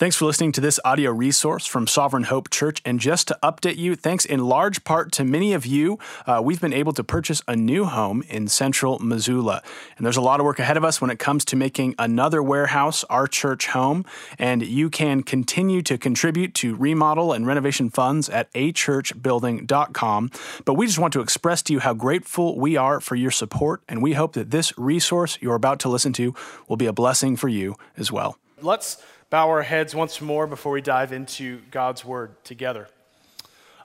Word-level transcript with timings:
Thanks 0.00 0.16
for 0.16 0.24
listening 0.24 0.52
to 0.52 0.62
this 0.62 0.80
audio 0.82 1.10
resource 1.10 1.66
from 1.66 1.86
Sovereign 1.86 2.22
Hope 2.22 2.48
Church. 2.48 2.80
And 2.86 2.98
just 2.98 3.28
to 3.28 3.38
update 3.42 3.76
you, 3.76 3.94
thanks 3.94 4.24
in 4.24 4.40
large 4.40 4.82
part 4.82 5.12
to 5.12 5.24
many 5.26 5.52
of 5.52 5.66
you, 5.66 5.98
uh, 6.26 6.40
we've 6.42 6.58
been 6.58 6.72
able 6.72 6.94
to 6.94 7.04
purchase 7.04 7.42
a 7.46 7.54
new 7.54 7.84
home 7.84 8.22
in 8.26 8.48
central 8.48 8.98
Missoula. 8.98 9.62
And 9.98 10.06
there's 10.06 10.16
a 10.16 10.22
lot 10.22 10.40
of 10.40 10.46
work 10.46 10.58
ahead 10.58 10.78
of 10.78 10.86
us 10.86 11.02
when 11.02 11.10
it 11.10 11.18
comes 11.18 11.44
to 11.44 11.54
making 11.54 11.96
another 11.98 12.42
warehouse 12.42 13.04
our 13.10 13.26
church 13.26 13.66
home. 13.66 14.06
And 14.38 14.62
you 14.62 14.88
can 14.88 15.22
continue 15.22 15.82
to 15.82 15.98
contribute 15.98 16.54
to 16.54 16.74
remodel 16.76 17.34
and 17.34 17.46
renovation 17.46 17.90
funds 17.90 18.30
at 18.30 18.50
achurchbuilding.com. 18.54 20.30
But 20.64 20.74
we 20.76 20.86
just 20.86 20.98
want 20.98 21.12
to 21.12 21.20
express 21.20 21.60
to 21.64 21.74
you 21.74 21.80
how 21.80 21.92
grateful 21.92 22.58
we 22.58 22.74
are 22.74 23.00
for 23.00 23.16
your 23.16 23.30
support. 23.30 23.82
And 23.86 24.02
we 24.02 24.14
hope 24.14 24.32
that 24.32 24.50
this 24.50 24.72
resource 24.78 25.36
you're 25.42 25.56
about 25.56 25.78
to 25.80 25.90
listen 25.90 26.14
to 26.14 26.34
will 26.68 26.78
be 26.78 26.86
a 26.86 26.92
blessing 26.94 27.36
for 27.36 27.48
you 27.48 27.76
as 27.98 28.10
well. 28.10 28.38
Let's 28.62 29.02
bow 29.30 29.48
our 29.48 29.62
heads 29.62 29.94
once 29.94 30.20
more 30.20 30.46
before 30.46 30.72
we 30.72 30.80
dive 30.80 31.12
into 31.12 31.60
God's 31.70 32.04
word 32.04 32.42
together. 32.44 32.88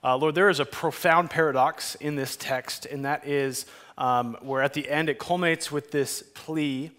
Uh, 0.03 0.17
Lord, 0.17 0.35
there 0.35 0.49
is 0.49 0.59
a 0.59 0.65
profound 0.65 1.29
paradox 1.29 1.95
in 1.95 2.15
this 2.15 2.35
text, 2.35 2.85
and 2.87 3.05
that 3.05 3.27
is 3.27 3.65
um, 3.97 4.37
where 4.41 4.61
at 4.61 4.73
the 4.73 4.89
end 4.89 5.07
it 5.07 5.19
culminates 5.19 5.71
with 5.71 5.91
this 5.91 6.23
plea 6.33 6.91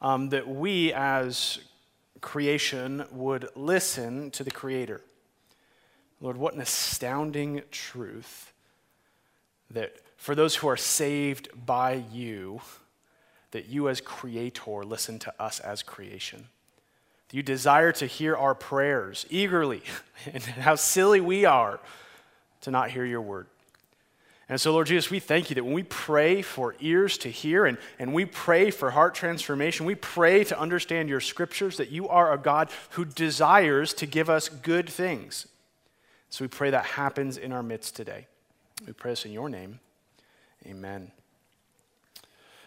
um, 0.00 0.28
that 0.28 0.46
we 0.46 0.92
as 0.92 1.58
creation 2.20 3.04
would 3.10 3.48
listen 3.54 4.30
to 4.30 4.44
the 4.44 4.50
Creator. 4.50 5.00
Lord, 6.20 6.36
what 6.36 6.54
an 6.54 6.60
astounding 6.60 7.62
truth 7.70 8.52
that 9.70 9.96
for 10.16 10.34
those 10.34 10.56
who 10.56 10.68
are 10.68 10.76
saved 10.76 11.48
by 11.66 12.04
you, 12.12 12.60
that 13.50 13.68
you 13.68 13.88
as 13.88 14.00
Creator 14.00 14.84
listen 14.84 15.18
to 15.20 15.34
us 15.40 15.60
as 15.60 15.82
creation. 15.82 16.48
You 17.32 17.42
desire 17.42 17.92
to 17.92 18.06
hear 18.06 18.36
our 18.36 18.54
prayers 18.54 19.26
eagerly, 19.30 19.82
and 20.32 20.42
how 20.42 20.76
silly 20.76 21.20
we 21.20 21.44
are 21.44 21.80
to 22.62 22.70
not 22.70 22.90
hear 22.90 23.04
your 23.04 23.20
word. 23.20 23.46
And 24.48 24.60
so, 24.60 24.72
Lord 24.72 24.86
Jesus, 24.86 25.10
we 25.10 25.18
thank 25.18 25.50
you 25.50 25.54
that 25.54 25.64
when 25.64 25.72
we 25.72 25.82
pray 25.82 26.40
for 26.40 26.76
ears 26.78 27.18
to 27.18 27.28
hear 27.28 27.66
and, 27.66 27.78
and 27.98 28.14
we 28.14 28.24
pray 28.24 28.70
for 28.70 28.92
heart 28.92 29.14
transformation, 29.14 29.86
we 29.86 29.96
pray 29.96 30.44
to 30.44 30.58
understand 30.58 31.08
your 31.08 31.20
scriptures, 31.20 31.78
that 31.78 31.90
you 31.90 32.08
are 32.08 32.32
a 32.32 32.38
God 32.38 32.70
who 32.90 33.04
desires 33.04 33.92
to 33.94 34.06
give 34.06 34.30
us 34.30 34.48
good 34.48 34.88
things. 34.88 35.48
So 36.30 36.44
we 36.44 36.48
pray 36.48 36.70
that 36.70 36.84
happens 36.84 37.38
in 37.38 37.52
our 37.52 37.62
midst 37.62 37.96
today. 37.96 38.28
We 38.86 38.92
pray 38.92 39.12
this 39.12 39.24
in 39.24 39.32
your 39.32 39.48
name. 39.48 39.80
Amen. 40.64 41.10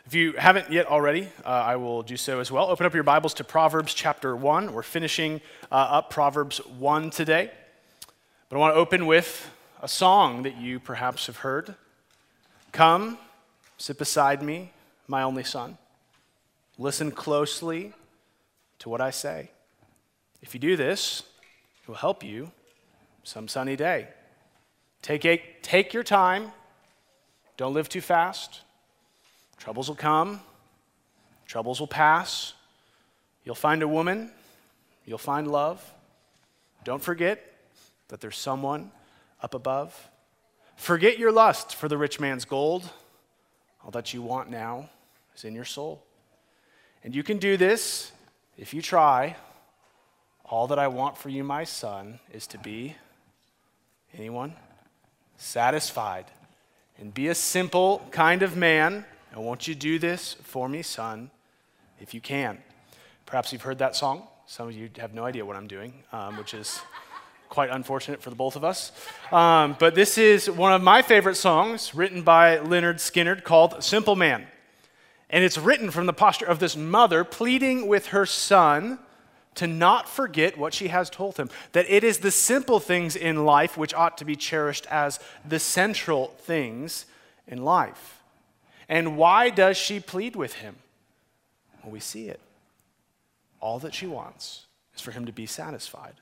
If 0.10 0.16
you 0.16 0.34
haven't 0.34 0.72
yet 0.72 0.88
already, 0.88 1.30
uh, 1.46 1.50
I 1.50 1.76
will 1.76 2.02
do 2.02 2.18
so 2.18 2.40
as 2.40 2.52
well. 2.52 2.72
Open 2.72 2.84
up 2.84 2.96
your 2.96 3.04
Bibles 3.04 3.36
to 3.36 3.44
Proverbs 3.44 3.94
chapter 3.94 4.36
1. 4.36 4.74
We're 4.74 4.82
finishing 4.82 5.40
uh, 5.72 5.76
up 5.76 6.10
Proverbs 6.10 6.58
1 6.66 7.12
today. 7.12 7.52
But 8.50 8.56
I 8.56 8.60
want 8.60 8.74
to 8.74 8.80
open 8.80 9.06
with 9.06 9.52
a 9.84 9.88
song 9.88 10.42
that 10.42 10.58
you 10.58 10.80
perhaps 10.80 11.28
have 11.28 11.38
heard 11.38 11.76
Come, 12.72 13.20
sit 13.78 14.00
beside 14.00 14.42
me, 14.42 14.74
my 15.08 15.22
only 15.22 15.44
son. 15.44 15.78
Listen 16.80 17.12
closely 17.12 17.94
to 18.80 18.90
what 18.90 19.02
I 19.02 19.12
say. 19.12 19.52
If 20.42 20.56
you 20.56 20.60
do 20.60 20.76
this, 20.76 21.22
it 21.84 21.88
will 21.88 21.94
help 21.94 22.24
you 22.24 22.52
some 23.24 23.48
sunny 23.48 23.76
day. 23.76 24.08
Take, 25.04 25.24
a, 25.26 25.40
take 25.62 25.94
your 25.94 26.02
time, 26.02 26.52
don't 27.58 27.76
live 27.76 27.90
too 27.90 28.02
fast. 28.02 28.62
Troubles 29.60 29.90
will 29.90 29.96
come, 29.96 30.40
troubles 31.46 31.82
will 31.82 31.88
pass. 31.88 32.54
You'll 33.44 33.56
find 33.56 33.84
a 33.84 33.88
woman, 33.88 34.32
you'll 35.06 35.18
find 35.18 35.52
love. 35.52 35.84
Don't 36.86 37.04
forget 37.04 37.46
that 38.08 38.22
there's 38.22 38.38
someone 38.38 38.92
up 39.42 39.54
above. 39.54 40.10
Forget 40.78 41.20
your 41.20 41.32
lust 41.32 41.76
for 41.76 41.90
the 41.90 41.98
rich 41.98 42.22
man's 42.22 42.46
gold. 42.46 42.90
All 43.84 43.92
that 43.92 44.14
you 44.14 44.22
want 44.22 44.50
now 44.50 44.90
is 45.36 45.44
in 45.44 45.54
your 45.54 45.66
soul. 45.66 46.04
And 47.04 47.14
you 47.14 47.22
can 47.22 47.38
do 47.38 47.58
this 47.58 48.14
if 48.58 48.74
you 48.74 48.82
try. 48.82 49.36
All 50.46 50.68
that 50.68 50.80
I 50.80 50.88
want 50.88 51.18
for 51.18 51.30
you, 51.30 51.44
my 51.44 51.66
son, 51.66 52.20
is 52.32 52.48
to 52.48 52.58
be 52.58 52.96
anyone? 54.18 54.56
Satisfied. 55.38 56.26
And 56.98 57.14
be 57.14 57.28
a 57.28 57.36
simple 57.36 58.02
kind 58.12 58.42
of 58.42 58.56
man 58.56 59.06
and 59.32 59.44
won't 59.44 59.68
you 59.68 59.76
do 59.76 60.00
this 60.00 60.36
for 60.44 60.68
me, 60.68 60.82
son, 60.82 61.32
if 62.00 62.14
you 62.14 62.22
can? 62.22 62.58
Perhaps 63.26 63.54
you've 63.54 63.62
heard 63.62 63.80
that 63.80 63.96
song. 63.96 64.24
Some 64.48 64.68
of 64.68 64.74
you 64.74 64.90
have 64.98 65.14
no 65.14 65.26
idea 65.26 65.46
what 65.46 65.56
I'm 65.56 65.68
doing, 65.68 65.94
um, 66.12 66.38
which 66.38 66.54
is 66.54 66.82
quite 67.50 67.70
unfortunate 67.70 68.22
for 68.22 68.30
the 68.30 68.36
both 68.36 68.56
of 68.56 68.64
us. 68.64 68.92
Um, 69.32 69.76
but 69.80 69.96
this 69.96 70.18
is 70.18 70.50
one 70.50 70.74
of 70.74 70.82
my 70.82 71.02
favorite 71.02 71.36
songs 71.36 71.94
written 71.94 72.22
by 72.22 72.58
Lynyrd 72.58 72.96
Skynyrd 72.96 73.44
called 73.44 73.84
Simple 73.84 74.16
Man. 74.16 74.46
And 75.30 75.44
it's 75.44 75.58
written 75.58 75.92
from 75.92 76.06
the 76.08 76.14
posture 76.14 76.46
of 76.46 76.60
this 76.60 76.76
mother 76.76 77.24
pleading 77.24 77.88
with 77.88 78.08
her 78.08 78.26
son 78.26 79.00
to 79.56 79.68
not 79.68 80.08
forget 80.08 80.58
what 80.58 80.74
she 80.74 80.88
has 80.88 81.10
told 81.10 81.38
him. 81.38 81.50
That 81.74 81.86
it 81.90 82.04
is 82.04 82.20
the 82.20 82.32
simple 82.32 82.80
things 82.80 83.16
in 83.16 83.46
life 83.46 83.78
which 83.78 83.94
ought 83.94 84.18
to 84.20 84.26
be 84.26 84.36
cherished 84.36 84.88
as 84.88 85.20
the 85.48 85.60
central 85.60 86.28
things 86.40 87.06
in 87.48 87.64
life. 87.64 88.19
And 88.90 89.16
why 89.16 89.52
does 89.52 89.78
she 89.78 90.00
plead 90.00 90.36
with 90.36 90.56
him? 90.56 90.76
Well, 91.84 91.94
we 91.94 92.00
see 92.00 92.28
it. 92.28 92.40
All 93.62 93.78
that 93.80 93.94
she 93.94 94.08
wants 94.08 94.66
is 94.96 95.02
for 95.02 95.12
him 95.12 95.28
to 95.28 95.32
be 95.32 95.46
satisfied. 95.46 96.16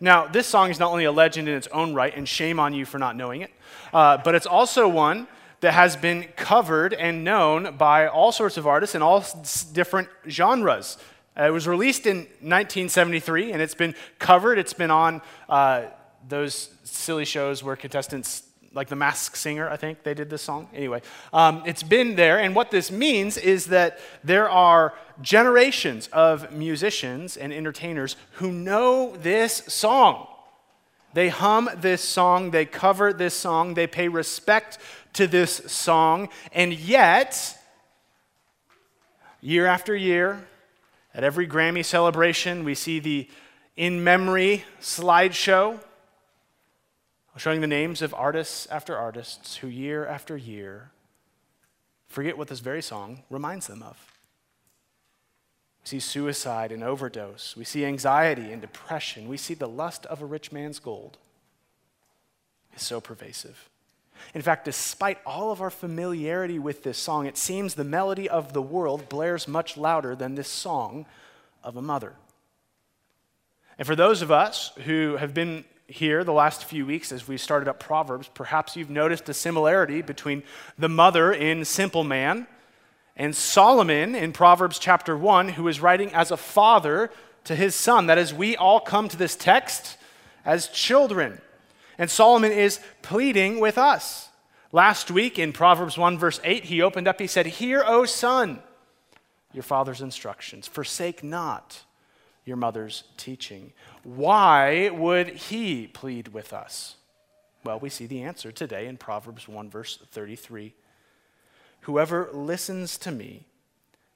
Now, 0.00 0.26
this 0.26 0.46
song 0.46 0.70
is 0.70 0.78
not 0.78 0.90
only 0.90 1.04
a 1.04 1.12
legend 1.12 1.48
in 1.48 1.54
its 1.54 1.66
own 1.68 1.94
right, 1.94 2.16
and 2.16 2.26
shame 2.26 2.58
on 2.58 2.72
you 2.72 2.86
for 2.86 2.98
not 2.98 3.16
knowing 3.16 3.42
it, 3.42 3.50
uh, 3.92 4.16
but 4.18 4.34
it's 4.34 4.46
also 4.46 4.88
one 4.88 5.28
that 5.60 5.74
has 5.74 5.94
been 5.94 6.24
covered 6.36 6.94
and 6.94 7.22
known 7.22 7.76
by 7.76 8.06
all 8.08 8.32
sorts 8.32 8.56
of 8.56 8.66
artists 8.66 8.94
in 8.94 9.02
all 9.02 9.24
different 9.72 10.08
genres. 10.28 10.98
Uh, 11.38 11.44
it 11.44 11.50
was 11.50 11.68
released 11.68 12.06
in 12.06 12.18
1973, 12.40 13.52
and 13.52 13.62
it's 13.62 13.74
been 13.74 13.94
covered. 14.18 14.58
It's 14.58 14.72
been 14.72 14.90
on 14.90 15.22
uh, 15.48 15.84
those 16.28 16.70
silly 16.84 17.24
shows 17.24 17.62
where 17.62 17.76
contestants 17.76 18.42
like 18.74 18.88
the 18.88 18.96
Masked 18.96 19.36
Singer, 19.36 19.68
I 19.68 19.76
think 19.76 20.02
they 20.02 20.14
did 20.14 20.30
this 20.30 20.42
song. 20.42 20.68
Anyway, 20.74 21.02
um, 21.32 21.62
it's 21.66 21.82
been 21.82 22.16
there, 22.16 22.38
and 22.38 22.54
what 22.54 22.70
this 22.70 22.90
means 22.90 23.36
is 23.36 23.66
that 23.66 23.98
there 24.24 24.48
are 24.48 24.94
generations 25.20 26.08
of 26.12 26.52
musicians 26.52 27.36
and 27.36 27.52
entertainers 27.52 28.16
who 28.32 28.50
know 28.50 29.16
this 29.16 29.62
song. 29.68 30.26
They 31.14 31.28
hum 31.28 31.68
this 31.76 32.02
song, 32.02 32.50
they 32.50 32.64
cover 32.64 33.12
this 33.12 33.34
song, 33.34 33.74
they 33.74 33.86
pay 33.86 34.08
respect 34.08 34.78
to 35.14 35.26
this 35.26 35.52
song, 35.66 36.30
and 36.52 36.72
yet, 36.72 37.58
year 39.42 39.66
after 39.66 39.94
year, 39.94 40.46
at 41.14 41.24
every 41.24 41.46
Grammy 41.46 41.84
celebration, 41.84 42.64
we 42.64 42.74
see 42.74 42.98
the 42.98 43.28
in 43.76 44.02
memory 44.04 44.64
slideshow 44.80 45.80
showing 47.38 47.60
the 47.60 47.66
names 47.66 48.02
of 48.02 48.12
artists 48.14 48.66
after 48.70 48.96
artists 48.96 49.56
who, 49.56 49.68
year 49.68 50.06
after 50.06 50.36
year, 50.36 50.90
forget 52.08 52.36
what 52.36 52.48
this 52.48 52.60
very 52.60 52.82
song 52.82 53.22
reminds 53.30 53.66
them 53.66 53.82
of. 53.82 54.12
We 55.82 55.88
see 55.88 56.00
suicide 56.00 56.70
and 56.70 56.84
overdose. 56.84 57.56
We 57.56 57.64
see 57.64 57.84
anxiety 57.84 58.52
and 58.52 58.60
depression. 58.60 59.28
We 59.28 59.36
see 59.36 59.54
the 59.54 59.68
lust 59.68 60.06
of 60.06 60.22
a 60.22 60.26
rich 60.26 60.52
man's 60.52 60.78
gold 60.78 61.18
is 62.76 62.82
so 62.82 63.00
pervasive. 63.00 63.68
In 64.34 64.42
fact, 64.42 64.64
despite 64.64 65.18
all 65.26 65.50
of 65.50 65.60
our 65.60 65.70
familiarity 65.70 66.58
with 66.58 66.82
this 66.82 66.98
song, 66.98 67.26
it 67.26 67.36
seems 67.36 67.74
the 67.74 67.82
melody 67.82 68.28
of 68.28 68.52
the 68.52 68.62
world 68.62 69.08
blares 69.08 69.48
much 69.48 69.76
louder 69.76 70.14
than 70.14 70.34
this 70.34 70.48
song 70.48 71.06
of 71.64 71.76
a 71.76 71.82
mother. 71.82 72.14
And 73.78 73.86
for 73.86 73.96
those 73.96 74.22
of 74.22 74.30
us 74.30 74.72
who 74.84 75.16
have 75.16 75.34
been 75.34 75.64
here 75.86 76.24
the 76.24 76.32
last 76.32 76.64
few 76.64 76.86
weeks 76.86 77.12
as 77.12 77.28
we 77.28 77.36
started 77.36 77.68
up 77.68 77.78
Proverbs, 77.78 78.30
perhaps 78.32 78.76
you've 78.76 78.90
noticed 78.90 79.28
a 79.28 79.34
similarity 79.34 80.02
between 80.02 80.42
the 80.78 80.88
mother 80.88 81.32
in 81.32 81.64
Simple 81.64 82.04
Man 82.04 82.46
and 83.16 83.36
Solomon 83.36 84.14
in 84.14 84.32
Proverbs 84.32 84.78
chapter 84.78 85.16
1, 85.16 85.50
who 85.50 85.68
is 85.68 85.80
writing 85.80 86.12
as 86.14 86.30
a 86.30 86.36
father 86.36 87.10
to 87.44 87.54
his 87.54 87.74
son. 87.74 88.06
That 88.06 88.18
is, 88.18 88.32
we 88.32 88.56
all 88.56 88.80
come 88.80 89.08
to 89.08 89.16
this 89.16 89.36
text 89.36 89.98
as 90.44 90.68
children. 90.68 91.40
And 91.98 92.10
Solomon 92.10 92.52
is 92.52 92.80
pleading 93.02 93.60
with 93.60 93.76
us. 93.76 94.30
Last 94.72 95.10
week 95.10 95.38
in 95.38 95.52
Proverbs 95.52 95.98
1, 95.98 96.18
verse 96.18 96.40
8, 96.42 96.64
he 96.64 96.80
opened 96.80 97.06
up, 97.06 97.20
he 97.20 97.26
said, 97.26 97.46
Hear, 97.46 97.84
O 97.86 98.06
son, 98.06 98.62
your 99.52 99.62
father's 99.62 100.00
instructions, 100.00 100.66
forsake 100.66 101.22
not 101.22 101.82
your 102.44 102.56
mother's 102.56 103.04
teaching. 103.16 103.72
Why 104.02 104.90
would 104.90 105.28
he 105.28 105.86
plead 105.86 106.28
with 106.28 106.52
us? 106.52 106.96
Well, 107.64 107.78
we 107.78 107.88
see 107.88 108.06
the 108.06 108.22
answer 108.22 108.50
today 108.50 108.86
in 108.86 108.96
Proverbs 108.96 109.46
1, 109.46 109.70
verse 109.70 109.98
33. 110.10 110.74
Whoever 111.82 112.28
listens 112.32 112.98
to 112.98 113.10
me 113.12 113.46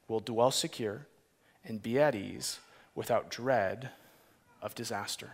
will 0.08 0.20
dwell 0.20 0.50
secure 0.50 1.06
and 1.64 1.82
be 1.82 1.99
at 1.99 2.14
ease 2.14 2.58
without 2.94 3.31
dread 3.31 3.90
of 4.62 4.75
disaster. 4.75 5.32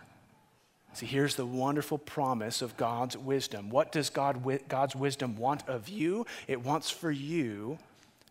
See, 0.93 1.07
here's 1.07 1.35
the 1.35 1.45
wonderful 1.45 1.97
promise 1.97 2.61
of 2.61 2.77
God's 2.77 3.17
wisdom. 3.17 3.71
What 3.71 3.91
does 3.91 4.11
God, 4.11 4.43
God's 4.67 4.95
wisdom 4.95 5.37
want 5.37 5.67
of 5.67 5.89
you? 5.89 6.27
It 6.47 6.63
wants 6.63 6.91
for 6.91 7.09
you 7.09 7.79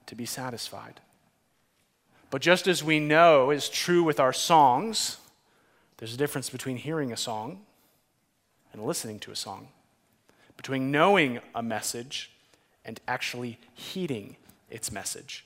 to 0.06 0.14
be 0.14 0.26
satisfied. 0.26 1.00
But 2.32 2.40
just 2.40 2.66
as 2.66 2.82
we 2.82 2.98
know 2.98 3.50
is 3.50 3.68
true 3.68 4.02
with 4.02 4.18
our 4.18 4.32
songs, 4.32 5.18
there's 5.98 6.14
a 6.14 6.16
difference 6.16 6.48
between 6.48 6.78
hearing 6.78 7.12
a 7.12 7.16
song 7.16 7.60
and 8.72 8.82
listening 8.82 9.18
to 9.20 9.32
a 9.32 9.36
song, 9.36 9.68
between 10.56 10.90
knowing 10.90 11.40
a 11.54 11.62
message 11.62 12.30
and 12.86 12.98
actually 13.06 13.58
heeding 13.74 14.36
its 14.70 14.90
message. 14.90 15.44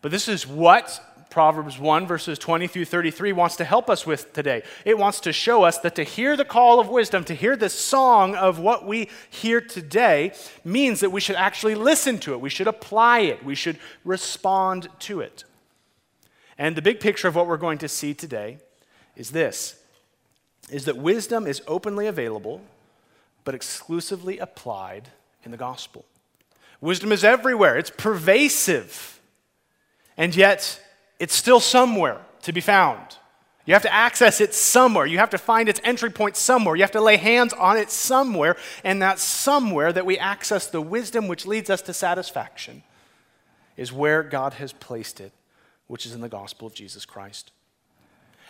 But 0.00 0.12
this 0.12 0.28
is 0.28 0.46
what 0.46 1.28
Proverbs 1.28 1.78
1, 1.78 2.06
verses 2.06 2.38
20 2.38 2.68
through 2.68 2.86
33 2.86 3.32
wants 3.32 3.56
to 3.56 3.64
help 3.64 3.90
us 3.90 4.06
with 4.06 4.32
today. 4.32 4.62
It 4.86 4.96
wants 4.96 5.20
to 5.20 5.32
show 5.34 5.64
us 5.64 5.76
that 5.80 5.94
to 5.96 6.04
hear 6.04 6.38
the 6.38 6.46
call 6.46 6.80
of 6.80 6.88
wisdom, 6.88 7.22
to 7.24 7.34
hear 7.34 7.54
the 7.54 7.68
song 7.68 8.34
of 8.34 8.58
what 8.58 8.86
we 8.86 9.10
hear 9.28 9.60
today, 9.60 10.32
means 10.64 11.00
that 11.00 11.12
we 11.12 11.20
should 11.20 11.36
actually 11.36 11.74
listen 11.74 12.16
to 12.20 12.32
it. 12.32 12.40
We 12.40 12.48
should 12.48 12.66
apply 12.66 13.18
it. 13.18 13.44
We 13.44 13.54
should 13.54 13.78
respond 14.06 14.88
to 15.00 15.20
it. 15.20 15.44
And 16.58 16.76
the 16.76 16.82
big 16.82 17.00
picture 17.00 17.28
of 17.28 17.34
what 17.34 17.46
we're 17.46 17.56
going 17.56 17.78
to 17.78 17.88
see 17.88 18.14
today 18.14 18.58
is 19.16 19.30
this 19.30 19.76
is 20.70 20.84
that 20.86 20.96
wisdom 20.96 21.46
is 21.46 21.62
openly 21.68 22.08
available 22.08 22.60
but 23.44 23.54
exclusively 23.54 24.38
applied 24.38 25.10
in 25.44 25.52
the 25.52 25.56
gospel. 25.56 26.04
Wisdom 26.80 27.12
is 27.12 27.22
everywhere. 27.22 27.78
It's 27.78 27.90
pervasive. 27.90 29.20
And 30.16 30.34
yet, 30.34 30.80
it's 31.20 31.34
still 31.34 31.60
somewhere 31.60 32.20
to 32.42 32.52
be 32.52 32.60
found. 32.60 33.16
You 33.64 33.74
have 33.74 33.82
to 33.82 33.92
access 33.92 34.40
it 34.40 34.54
somewhere. 34.54 35.06
You 35.06 35.18
have 35.18 35.30
to 35.30 35.38
find 35.38 35.68
its 35.68 35.80
entry 35.82 36.10
point 36.10 36.36
somewhere. 36.36 36.76
You 36.76 36.82
have 36.82 36.92
to 36.92 37.00
lay 37.00 37.16
hands 37.16 37.52
on 37.52 37.76
it 37.76 37.90
somewhere. 37.90 38.56
And 38.84 39.00
that 39.02 39.18
somewhere 39.18 39.92
that 39.92 40.06
we 40.06 40.18
access 40.18 40.66
the 40.66 40.80
wisdom 40.80 41.28
which 41.28 41.46
leads 41.46 41.70
us 41.70 41.82
to 41.82 41.92
satisfaction 41.92 42.82
is 43.76 43.92
where 43.92 44.22
God 44.22 44.54
has 44.54 44.72
placed 44.72 45.20
it, 45.20 45.32
which 45.86 46.06
is 46.06 46.12
in 46.12 46.20
the 46.20 46.28
gospel 46.28 46.66
of 46.66 46.74
Jesus 46.74 47.04
Christ. 47.04 47.52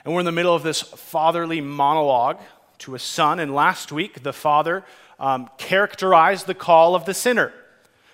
And 0.05 0.15
we're 0.15 0.21
in 0.21 0.27
the 0.27 0.33
middle 0.33 0.55
of 0.55 0.63
this 0.63 0.81
fatherly 0.81 1.61
monologue 1.61 2.41
to 2.79 2.95
a 2.95 2.99
son. 2.99 3.41
And 3.41 3.55
last 3.55 3.91
week, 3.91 4.23
the 4.23 4.33
father 4.33 4.85
um, 5.19 5.51
characterized 5.59 6.47
the 6.47 6.55
call 6.55 6.95
of 6.95 7.05
the 7.05 7.15
sinner. 7.15 7.53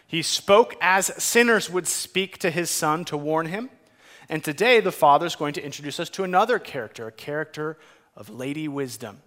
He 0.06 0.22
spoke 0.22 0.74
as 0.80 1.06
sinners 1.22 1.70
would 1.70 1.86
speak 1.86 2.38
to 2.38 2.50
his 2.50 2.70
son 2.70 3.04
to 3.06 3.16
warn 3.16 3.46
him. 3.46 3.70
And 4.28 4.42
today, 4.42 4.80
the 4.80 4.92
Father 4.92 5.26
is 5.26 5.36
going 5.36 5.54
to 5.54 5.64
introduce 5.64 5.98
us 6.00 6.08
to 6.10 6.24
another 6.24 6.58
character, 6.58 7.08
a 7.08 7.12
character 7.12 7.76
of 8.16 8.30
Lady 8.30 8.68
Wisdom. 8.68 9.20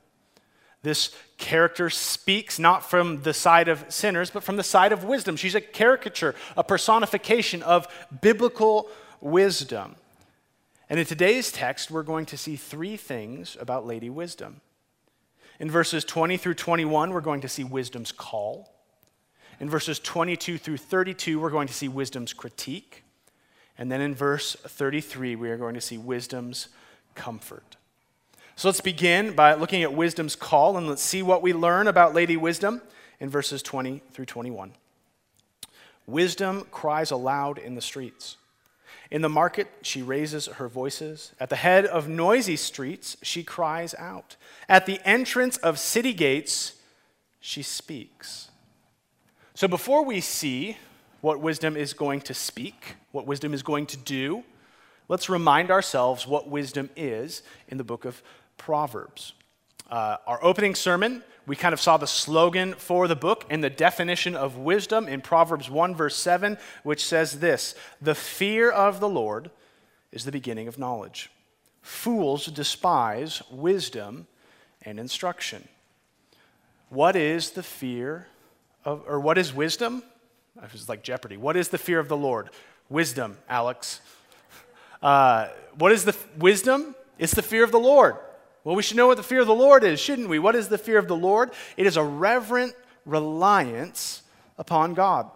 This 0.83 1.15
character 1.37 1.89
speaks 1.89 2.59
not 2.59 2.87
from 2.87 3.23
the 3.23 3.33
side 3.33 3.67
of 3.67 3.83
sinners, 3.89 4.29
but 4.29 4.43
from 4.43 4.55
the 4.57 4.63
side 4.63 4.91
of 4.91 5.03
wisdom. 5.03 5.35
She's 5.35 5.55
a 5.55 5.61
caricature, 5.61 6.35
a 6.55 6.63
personification 6.63 7.63
of 7.63 7.87
biblical 8.21 8.89
wisdom. 9.25 9.95
And 10.87 10.99
in 10.99 11.05
today's 11.05 11.51
text, 11.51 11.89
we're 11.89 12.03
going 12.03 12.27
to 12.27 12.37
see 12.37 12.55
three 12.55 12.95
things 12.95 13.57
about 13.59 13.85
Lady 13.85 14.09
Wisdom. 14.09 14.61
In 15.59 15.71
verses 15.71 16.05
20 16.05 16.37
through 16.37 16.53
21, 16.53 17.11
we're 17.11 17.21
going 17.21 17.41
to 17.41 17.49
see 17.49 17.63
wisdom's 17.63 18.11
call. 18.11 18.71
In 19.59 19.67
verses 19.67 19.99
22 19.99 20.59
through 20.59 20.77
32, 20.77 21.39
we're 21.39 21.49
going 21.49 21.67
to 21.67 21.73
see 21.73 21.87
wisdom's 21.87 22.33
critique. 22.33 23.03
And 23.77 23.91
then 23.91 23.99
in 23.99 24.13
verse 24.13 24.55
33, 24.55 25.35
we 25.35 25.49
are 25.49 25.57
going 25.57 25.73
to 25.73 25.81
see 25.81 25.97
wisdom's 25.97 26.67
comfort. 27.15 27.77
So 28.55 28.67
let's 28.67 28.81
begin 28.81 29.33
by 29.33 29.55
looking 29.55 29.81
at 29.81 29.93
wisdom's 29.93 30.35
call 30.35 30.77
and 30.77 30.87
let's 30.87 31.01
see 31.01 31.23
what 31.23 31.41
we 31.41 31.51
learn 31.51 31.87
about 31.87 32.13
Lady 32.13 32.37
Wisdom 32.37 32.81
in 33.19 33.29
verses 33.29 33.63
20 33.63 34.03
through 34.11 34.25
21. 34.25 34.73
Wisdom 36.05 36.67
cries 36.69 37.09
aloud 37.09 37.57
in 37.57 37.73
the 37.73 37.81
streets. 37.81 38.37
In 39.15 39.21
the 39.21 39.29
market, 39.29 39.69
she 39.81 40.01
raises 40.01 40.47
her 40.47 40.67
voices. 40.67 41.31
At 41.39 41.49
the 41.49 41.55
head 41.55 41.85
of 41.85 42.09
noisy 42.09 42.57
streets, 42.57 43.15
she 43.23 43.45
cries 43.45 43.95
out. 43.97 44.35
At 44.67 44.85
the 44.85 44.99
entrance 45.05 45.55
of 45.55 45.79
city 45.79 46.11
gates, 46.11 46.73
she 47.39 47.61
speaks. 47.61 48.49
So 49.53 49.69
before 49.69 50.03
we 50.03 50.19
see 50.19 50.75
what 51.21 51.39
wisdom 51.39 51.77
is 51.77 51.93
going 51.93 52.19
to 52.23 52.33
speak, 52.33 52.97
what 53.13 53.25
wisdom 53.25 53.53
is 53.53 53.63
going 53.63 53.85
to 53.85 53.97
do, 53.97 54.43
let's 55.07 55.29
remind 55.29 55.71
ourselves 55.71 56.27
what 56.27 56.49
wisdom 56.49 56.89
is 56.97 57.41
in 57.69 57.77
the 57.77 57.85
book 57.85 58.03
of 58.03 58.21
Proverbs. 58.57 59.31
Uh, 59.89 60.17
our 60.25 60.43
opening 60.43 60.73
sermon, 60.73 61.23
we 61.45 61.55
kind 61.55 61.73
of 61.73 61.79
saw 61.79 61.97
the 61.97 62.07
slogan 62.07 62.73
for 62.73 63.07
the 63.07 63.15
book 63.15 63.45
and 63.49 63.63
the 63.63 63.69
definition 63.69 64.35
of 64.35 64.57
wisdom 64.57 65.07
in 65.07 65.21
Proverbs 65.21 65.69
1, 65.69 65.93
verse 65.95 66.15
7, 66.15 66.57
which 66.83 67.05
says 67.05 67.39
this 67.39 67.75
The 68.01 68.15
fear 68.15 68.71
of 68.71 68.99
the 68.99 69.09
Lord 69.09 69.51
is 70.11 70.25
the 70.25 70.31
beginning 70.31 70.67
of 70.67 70.79
knowledge. 70.79 71.29
Fools 71.81 72.47
despise 72.47 73.43
wisdom 73.51 74.25
and 74.81 74.99
instruction. 74.99 75.67
What 76.89 77.15
is 77.15 77.51
the 77.51 77.63
fear 77.63 78.27
of, 78.83 79.03
or 79.07 79.19
what 79.19 79.37
is 79.37 79.53
wisdom? 79.53 80.01
It 80.63 80.71
was 80.71 80.89
like 80.89 81.03
Jeopardy. 81.03 81.37
What 81.37 81.55
is 81.55 81.69
the 81.69 81.77
fear 81.77 81.99
of 81.99 82.07
the 82.07 82.17
Lord? 82.17 82.49
Wisdom, 82.89 83.37
Alex. 83.47 83.99
Uh, 85.01 85.49
what 85.77 85.91
is 85.91 86.05
the 86.05 86.15
wisdom? 86.37 86.95
It's 87.19 87.33
the 87.33 87.41
fear 87.43 87.63
of 87.63 87.71
the 87.71 87.79
Lord. 87.79 88.15
Well, 88.65 88.75
we 88.75 88.83
should 88.83 88.97
know 88.97 89.07
what 89.07 89.17
the 89.17 89.23
fear 89.23 89.39
of 89.39 89.47
the 89.47 89.55
Lord 89.55 89.85
is, 89.85 89.99
shouldn't 89.99 90.27
we? 90.27 90.39
What 90.39 90.55
is 90.55 90.67
the 90.67 90.77
fear 90.77 90.97
of 90.97 91.07
the 91.07 91.15
Lord? 91.15 91.51
It 91.77 91.87
is 91.87 91.95
a 91.95 92.03
reverent 92.03 92.75
reliance 93.05 94.23
upon 94.57 94.95
God. 94.95 95.29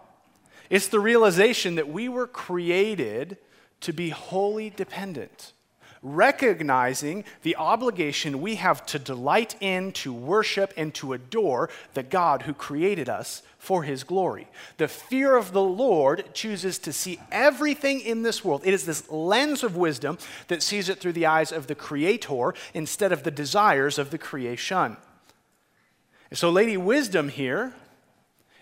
It's 0.70 0.88
the 0.88 1.00
realization 1.00 1.76
that 1.76 1.88
we 1.88 2.10
were 2.10 2.28
created 2.28 3.38
to 3.82 3.94
be 3.94 4.10
wholly 4.10 4.70
dependent 4.72 5.54
recognizing 6.02 7.26
the 7.44 7.56
obligation 7.58 8.42
we 8.42 8.56
have 8.56 8.86
to 8.88 9.00
delight 9.00 9.56
in, 9.60 9.92
to 9.92 10.14
worship, 10.14 10.74
and 10.78 10.94
to 10.96 11.14
adore 11.14 11.70
the 11.94 12.04
God 12.04 12.44
who 12.44 12.54
created 12.54 13.10
us 13.10 13.42
for 13.60 13.84
his 13.84 14.06
glory. 14.06 14.48
The 14.78 14.88
fear 14.88 15.36
of 15.36 15.52
the 15.52 15.62
Lord 15.62 16.34
chooses 16.34 16.80
to 16.80 16.94
see 16.94 17.20
everything 17.32 18.00
in 18.00 18.24
this 18.24 18.44
world. 18.44 18.62
It 18.64 18.74
is 18.74 18.86
this 18.86 19.12
lens 19.12 19.64
of 19.64 19.76
wisdom 19.76 20.18
that 20.48 20.64
sees 20.64 20.88
it 20.88 21.00
through 21.00 21.14
the 21.14 21.26
eyes 21.26 21.52
of 21.52 21.68
the 21.68 21.76
Creator 21.76 22.54
instead 22.74 23.12
of 23.12 23.24
the 23.24 23.32
desires 23.32 24.00
of 24.00 24.12
the 24.12 24.18
creation. 24.18 24.96
So, 26.32 26.50
Lady 26.50 26.78
Wisdom 26.78 27.30
here 27.30 27.74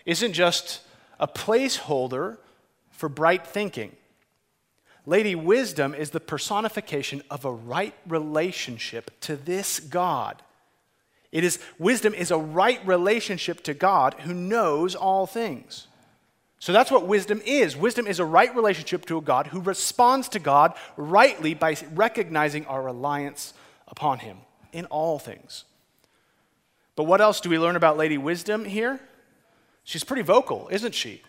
isn't 0.04 0.32
just 0.32 0.80
a 1.20 1.28
placeholder 1.28 2.38
for 2.90 3.08
bright 3.08 3.46
thinking. 3.46 3.94
Lady 5.06 5.34
Wisdom 5.34 5.94
is 5.94 6.10
the 6.10 6.20
personification 6.20 7.22
of 7.30 7.44
a 7.44 7.52
right 7.52 7.94
relationship 8.06 9.12
to 9.20 9.36
this 9.36 9.80
God. 9.80 10.42
It 11.30 11.44
is 11.44 11.58
wisdom 11.78 12.14
is 12.14 12.30
a 12.30 12.38
right 12.38 12.84
relationship 12.86 13.62
to 13.64 13.74
God 13.74 14.14
who 14.20 14.32
knows 14.32 14.94
all 14.94 15.26
things. 15.26 15.86
So 16.60 16.72
that's 16.72 16.90
what 16.90 17.06
wisdom 17.06 17.40
is. 17.44 17.76
Wisdom 17.76 18.06
is 18.06 18.18
a 18.18 18.24
right 18.24 18.54
relationship 18.54 19.06
to 19.06 19.18
a 19.18 19.22
God 19.22 19.48
who 19.48 19.60
responds 19.60 20.28
to 20.30 20.38
God 20.38 20.74
rightly 20.96 21.54
by 21.54 21.76
recognizing 21.94 22.66
our 22.66 22.82
reliance 22.82 23.54
upon 23.86 24.18
him 24.18 24.38
in 24.72 24.86
all 24.86 25.18
things. 25.18 25.64
But 26.96 27.04
what 27.04 27.20
else 27.20 27.40
do 27.40 27.48
we 27.48 27.58
learn 27.58 27.76
about 27.76 27.96
Lady 27.96 28.18
Wisdom 28.18 28.64
here? 28.64 28.98
She's 29.84 30.02
pretty 30.02 30.22
vocal, 30.22 30.68
isn't 30.72 30.94
she? 30.94 31.22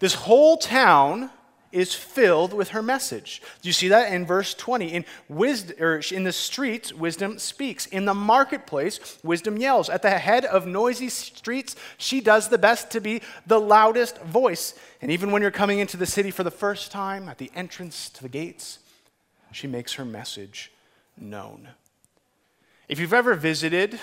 This 0.00 0.14
whole 0.14 0.56
town 0.56 1.30
is 1.72 1.94
filled 1.94 2.52
with 2.52 2.68
her 2.68 2.82
message. 2.82 3.42
Do 3.60 3.68
you 3.68 3.72
see 3.72 3.88
that 3.88 4.12
in 4.12 4.26
verse 4.26 4.54
20? 4.54 4.92
In, 4.92 5.04
wisdom, 5.28 5.76
or 5.80 6.00
in 6.12 6.24
the 6.24 6.32
streets, 6.32 6.92
wisdom 6.92 7.38
speaks. 7.38 7.86
In 7.86 8.04
the 8.04 8.14
marketplace, 8.14 9.18
wisdom 9.22 9.56
yells. 9.56 9.88
At 9.88 10.02
the 10.02 10.10
head 10.10 10.44
of 10.44 10.66
noisy 10.66 11.08
streets, 11.08 11.74
she 11.96 12.20
does 12.20 12.48
the 12.48 12.58
best 12.58 12.90
to 12.92 13.00
be 13.00 13.22
the 13.46 13.60
loudest 13.60 14.18
voice. 14.22 14.74
And 15.00 15.10
even 15.10 15.32
when 15.32 15.42
you're 15.42 15.50
coming 15.50 15.78
into 15.78 15.96
the 15.96 16.06
city 16.06 16.30
for 16.30 16.44
the 16.44 16.50
first 16.50 16.92
time, 16.92 17.28
at 17.28 17.38
the 17.38 17.50
entrance 17.54 18.08
to 18.10 18.22
the 18.22 18.28
gates, 18.28 18.78
she 19.50 19.66
makes 19.66 19.94
her 19.94 20.04
message 20.04 20.70
known. 21.18 21.68
If 22.88 22.98
you've 22.98 23.14
ever 23.14 23.34
visited 23.34 23.98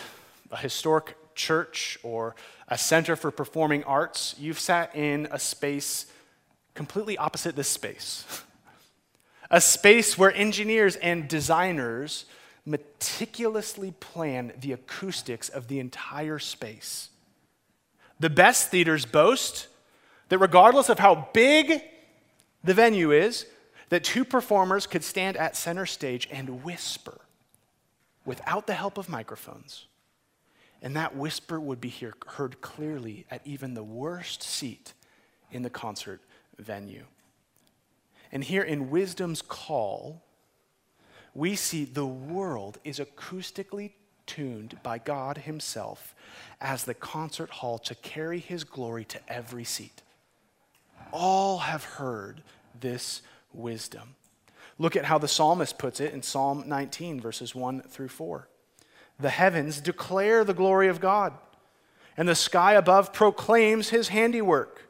a 0.52 0.58
historic 0.58 1.16
church 1.36 1.98
or 2.04 2.36
a 2.68 2.78
center 2.78 3.16
for 3.16 3.32
performing 3.32 3.84
arts, 3.86 4.36
you've 4.38 4.60
sat 4.60 4.96
in 4.96 5.28
a 5.32 5.40
space 5.40 6.06
completely 6.80 7.18
opposite 7.18 7.58
this 7.58 7.68
space. 7.68 8.24
a 9.52 9.60
space 9.60 10.18
where 10.18 10.34
engineers 10.34 10.96
and 10.96 11.28
designers 11.28 12.24
meticulously 12.66 13.92
plan 14.00 14.54
the 14.62 14.72
acoustics 14.72 15.50
of 15.50 15.68
the 15.68 15.78
entire 15.78 16.40
space. 16.40 17.10
The 18.22 18.30
best 18.30 18.72
theaters 18.72 19.06
boast 19.06 19.68
that 20.30 20.38
regardless 20.38 20.88
of 20.88 21.00
how 21.00 21.28
big 21.34 21.82
the 22.64 22.74
venue 22.74 23.12
is, 23.12 23.46
that 23.90 24.06
two 24.06 24.24
performers 24.24 24.88
could 24.88 25.04
stand 25.04 25.36
at 25.36 25.58
center 25.58 25.86
stage 25.86 26.30
and 26.32 26.64
whisper 26.64 27.20
without 28.24 28.68
the 28.68 28.74
help 28.74 28.98
of 28.98 29.10
microphones. 29.10 29.88
And 30.82 30.96
that 30.96 31.14
whisper 31.14 31.60
would 31.60 31.82
be 31.82 31.90
hear, 31.90 32.14
heard 32.26 32.62
clearly 32.62 33.26
at 33.30 33.42
even 33.44 33.74
the 33.74 33.84
worst 33.84 34.42
seat 34.42 34.94
in 35.52 35.64
the 35.64 35.70
concert 35.70 36.22
venue. 36.60 37.06
And 38.32 38.44
here 38.44 38.64
in 38.64 38.90
Wisdom's 38.90 39.42
Call, 39.42 40.22
we 41.34 41.56
see 41.56 41.86
the 41.86 42.06
world 42.06 42.78
is 42.84 43.00
acoustically 43.00 43.92
tuned 44.26 44.78
by 44.84 45.00
God 45.00 45.40
Himself 45.40 46.16
as 46.62 46.84
the 46.84 46.94
concert 46.94 47.50
hall 47.50 47.80
to 47.80 47.96
carry 47.96 48.40
His 48.40 48.64
glory 48.64 49.06
to 49.06 49.20
every 49.28 49.64
seat. 49.64 50.04
All 51.12 51.60
have 51.60 51.84
heard 51.84 52.44
this 52.80 53.22
wisdom. 53.54 54.16
Look 54.78 54.96
at 54.96 55.06
how 55.06 55.18
the 55.18 55.28
psalmist 55.28 55.78
puts 55.78 56.00
it 56.00 56.14
in 56.14 56.22
Psalm 56.22 56.64
19, 56.68 57.20
verses 57.20 57.54
1 57.54 57.82
through 57.82 58.08
4. 58.08 58.48
The 59.20 59.30
heavens 59.30 59.82
declare 59.82 60.44
the 60.44 60.54
glory 60.54 60.88
of 60.88 61.02
God, 61.02 61.34
and 62.16 62.28
the 62.28 62.36
sky 62.36 62.74
above 62.74 63.12
proclaims 63.12 63.90
his 63.90 64.10
handiwork. 64.10 64.89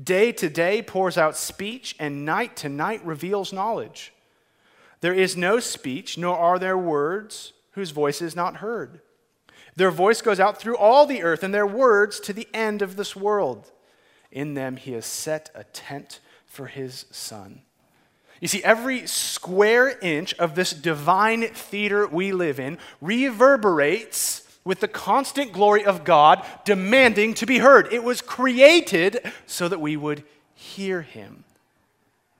Day 0.00 0.32
to 0.32 0.48
day 0.48 0.82
pours 0.82 1.18
out 1.18 1.36
speech, 1.36 1.94
and 1.98 2.24
night 2.24 2.56
to 2.58 2.68
night 2.68 3.04
reveals 3.04 3.52
knowledge. 3.52 4.12
There 5.00 5.12
is 5.12 5.36
no 5.36 5.60
speech, 5.60 6.16
nor 6.16 6.38
are 6.38 6.58
there 6.58 6.78
words 6.78 7.52
whose 7.72 7.90
voice 7.90 8.22
is 8.22 8.36
not 8.36 8.56
heard. 8.56 9.00
Their 9.76 9.90
voice 9.90 10.22
goes 10.22 10.40
out 10.40 10.58
through 10.58 10.76
all 10.76 11.06
the 11.06 11.22
earth, 11.22 11.42
and 11.42 11.52
their 11.52 11.66
words 11.66 12.20
to 12.20 12.32
the 12.32 12.48
end 12.54 12.82
of 12.82 12.96
this 12.96 13.16
world. 13.16 13.70
In 14.30 14.54
them 14.54 14.76
he 14.76 14.92
has 14.92 15.06
set 15.06 15.50
a 15.54 15.64
tent 15.64 16.20
for 16.46 16.66
his 16.66 17.06
son. 17.10 17.62
You 18.40 18.48
see, 18.48 18.64
every 18.64 19.06
square 19.06 19.98
inch 20.00 20.34
of 20.34 20.54
this 20.54 20.72
divine 20.72 21.48
theater 21.48 22.06
we 22.06 22.32
live 22.32 22.58
in 22.58 22.78
reverberates 23.00 24.41
with 24.64 24.80
the 24.80 24.88
constant 24.88 25.52
glory 25.52 25.84
of 25.84 26.04
God 26.04 26.44
demanding 26.64 27.34
to 27.34 27.46
be 27.46 27.58
heard. 27.58 27.92
It 27.92 28.04
was 28.04 28.20
created 28.20 29.20
so 29.46 29.68
that 29.68 29.80
we 29.80 29.96
would 29.96 30.24
hear 30.54 31.02
him 31.02 31.44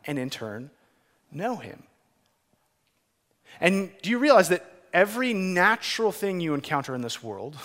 and 0.06 0.18
in 0.18 0.30
turn 0.30 0.70
know 1.30 1.56
him. 1.56 1.82
And 3.60 3.90
do 4.02 4.10
you 4.10 4.18
realize 4.18 4.48
that 4.48 4.64
every 4.92 5.34
natural 5.34 6.12
thing 6.12 6.40
you 6.40 6.54
encounter 6.54 6.94
in 6.94 7.00
this 7.00 7.22
world 7.22 7.56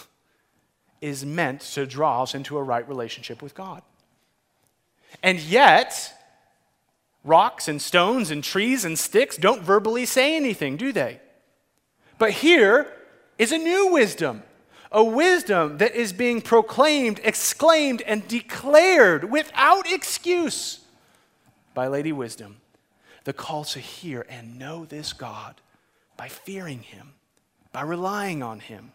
is 1.02 1.26
meant 1.26 1.62
to 1.62 1.86
draw 1.86 2.24
us 2.24 2.34
into 2.34 2.58
a 2.58 2.64
right 2.64 2.88
relationship 2.88 3.42
with 3.42 3.54
God? 3.54 3.82
And 5.22 5.40
yet, 5.40 6.14
Rocks 7.28 7.68
and 7.68 7.82
stones 7.82 8.32
and 8.32 8.42
trees 8.42 8.86
and 8.86 8.98
sticks 8.98 9.36
don't 9.36 9.62
verbally 9.62 10.06
say 10.06 10.38
anything, 10.38 10.78
do 10.78 10.94
they? 10.94 11.20
But 12.18 12.32
here 12.32 12.88
is 13.38 13.52
a 13.52 13.58
new 13.58 13.92
wisdom, 13.92 14.44
a 14.92 15.04
wisdom 15.04 15.78
that 15.78 15.96
is 15.96 16.14
being 16.14 16.42
proclaimed, 16.42 17.20
exclaimed, 17.24 18.02
and 18.02 18.28
declared 18.28 19.30
without 19.30 19.92
excuse 19.92 20.82
by 21.74 21.88
Lady 21.88 22.12
Wisdom. 22.12 22.58
The 23.24 23.34
call 23.34 23.66
to 23.66 23.80
hear 23.80 24.26
and 24.30 24.58
know 24.58 24.86
this 24.86 25.14
God 25.14 25.56
by 26.16 26.30
fearing 26.30 26.80
Him, 26.80 27.14
by 27.72 27.82
relying 27.82 28.42
on 28.42 28.60
Him, 28.60 28.92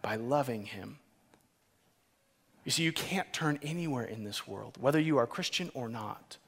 by 0.00 0.16
loving 0.16 0.66
Him. 0.66 0.98
You 2.64 2.70
see, 2.70 2.82
you 2.82 2.92
can't 2.92 3.30
turn 3.32 3.58
anywhere 3.62 4.04
in 4.04 4.24
this 4.24 4.46
world, 4.46 4.78
whether 4.80 5.00
you 5.00 5.18
are 5.18 5.26
Christian 5.26 5.70
or 5.74 5.88
not 5.88 6.38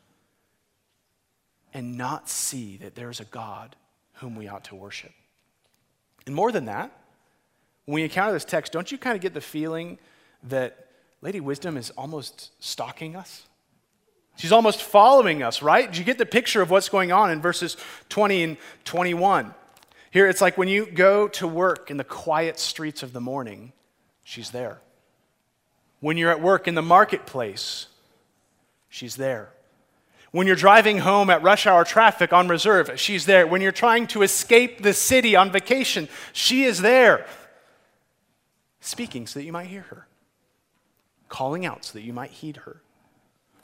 and 1.74 1.98
not 1.98 2.26
see 2.30 2.78
that 2.78 2.94
there's 2.94 3.20
a 3.20 3.26
God 3.26 3.76
whom 4.14 4.34
we 4.34 4.48
ought 4.48 4.64
to 4.64 4.74
worship. 4.74 5.12
And 6.24 6.34
more 6.34 6.50
than 6.50 6.64
that, 6.64 6.90
when 7.86 7.94
we 7.94 8.02
encounter 8.02 8.32
this 8.32 8.44
text, 8.44 8.72
don't 8.72 8.90
you 8.92 8.98
kind 8.98 9.16
of 9.16 9.22
get 9.22 9.32
the 9.32 9.40
feeling 9.40 9.98
that 10.44 10.88
Lady 11.22 11.40
Wisdom 11.40 11.76
is 11.76 11.90
almost 11.90 12.50
stalking 12.62 13.16
us? 13.16 13.46
She's 14.36 14.52
almost 14.52 14.82
following 14.82 15.42
us, 15.42 15.62
right? 15.62 15.90
Do 15.90 15.98
you 15.98 16.04
get 16.04 16.18
the 16.18 16.26
picture 16.26 16.60
of 16.60 16.70
what's 16.70 16.90
going 16.90 17.10
on 17.10 17.30
in 17.30 17.40
verses 17.40 17.76
20 18.10 18.42
and 18.42 18.56
21? 18.84 19.54
Here, 20.10 20.28
it's 20.28 20.40
like 20.40 20.58
when 20.58 20.68
you 20.68 20.86
go 20.86 21.28
to 21.28 21.48
work 21.48 21.90
in 21.90 21.96
the 21.96 22.04
quiet 22.04 22.58
streets 22.58 23.02
of 23.02 23.12
the 23.12 23.20
morning, 23.20 23.72
she's 24.24 24.50
there. 24.50 24.80
When 26.00 26.16
you're 26.16 26.30
at 26.30 26.42
work 26.42 26.68
in 26.68 26.74
the 26.74 26.82
marketplace, 26.82 27.86
she's 28.88 29.16
there. 29.16 29.50
When 30.32 30.46
you're 30.46 30.56
driving 30.56 30.98
home 30.98 31.30
at 31.30 31.42
rush 31.42 31.66
hour 31.66 31.84
traffic 31.84 32.32
on 32.32 32.48
reserve, 32.48 32.90
she's 33.00 33.24
there. 33.24 33.46
When 33.46 33.62
you're 33.62 33.72
trying 33.72 34.06
to 34.08 34.22
escape 34.22 34.82
the 34.82 34.92
city 34.92 35.34
on 35.34 35.50
vacation, 35.50 36.08
she 36.32 36.64
is 36.64 36.82
there. 36.82 37.26
Speaking 38.86 39.26
so 39.26 39.40
that 39.40 39.44
you 39.44 39.50
might 39.50 39.66
hear 39.66 39.80
her, 39.80 40.06
calling 41.28 41.66
out 41.66 41.84
so 41.84 41.94
that 41.94 42.04
you 42.04 42.12
might 42.12 42.30
heed 42.30 42.58
her. 42.58 42.82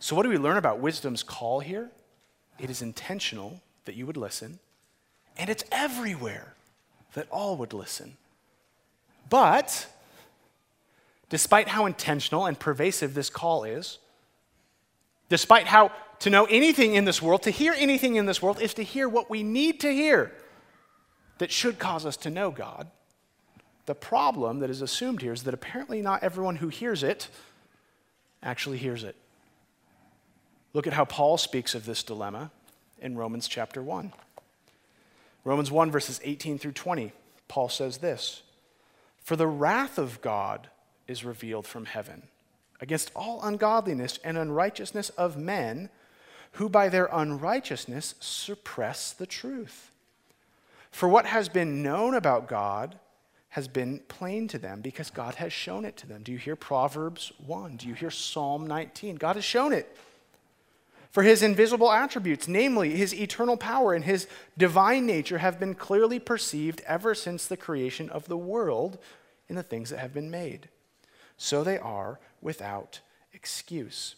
So, 0.00 0.16
what 0.16 0.24
do 0.24 0.28
we 0.28 0.36
learn 0.36 0.56
about 0.56 0.80
wisdom's 0.80 1.22
call 1.22 1.60
here? 1.60 1.92
It 2.58 2.68
is 2.70 2.82
intentional 2.82 3.60
that 3.84 3.94
you 3.94 4.04
would 4.04 4.16
listen, 4.16 4.58
and 5.38 5.48
it's 5.48 5.62
everywhere 5.70 6.54
that 7.14 7.28
all 7.30 7.56
would 7.58 7.72
listen. 7.72 8.16
But, 9.30 9.86
despite 11.28 11.68
how 11.68 11.86
intentional 11.86 12.46
and 12.46 12.58
pervasive 12.58 13.14
this 13.14 13.30
call 13.30 13.62
is, 13.62 14.00
despite 15.28 15.68
how 15.68 15.92
to 16.18 16.30
know 16.30 16.46
anything 16.46 16.96
in 16.96 17.04
this 17.04 17.22
world, 17.22 17.44
to 17.44 17.52
hear 17.52 17.74
anything 17.78 18.16
in 18.16 18.26
this 18.26 18.42
world, 18.42 18.60
is 18.60 18.74
to 18.74 18.82
hear 18.82 19.08
what 19.08 19.30
we 19.30 19.44
need 19.44 19.78
to 19.82 19.92
hear 19.92 20.32
that 21.38 21.52
should 21.52 21.78
cause 21.78 22.04
us 22.04 22.16
to 22.16 22.28
know 22.28 22.50
God. 22.50 22.90
The 23.86 23.94
problem 23.94 24.60
that 24.60 24.70
is 24.70 24.80
assumed 24.80 25.22
here 25.22 25.32
is 25.32 25.42
that 25.42 25.54
apparently 25.54 26.02
not 26.02 26.22
everyone 26.22 26.56
who 26.56 26.68
hears 26.68 27.02
it 27.02 27.28
actually 28.42 28.78
hears 28.78 29.04
it. 29.04 29.16
Look 30.72 30.86
at 30.86 30.92
how 30.92 31.04
Paul 31.04 31.36
speaks 31.36 31.74
of 31.74 31.84
this 31.84 32.02
dilemma 32.02 32.50
in 33.00 33.16
Romans 33.16 33.48
chapter 33.48 33.82
1. 33.82 34.12
Romans 35.44 35.70
1, 35.70 35.90
verses 35.90 36.20
18 36.22 36.58
through 36.58 36.72
20, 36.72 37.12
Paul 37.48 37.68
says 37.68 37.98
this 37.98 38.42
For 39.18 39.36
the 39.36 39.46
wrath 39.46 39.98
of 39.98 40.20
God 40.22 40.68
is 41.08 41.24
revealed 41.24 41.66
from 41.66 41.86
heaven 41.86 42.22
against 42.80 43.10
all 43.14 43.42
ungodliness 43.42 44.18
and 44.24 44.38
unrighteousness 44.38 45.10
of 45.10 45.36
men 45.36 45.90
who 46.52 46.68
by 46.68 46.88
their 46.88 47.08
unrighteousness 47.12 48.14
suppress 48.20 49.12
the 49.12 49.26
truth. 49.26 49.90
For 50.90 51.08
what 51.08 51.26
has 51.26 51.48
been 51.48 51.82
known 51.82 52.14
about 52.14 52.48
God 52.48 52.98
has 53.52 53.68
been 53.68 53.98
plain 54.08 54.48
to 54.48 54.58
them 54.58 54.80
because 54.80 55.10
God 55.10 55.34
has 55.34 55.52
shown 55.52 55.84
it 55.84 55.98
to 55.98 56.06
them. 56.06 56.22
Do 56.22 56.32
you 56.32 56.38
hear 56.38 56.56
Proverbs 56.56 57.32
1? 57.46 57.76
Do 57.76 57.86
you 57.86 57.92
hear 57.92 58.10
Psalm 58.10 58.66
19? 58.66 59.16
God 59.16 59.36
has 59.36 59.44
shown 59.44 59.74
it. 59.74 59.94
For 61.10 61.22
his 61.22 61.42
invisible 61.42 61.92
attributes, 61.92 62.48
namely 62.48 62.96
his 62.96 63.14
eternal 63.14 63.58
power 63.58 63.92
and 63.92 64.06
his 64.06 64.26
divine 64.56 65.04
nature, 65.04 65.36
have 65.36 65.60
been 65.60 65.74
clearly 65.74 66.18
perceived 66.18 66.80
ever 66.86 67.14
since 67.14 67.44
the 67.44 67.58
creation 67.58 68.08
of 68.08 68.26
the 68.26 68.38
world 68.38 68.96
in 69.50 69.56
the 69.56 69.62
things 69.62 69.90
that 69.90 69.98
have 69.98 70.14
been 70.14 70.30
made. 70.30 70.70
So 71.36 71.62
they 71.62 71.76
are 71.76 72.20
without 72.40 73.00
excuse. 73.34 74.14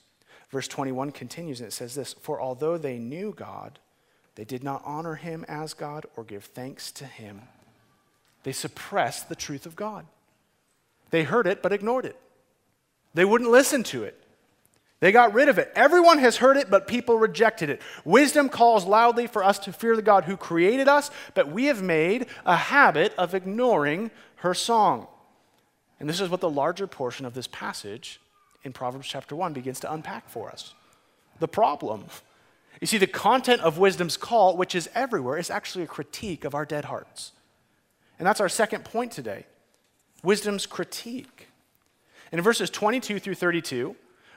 Verse 0.48 0.68
21 0.68 1.10
continues 1.10 1.58
and 1.58 1.66
it 1.66 1.72
says 1.72 1.96
this 1.96 2.12
For 2.12 2.40
although 2.40 2.78
they 2.78 2.98
knew 2.98 3.34
God, 3.36 3.80
they 4.36 4.44
did 4.44 4.62
not 4.62 4.82
honor 4.84 5.16
him 5.16 5.44
as 5.48 5.74
God 5.74 6.06
or 6.16 6.22
give 6.22 6.44
thanks 6.44 6.92
to 6.92 7.04
him. 7.04 7.42
They 8.44 8.52
suppressed 8.52 9.28
the 9.28 9.34
truth 9.34 9.66
of 9.66 9.74
God. 9.74 10.06
They 11.10 11.24
heard 11.24 11.46
it 11.46 11.62
but 11.62 11.72
ignored 11.72 12.06
it. 12.06 12.18
They 13.14 13.24
wouldn't 13.24 13.50
listen 13.50 13.82
to 13.84 14.04
it. 14.04 14.20
They 15.00 15.12
got 15.12 15.34
rid 15.34 15.48
of 15.48 15.58
it. 15.58 15.70
Everyone 15.74 16.18
has 16.18 16.38
heard 16.38 16.56
it, 16.56 16.70
but 16.70 16.86
people 16.86 17.18
rejected 17.18 17.68
it. 17.68 17.82
Wisdom 18.04 18.48
calls 18.48 18.86
loudly 18.86 19.26
for 19.26 19.44
us 19.44 19.58
to 19.60 19.72
fear 19.72 19.96
the 19.96 20.02
God 20.02 20.24
who 20.24 20.36
created 20.36 20.88
us, 20.88 21.10
but 21.34 21.50
we 21.50 21.66
have 21.66 21.82
made 21.82 22.26
a 22.46 22.56
habit 22.56 23.12
of 23.18 23.34
ignoring 23.34 24.10
her 24.36 24.54
song. 24.54 25.06
And 26.00 26.08
this 26.08 26.20
is 26.20 26.28
what 26.28 26.40
the 26.40 26.50
larger 26.50 26.86
portion 26.86 27.26
of 27.26 27.34
this 27.34 27.46
passage 27.46 28.20
in 28.62 28.72
Proverbs 28.72 29.06
chapter 29.06 29.36
1 29.36 29.52
begins 29.52 29.80
to 29.80 29.92
unpack 29.92 30.28
for 30.28 30.50
us. 30.50 30.74
The 31.38 31.48
problem. 31.48 32.06
You 32.80 32.86
see, 32.86 32.98
the 32.98 33.06
content 33.06 33.60
of 33.60 33.78
wisdom's 33.78 34.16
call, 34.16 34.56
which 34.56 34.74
is 34.74 34.88
everywhere, 34.94 35.38
is 35.38 35.50
actually 35.50 35.84
a 35.84 35.88
critique 35.88 36.44
of 36.44 36.54
our 36.54 36.64
dead 36.64 36.86
hearts. 36.86 37.32
And 38.18 38.26
that's 38.26 38.40
our 38.40 38.48
second 38.48 38.84
point 38.84 39.12
today 39.12 39.46
wisdom's 40.22 40.66
critique. 40.66 41.48
In 42.32 42.40
verses 42.40 42.70
22 42.70 43.18
through 43.20 43.34
32, 43.34 43.94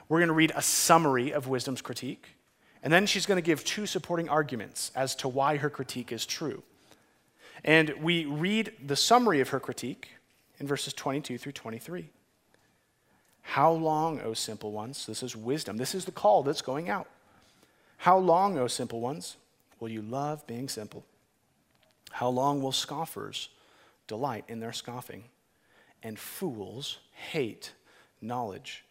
we're 0.08 0.18
going 0.18 0.28
to 0.28 0.34
read 0.34 0.52
a 0.54 0.62
summary 0.62 1.32
of 1.32 1.48
wisdom's 1.48 1.82
critique. 1.82 2.28
And 2.82 2.92
then 2.92 3.06
she's 3.06 3.26
going 3.26 3.36
to 3.36 3.42
give 3.42 3.64
two 3.64 3.86
supporting 3.86 4.28
arguments 4.28 4.92
as 4.94 5.14
to 5.16 5.28
why 5.28 5.56
her 5.56 5.70
critique 5.70 6.12
is 6.12 6.24
true. 6.24 6.62
And 7.64 7.90
we 8.00 8.24
read 8.24 8.72
the 8.86 8.94
summary 8.96 9.40
of 9.40 9.48
her 9.48 9.58
critique 9.58 10.10
in 10.60 10.66
verses 10.66 10.92
22 10.92 11.38
through 11.38 11.52
23. 11.52 12.08
How 13.42 13.72
long, 13.72 14.20
O 14.20 14.34
simple 14.34 14.72
ones? 14.72 15.06
This 15.06 15.22
is 15.22 15.34
wisdom. 15.34 15.76
This 15.76 15.94
is 15.94 16.04
the 16.04 16.12
call 16.12 16.42
that's 16.42 16.62
going 16.62 16.88
out. 16.88 17.08
How 17.96 18.18
long, 18.18 18.58
O 18.58 18.68
simple 18.68 19.00
ones, 19.00 19.36
will 19.80 19.88
you 19.88 20.02
love 20.02 20.46
being 20.46 20.68
simple? 20.68 21.04
How 22.10 22.28
long 22.28 22.62
will 22.62 22.72
scoffers 22.72 23.48
delight 24.08 24.44
in 24.48 24.58
their 24.58 24.72
scoffing, 24.72 25.24
and 26.02 26.18
fools 26.18 26.98
hate 27.12 27.72
knowledge. 28.20 28.84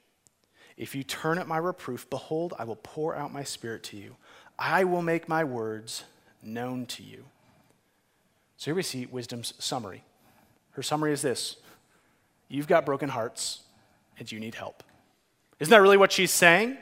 If 0.77 0.95
you 0.95 1.03
turn 1.03 1.39
at 1.39 1.47
my 1.47 1.57
reproof, 1.57 2.09
behold, 2.09 2.53
I 2.57 2.63
will 2.63 2.77
pour 2.77 3.15
out 3.15 3.33
my 3.33 3.43
spirit 3.43 3.83
to 3.83 3.97
you. 3.97 4.15
I 4.57 4.85
will 4.85 5.01
make 5.01 5.27
my 5.27 5.43
words 5.43 6.03
known 6.41 6.85
to 6.85 7.03
you. 7.03 7.25
So 8.57 8.65
here 8.65 8.75
we 8.75 8.83
see 8.83 9.05
wisdom's 9.05 9.53
summary. 9.59 10.03
Her 10.71 10.83
summary 10.83 11.11
is 11.11 11.21
this 11.21 11.57
You've 12.47 12.67
got 12.67 12.85
broken 12.85 13.09
hearts, 13.09 13.61
and 14.19 14.31
you 14.31 14.39
need 14.39 14.55
help. 14.55 14.83
Isn't 15.59 15.71
that 15.71 15.81
really 15.81 15.97
what 15.97 16.11
she's 16.11 16.31
saying? 16.31 16.77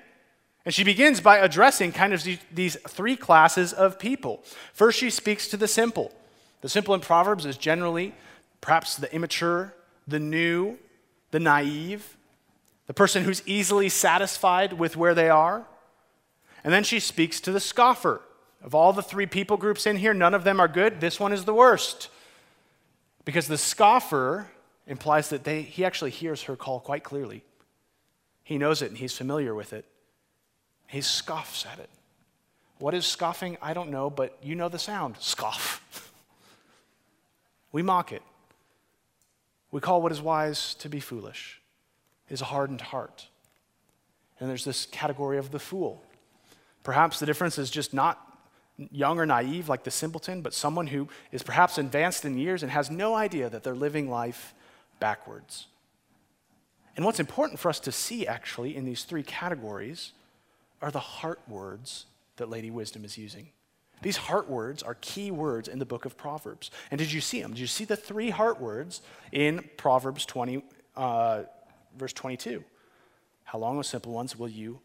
And 0.65 0.73
she 0.73 0.83
begins 0.83 1.21
by 1.21 1.37
addressing 1.37 1.91
kind 1.91 2.13
of 2.13 2.27
these 2.51 2.75
three 2.87 3.15
classes 3.15 3.71
of 3.71 3.99
people. 3.99 4.43
First, 4.73 4.99
she 4.99 5.09
speaks 5.09 5.47
to 5.49 5.57
the 5.57 5.67
simple. 5.67 6.11
The 6.65 6.69
simple 6.69 6.95
in 6.95 7.01
Proverbs 7.01 7.45
is 7.45 7.57
generally 7.57 8.15
perhaps 8.59 8.95
the 8.95 9.13
immature, 9.13 9.75
the 10.07 10.17
new, 10.17 10.79
the 11.29 11.39
naive, 11.39 12.17
the 12.87 12.93
person 12.95 13.23
who's 13.23 13.43
easily 13.45 13.87
satisfied 13.87 14.73
with 14.73 14.97
where 14.97 15.13
they 15.13 15.29
are. 15.29 15.67
And 16.63 16.73
then 16.73 16.83
she 16.83 16.99
speaks 16.99 17.39
to 17.41 17.51
the 17.51 17.59
scoffer. 17.59 18.19
Of 18.63 18.73
all 18.73 18.93
the 18.93 19.03
three 19.03 19.27
people 19.27 19.57
groups 19.57 19.85
in 19.85 19.97
here, 19.97 20.11
none 20.11 20.33
of 20.33 20.43
them 20.43 20.59
are 20.59 20.67
good. 20.67 21.01
This 21.01 21.19
one 21.19 21.31
is 21.31 21.45
the 21.45 21.53
worst. 21.53 22.09
Because 23.25 23.47
the 23.47 23.59
scoffer 23.59 24.47
implies 24.87 25.29
that 25.29 25.43
they, 25.43 25.61
he 25.61 25.85
actually 25.85 26.09
hears 26.09 26.41
her 26.45 26.55
call 26.55 26.79
quite 26.79 27.03
clearly. 27.03 27.43
He 28.43 28.57
knows 28.57 28.81
it 28.81 28.89
and 28.89 28.97
he's 28.97 29.15
familiar 29.15 29.53
with 29.53 29.71
it. 29.71 29.85
He 30.87 31.01
scoffs 31.01 31.63
at 31.71 31.77
it. 31.77 31.91
What 32.79 32.95
is 32.95 33.05
scoffing? 33.05 33.55
I 33.61 33.75
don't 33.75 33.91
know, 33.91 34.09
but 34.09 34.35
you 34.41 34.55
know 34.55 34.67
the 34.67 34.79
sound 34.79 35.17
scoff. 35.19 35.83
we 37.75 37.81
mock 37.81 38.13
it. 38.13 38.21
We 39.69 39.81
call 39.81 40.01
what 40.01 40.13
is 40.13 40.21
wise 40.21 40.75
to 40.75 40.87
be 40.87 41.01
foolish, 41.01 41.59
is 42.29 42.39
a 42.39 42.45
hardened 42.45 42.79
heart. 42.79 43.27
And 44.39 44.49
there's 44.49 44.63
this 44.63 44.85
category 44.85 45.37
of 45.37 45.51
the 45.51 45.59
fool. 45.59 46.01
Perhaps 46.83 47.19
the 47.19 47.25
difference 47.25 47.57
is 47.57 47.69
just 47.69 47.93
not 47.93 48.39
young 48.77 49.19
or 49.19 49.25
naive 49.25 49.67
like 49.67 49.83
the 49.83 49.91
simpleton, 49.91 50.41
but 50.41 50.53
someone 50.53 50.87
who 50.87 51.09
is 51.33 51.43
perhaps 51.43 51.77
advanced 51.77 52.23
in 52.23 52.37
years 52.37 52.63
and 52.63 52.71
has 52.71 52.89
no 52.89 53.13
idea 53.13 53.49
that 53.49 53.63
they're 53.63 53.75
living 53.75 54.09
life 54.09 54.53
backwards. 55.01 55.67
And 56.95 57.03
what's 57.03 57.19
important 57.19 57.59
for 57.59 57.67
us 57.67 57.81
to 57.81 57.91
see 57.91 58.25
actually 58.25 58.73
in 58.73 58.85
these 58.85 59.03
three 59.03 59.23
categories 59.23 60.13
are 60.81 60.91
the 60.91 60.99
heart 60.99 61.41
words 61.45 62.05
that 62.37 62.49
Lady 62.49 62.71
Wisdom 62.71 63.03
is 63.03 63.17
using. 63.17 63.49
These 64.01 64.17
heart 64.17 64.49
words 64.49 64.83
are 64.83 64.95
key 65.01 65.31
words 65.31 65.67
in 65.67 65.79
the 65.79 65.85
book 65.85 66.05
of 66.05 66.17
Proverbs. 66.17 66.71
And 66.91 66.99
did 66.99 67.11
you 67.11 67.21
see 67.21 67.41
them? 67.41 67.51
Did 67.51 67.59
you 67.59 67.67
see 67.67 67.85
the 67.85 67.95
three 67.95 68.29
heart 68.29 68.59
words 68.59 69.01
in 69.31 69.67
Proverbs 69.77 70.25
20, 70.25 70.63
uh, 70.95 71.43
verse 71.97 72.13
22? 72.13 72.63
How 73.45 73.59
long, 73.59 73.77
O 73.77 73.81
simple 73.81 74.11
ones, 74.11 74.37
will 74.37 74.49
you 74.49 74.79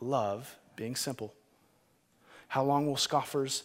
love 0.00 0.58
being 0.76 0.96
simple? 0.96 1.34
How 2.48 2.62
long 2.62 2.86
will 2.86 2.96
scoffers 2.96 3.64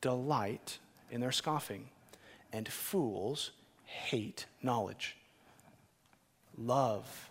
delight 0.00 0.78
in 1.10 1.20
their 1.20 1.32
scoffing? 1.32 1.88
And 2.52 2.68
fools 2.68 3.52
hate 3.84 4.46
knowledge. 4.62 5.16
Love, 6.56 7.30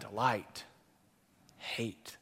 delight, 0.00 0.64
hate. 1.58 2.16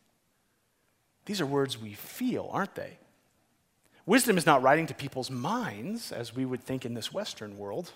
These 1.26 1.40
are 1.40 1.46
words 1.46 1.80
we 1.80 1.94
feel, 1.94 2.48
aren't 2.52 2.74
they? 2.74 2.98
Wisdom 4.06 4.36
is 4.36 4.46
not 4.46 4.62
writing 4.62 4.86
to 4.86 4.94
people's 4.94 5.30
minds, 5.30 6.12
as 6.12 6.34
we 6.34 6.44
would 6.44 6.62
think 6.62 6.84
in 6.84 6.94
this 6.94 7.12
Western 7.12 7.56
world. 7.56 7.92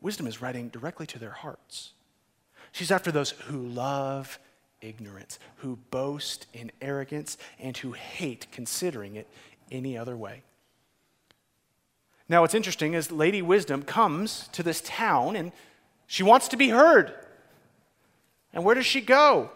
Wisdom 0.00 0.26
is 0.26 0.40
writing 0.40 0.68
directly 0.68 1.06
to 1.06 1.18
their 1.18 1.30
hearts. 1.30 1.92
She's 2.72 2.92
after 2.92 3.10
those 3.10 3.30
who 3.30 3.66
love 3.66 4.38
ignorance, 4.80 5.38
who 5.56 5.76
boast 5.90 6.46
in 6.52 6.70
arrogance, 6.80 7.38
and 7.58 7.76
who 7.76 7.92
hate 7.92 8.46
considering 8.52 9.16
it 9.16 9.26
any 9.72 9.98
other 9.98 10.16
way. 10.16 10.42
Now, 12.28 12.42
what's 12.42 12.54
interesting 12.54 12.94
is 12.94 13.10
Lady 13.10 13.42
Wisdom 13.42 13.82
comes 13.82 14.48
to 14.48 14.62
this 14.62 14.80
town 14.84 15.36
and 15.36 15.52
she 16.06 16.22
wants 16.22 16.48
to 16.48 16.56
be 16.56 16.68
heard. 16.68 17.14
And 18.52 18.64
where 18.64 18.74
does 18.74 18.86
she 18.86 19.00
go? 19.00 19.50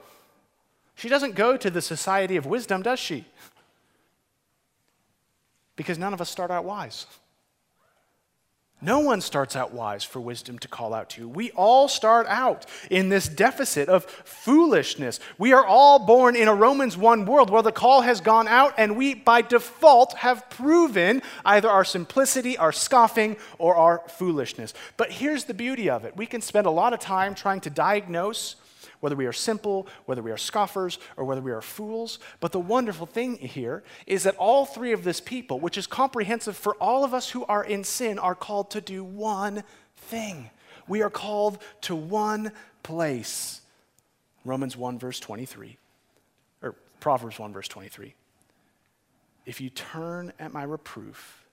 She 0.94 1.08
doesn't 1.08 1.34
go 1.34 1.56
to 1.56 1.70
the 1.70 1.82
Society 1.82 2.36
of 2.36 2.46
Wisdom, 2.46 2.82
does 2.82 2.98
she? 2.98 3.24
Because 5.80 5.96
none 5.96 6.12
of 6.12 6.20
us 6.20 6.28
start 6.28 6.50
out 6.50 6.66
wise. 6.66 7.06
No 8.82 8.98
one 8.98 9.22
starts 9.22 9.56
out 9.56 9.72
wise 9.72 10.04
for 10.04 10.20
wisdom 10.20 10.58
to 10.58 10.68
call 10.68 10.92
out 10.92 11.08
to. 11.10 11.26
We 11.26 11.52
all 11.52 11.88
start 11.88 12.26
out 12.28 12.66
in 12.90 13.08
this 13.08 13.26
deficit 13.26 13.88
of 13.88 14.04
foolishness. 14.04 15.20
We 15.38 15.54
are 15.54 15.64
all 15.64 15.98
born 15.98 16.36
in 16.36 16.48
a 16.48 16.54
Romans 16.54 16.98
1 16.98 17.24
world 17.24 17.48
where 17.48 17.62
the 17.62 17.72
call 17.72 18.02
has 18.02 18.20
gone 18.20 18.46
out, 18.46 18.74
and 18.76 18.94
we, 18.94 19.14
by 19.14 19.40
default, 19.40 20.12
have 20.18 20.50
proven 20.50 21.22
either 21.46 21.70
our 21.70 21.86
simplicity, 21.86 22.58
our 22.58 22.72
scoffing, 22.72 23.38
or 23.56 23.74
our 23.74 24.02
foolishness. 24.06 24.74
But 24.98 25.10
here's 25.10 25.44
the 25.44 25.54
beauty 25.54 25.88
of 25.88 26.04
it 26.04 26.14
we 26.14 26.26
can 26.26 26.42
spend 26.42 26.66
a 26.66 26.70
lot 26.70 26.92
of 26.92 27.00
time 27.00 27.34
trying 27.34 27.62
to 27.62 27.70
diagnose 27.70 28.56
whether 29.00 29.16
we 29.16 29.26
are 29.26 29.32
simple, 29.32 29.86
whether 30.06 30.22
we 30.22 30.30
are 30.30 30.36
scoffers, 30.36 30.98
or 31.16 31.24
whether 31.24 31.40
we 31.40 31.52
are 31.52 31.62
fools. 31.62 32.18
But 32.38 32.52
the 32.52 32.60
wonderful 32.60 33.06
thing 33.06 33.36
here 33.36 33.82
is 34.06 34.22
that 34.22 34.36
all 34.36 34.66
three 34.66 34.92
of 34.92 35.04
this 35.04 35.20
people, 35.20 35.58
which 35.58 35.78
is 35.78 35.86
comprehensive 35.86 36.56
for 36.56 36.74
all 36.76 37.04
of 37.04 37.14
us 37.14 37.30
who 37.30 37.44
are 37.46 37.64
in 37.64 37.84
sin, 37.84 38.18
are 38.18 38.34
called 38.34 38.70
to 38.72 38.80
do 38.80 39.02
one 39.02 39.64
thing. 39.96 40.50
We 40.86 41.02
are 41.02 41.10
called 41.10 41.58
to 41.82 41.94
one 41.94 42.52
place. 42.82 43.60
Romans 44.44 44.76
1, 44.76 44.98
verse 44.98 45.20
23, 45.20 45.76
or 46.62 46.74
Proverbs 46.98 47.38
1, 47.38 47.52
verse 47.52 47.68
23. 47.68 48.14
If 49.44 49.60
you 49.60 49.70
turn 49.70 50.32
at 50.38 50.52
my 50.52 50.62
reproof, 50.62 51.46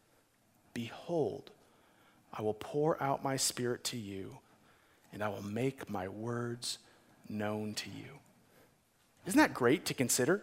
behold, 0.73 1.51
I 2.33 2.41
will 2.41 2.53
pour 2.53 3.01
out 3.01 3.23
my 3.23 3.35
spirit 3.35 3.83
to 3.85 3.97
you, 3.97 4.37
and 5.11 5.23
I 5.23 5.29
will 5.29 5.43
make 5.43 5.89
my 5.89 6.07
words 6.07 6.79
known 7.29 7.73
to 7.75 7.89
you. 7.89 8.19
Isn't 9.25 9.39
that 9.39 9.53
great 9.53 9.85
to 9.85 9.93
consider? 9.93 10.41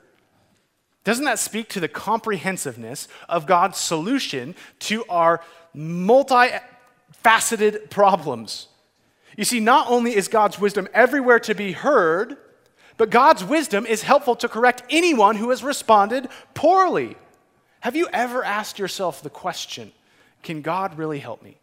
Doesn't 1.04 1.24
that 1.24 1.38
speak 1.38 1.68
to 1.70 1.80
the 1.80 1.88
comprehensiveness 1.88 3.08
of 3.28 3.46
God's 3.46 3.78
solution 3.78 4.54
to 4.80 5.04
our 5.08 5.40
multifaceted 5.76 7.90
problems? 7.90 8.68
You 9.36 9.44
see, 9.44 9.60
not 9.60 9.90
only 9.90 10.16
is 10.16 10.28
God's 10.28 10.58
wisdom 10.58 10.88
everywhere 10.94 11.40
to 11.40 11.54
be 11.54 11.72
heard, 11.72 12.38
but 12.96 13.10
God's 13.10 13.44
wisdom 13.44 13.86
is 13.86 14.02
helpful 14.02 14.36
to 14.36 14.48
correct 14.48 14.84
anyone 14.88 15.36
who 15.36 15.50
has 15.50 15.64
responded 15.64 16.28
poorly. 16.54 17.16
Have 17.80 17.96
you 17.96 18.08
ever 18.12 18.44
asked 18.44 18.78
yourself 18.78 19.22
the 19.22 19.30
question 19.30 19.92
can 20.42 20.62
God 20.62 20.98
really 20.98 21.18
help 21.18 21.42
me? 21.42 21.58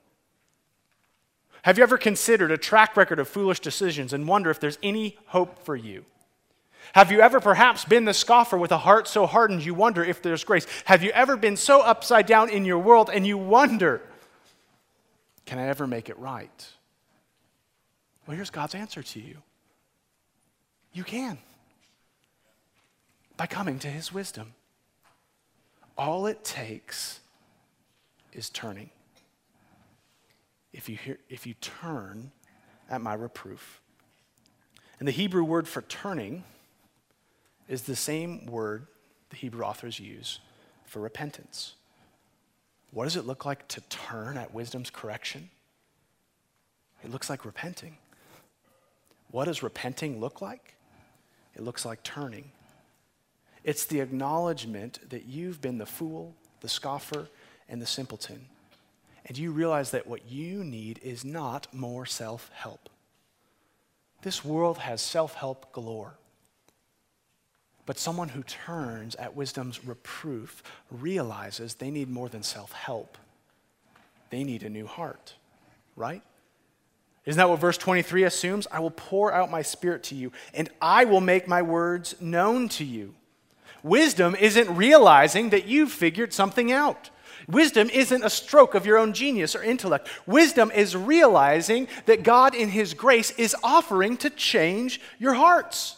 Have 1.63 1.78
you 1.78 1.84
ever 1.84 1.97
considered 1.97 2.52
a 2.52 2.58
track 2.58 2.97
record 2.97 3.19
of 3.19 3.28
foolish 3.28 3.60
decisions 3.60 4.13
and 4.13 4.28
wonder 4.28 4.50
if 4.50 4.60
there's 4.60 4.80
any 4.82 5.17
hope 5.28 5.63
for 5.63 5.76
you? 5.76 6.06
Have 6.93 7.12
you 7.12 7.21
ever 7.21 7.39
perhaps 7.39 7.86
been 7.86 8.06
the 8.06 8.13
scoffer 8.13 8.58
with 8.58 8.71
a 8.71 8.80
heart 8.80 9.08
so 9.08 9.26
hardened 9.26 9.63
you 9.63 9.74
wonder 9.74 10.04
if 10.04 10.21
there's 10.21 10.43
grace? 10.43 10.65
Have 10.86 11.04
you 11.04 11.12
ever 11.12 11.38
been 11.38 11.56
so 11.56 11.82
upside 11.82 12.26
down 12.26 12.50
in 12.50 12.65
your 12.65 12.80
world 12.80 13.10
and 13.13 13.26
you 13.26 13.38
wonder, 13.38 14.02
can 15.45 15.60
I 15.60 15.67
ever 15.67 15.86
make 15.86 16.10
it 16.10 16.17
right? 16.17 16.67
Well, 18.26 18.36
here's 18.36 18.50
God's 18.50 18.76
answer 18.76 19.04
to 19.04 19.19
you 19.19 19.38
you 20.93 21.04
can 21.04 21.38
by 23.38 23.45
coming 23.45 23.80
to 23.80 23.88
his 23.88 24.12
wisdom. 24.12 24.54
All 25.97 26.26
it 26.26 26.43
takes 26.43 27.19
is 28.34 28.50
turning 28.50 28.89
if 30.74 30.90
you, 30.90 30.96
hear, 30.96 31.18
if 31.30 31.46
you 31.46 31.54
turn 31.56 32.32
at 32.90 33.02
my 33.02 33.14
reproof. 33.14 33.82
And 35.00 35.08
the 35.08 35.12
Hebrew 35.12 35.44
word 35.44 35.68
for 35.68 35.82
turning 35.82 36.44
is 37.68 37.84
the 37.84 37.96
same 37.96 38.46
word 38.46 38.88
the 39.30 39.36
Hebrew 39.36 39.64
authors 39.64 40.00
use 40.00 40.40
for 40.86 41.00
repentance. 41.00 41.76
What 42.92 43.06
does 43.06 43.16
it 43.16 43.26
look 43.26 43.46
like 43.46 43.68
to 43.70 43.82
turn 43.82 44.38
at 44.38 44.54
wisdom's 44.54 44.90
correction? 44.90 45.50
It 47.04 47.12
looks 47.12 47.30
like 47.30 47.46
repenting. 47.46 47.98
What 49.32 49.46
does 49.46 49.64
repenting 49.64 50.20
look 50.20 50.42
like? 50.42 50.76
It 51.56 51.64
looks 51.64 51.86
like 51.86 52.04
turning. 52.04 52.52
It's 53.64 53.86
the 53.86 54.02
acknowledgement 54.02 55.10
that 55.10 55.26
you've 55.26 55.62
been 55.62 55.78
the 55.78 55.86
fool, 55.86 56.36
the 56.60 56.70
scoffer, 56.70 57.28
and 57.70 57.82
the 57.82 57.86
simpleton 57.86 58.48
and 59.26 59.38
you 59.38 59.52
realize 59.52 59.92
that 59.92 60.08
what 60.08 60.30
you 60.30 60.64
need 60.64 61.00
is 61.04 61.24
not 61.24 61.68
more 61.74 62.06
self 62.06 62.50
help. 62.54 62.90
This 64.22 64.44
world 64.46 64.80
has 64.80 65.02
self 65.02 65.36
help 65.36 65.72
galore. 65.74 66.16
But 67.86 67.98
someone 67.98 68.30
who 68.30 68.44
turns 68.44 69.16
at 69.16 69.36
wisdom's 69.36 69.84
reproof 69.84 70.64
realizes 70.90 71.76
they 71.76 71.92
need 71.92 72.10
more 72.10 72.30
than 72.30 72.44
self 72.44 72.72
help, 72.72 73.18
they 74.30 74.44
need 74.44 74.64
a 74.64 74.70
new 74.70 74.88
heart. 74.88 75.36
right? 75.96 76.22
Isn't 77.26 77.38
that 77.38 77.50
what 77.50 77.60
verse 77.60 77.78
23 77.78 78.24
assumes? 78.24 78.68
I 78.72 78.80
will 78.80 78.92
pour 78.92 79.32
out 79.32 79.52
my 79.52 79.62
spirit 79.62 80.04
to 80.06 80.16
you, 80.16 80.32
and 80.54 80.70
I 80.82 81.06
will 81.06 81.22
make 81.22 81.48
my 81.48 81.62
words 81.62 82.16
known 82.20 82.68
to 82.70 82.84
you. 82.84 83.14
Wisdom 83.84 84.36
isn't 84.36 84.76
realizing 84.76 85.50
that 85.52 85.68
you've 85.68 85.92
figured 85.92 86.34
something 86.34 86.72
out. 86.72 87.10
Wisdom 87.47 87.89
isn't 87.89 88.23
a 88.23 88.30
stroke 88.30 88.75
of 88.75 88.86
your 88.86 88.97
own 88.97 89.13
genius 89.13 89.56
or 89.56 89.63
intellect. 89.63 90.10
Wisdom 90.25 90.71
is 90.71 90.95
realizing 90.95 91.88
that 92.06 92.23
God, 92.23 92.56
in 92.56 92.69
His 92.69 92.93
grace, 92.93 93.32
is 93.32 93.56
offering 93.63 94.17
to 94.17 94.30
change 94.30 95.01
your 95.19 95.34
hearts. 95.34 95.97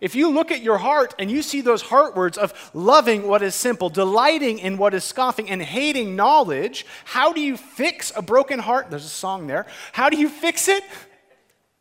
If 0.00 0.14
you 0.14 0.30
look 0.30 0.52
at 0.52 0.62
your 0.62 0.78
heart 0.78 1.14
and 1.18 1.30
you 1.30 1.42
see 1.42 1.62
those 1.62 1.80
heart 1.82 2.14
words 2.16 2.36
of 2.36 2.70
loving 2.74 3.26
what 3.26 3.42
is 3.42 3.54
simple, 3.54 3.88
delighting 3.88 4.58
in 4.58 4.76
what 4.76 4.92
is 4.92 5.04
scoffing, 5.04 5.48
and 5.48 5.62
hating 5.62 6.16
knowledge, 6.16 6.84
how 7.04 7.32
do 7.32 7.40
you 7.40 7.56
fix 7.56 8.12
a 8.14 8.20
broken 8.20 8.58
heart? 8.58 8.90
There's 8.90 9.06
a 9.06 9.08
song 9.08 9.46
there. 9.46 9.66
How 9.92 10.10
do 10.10 10.18
you 10.18 10.28
fix 10.28 10.68
it? 10.68 10.84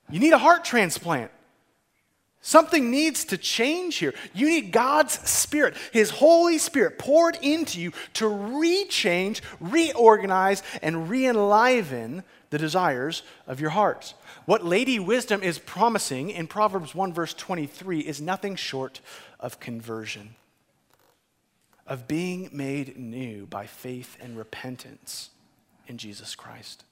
You 0.09 0.19
need 0.19 0.33
a 0.33 0.37
heart 0.37 0.63
transplant. 0.63 1.31
Something 2.45 2.91
needs 2.91 3.25
to 3.25 3.39
change 3.39 3.95
here. 3.95 4.13
You 4.35 4.47
need 4.47 4.71
God's 4.71 5.13
Spirit, 5.27 5.75
His 5.91 6.11
Holy 6.11 6.59
Spirit 6.59 6.99
poured 6.99 7.39
into 7.41 7.81
you 7.81 7.91
to 8.13 8.25
rechange, 8.25 9.41
reorganize, 9.59 10.61
and 10.83 11.09
re-enliven 11.09 12.23
the 12.51 12.59
desires 12.59 13.23
of 13.47 13.59
your 13.59 13.71
hearts. 13.71 14.13
What 14.45 14.63
Lady 14.63 14.99
Wisdom 14.99 15.41
is 15.41 15.57
promising 15.57 16.29
in 16.29 16.45
Proverbs 16.45 16.93
1, 16.93 17.13
verse 17.13 17.33
23, 17.33 18.01
is 18.01 18.21
nothing 18.21 18.55
short 18.55 19.01
of 19.39 19.59
conversion, 19.59 20.35
of 21.87 22.07
being 22.07 22.51
made 22.53 22.95
new 22.95 23.47
by 23.47 23.65
faith 23.65 24.17
and 24.21 24.37
repentance 24.37 25.31
in 25.87 25.97
Jesus 25.97 26.35
Christ. 26.35 26.83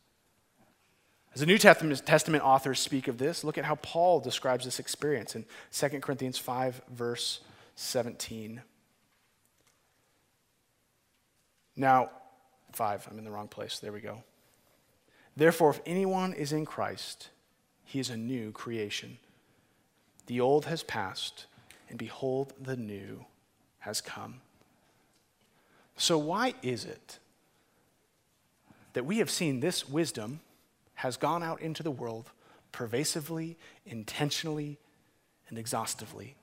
As 1.33 1.39
the 1.39 1.47
New 1.47 1.57
Testament 1.57 2.43
authors 2.43 2.79
speak 2.79 3.07
of 3.07 3.17
this, 3.17 3.43
look 3.43 3.57
at 3.57 3.65
how 3.65 3.75
Paul 3.75 4.19
describes 4.19 4.65
this 4.65 4.79
experience 4.79 5.35
in 5.35 5.45
2 5.71 5.99
Corinthians 5.99 6.37
5, 6.37 6.81
verse 6.91 7.39
17. 7.75 8.61
Now, 11.75 12.11
5, 12.73 13.07
I'm 13.09 13.17
in 13.17 13.23
the 13.23 13.31
wrong 13.31 13.47
place. 13.47 13.79
There 13.79 13.91
we 13.91 13.99
go. 13.99 14.23
Therefore, 15.35 15.71
if 15.71 15.81
anyone 15.87 16.33
is 16.33 16.53
in 16.53 16.67
Christ, 16.67 17.29
he 17.83 17.99
is 17.99 18.11
a 18.11 18.17
new 18.17 18.51
creation. 18.51 19.17
The 20.27 20.39
old 20.39 20.65
has 20.65 20.83
passed, 20.83 21.47
and 21.89 21.97
behold, 21.97 22.53
the 22.61 22.77
new 22.77 23.25
has 23.79 24.01
come. 24.01 24.41
So, 25.97 26.19
why 26.19 26.53
is 26.61 26.85
it 26.85 27.17
that 28.93 29.05
we 29.05 29.17
have 29.17 29.31
seen 29.31 29.59
this 29.59 29.89
wisdom 29.89 30.39
has 30.95 31.17
gone 31.17 31.43
out 31.43 31.61
into 31.61 31.83
the 31.83 31.91
world 31.91 32.29
pervasively, 32.71 33.57
intentionally, 33.85 34.77
and 35.49 35.57
exhaustively, 35.57 36.35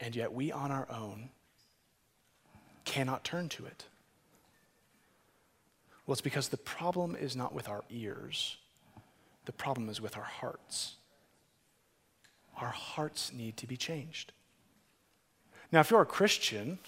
and 0.00 0.14
yet 0.14 0.32
we 0.32 0.52
on 0.52 0.70
our 0.70 0.86
own 0.90 1.30
cannot 2.84 3.24
turn 3.24 3.48
to 3.50 3.66
it? 3.66 3.84
Well, 6.06 6.12
it's 6.12 6.20
because 6.20 6.48
the 6.48 6.56
problem 6.56 7.16
is 7.16 7.34
not 7.34 7.52
with 7.52 7.68
our 7.68 7.82
ears, 7.90 8.56
the 9.44 9.52
problem 9.52 9.88
is 9.88 10.00
with 10.00 10.16
our 10.16 10.22
hearts. 10.22 10.94
Our 12.60 12.68
hearts 12.68 13.32
need 13.32 13.56
to 13.58 13.66
be 13.66 13.76
changed. 13.76 14.32
Now, 15.70 15.80
if 15.80 15.90
you're 15.90 16.00
a 16.00 16.06
Christian, 16.06 16.78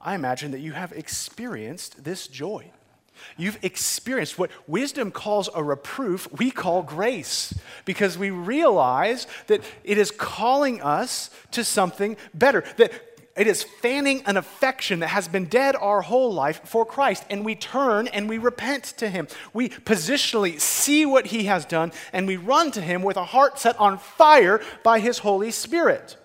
I 0.00 0.14
imagine 0.14 0.50
that 0.50 0.60
you 0.60 0.72
have 0.72 0.92
experienced 0.92 2.04
this 2.04 2.26
joy. 2.26 2.72
You've 3.36 3.58
experienced 3.62 4.38
what 4.38 4.50
wisdom 4.66 5.10
calls 5.10 5.48
a 5.54 5.62
reproof, 5.62 6.28
we 6.32 6.50
call 6.50 6.82
grace, 6.82 7.54
because 7.84 8.18
we 8.18 8.30
realize 8.30 9.26
that 9.46 9.62
it 9.84 9.98
is 9.98 10.10
calling 10.10 10.82
us 10.82 11.30
to 11.52 11.64
something 11.64 12.16
better, 12.34 12.64
that 12.76 12.92
it 13.34 13.46
is 13.46 13.62
fanning 13.62 14.22
an 14.26 14.36
affection 14.36 15.00
that 15.00 15.08
has 15.08 15.26
been 15.26 15.46
dead 15.46 15.74
our 15.76 16.02
whole 16.02 16.32
life 16.32 16.60
for 16.64 16.84
Christ, 16.84 17.24
and 17.30 17.44
we 17.44 17.54
turn 17.54 18.06
and 18.08 18.28
we 18.28 18.36
repent 18.36 18.84
to 18.98 19.08
Him. 19.08 19.26
We 19.54 19.70
positionally 19.70 20.60
see 20.60 21.06
what 21.06 21.26
He 21.26 21.44
has 21.44 21.64
done, 21.64 21.92
and 22.12 22.26
we 22.26 22.36
run 22.36 22.70
to 22.72 22.82
Him 22.82 23.02
with 23.02 23.16
a 23.16 23.24
heart 23.24 23.58
set 23.58 23.78
on 23.80 23.98
fire 23.98 24.60
by 24.82 25.00
His 25.00 25.18
Holy 25.18 25.50
Spirit. 25.50 26.16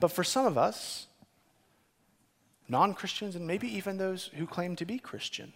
But 0.00 0.12
for 0.12 0.24
some 0.24 0.46
of 0.46 0.56
us, 0.56 1.05
non 2.68 2.94
Christians, 2.94 3.36
and 3.36 3.46
maybe 3.46 3.68
even 3.68 3.96
those 3.96 4.30
who 4.36 4.46
claim 4.46 4.76
to 4.76 4.84
be 4.84 4.98
Christian, 4.98 5.52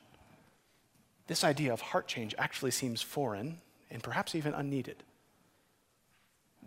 this 1.26 1.44
idea 1.44 1.72
of 1.72 1.80
heart 1.80 2.08
change 2.08 2.34
actually 2.38 2.70
seems 2.70 3.02
foreign 3.02 3.60
and 3.90 4.02
perhaps 4.02 4.34
even 4.34 4.54
unneeded. 4.54 5.02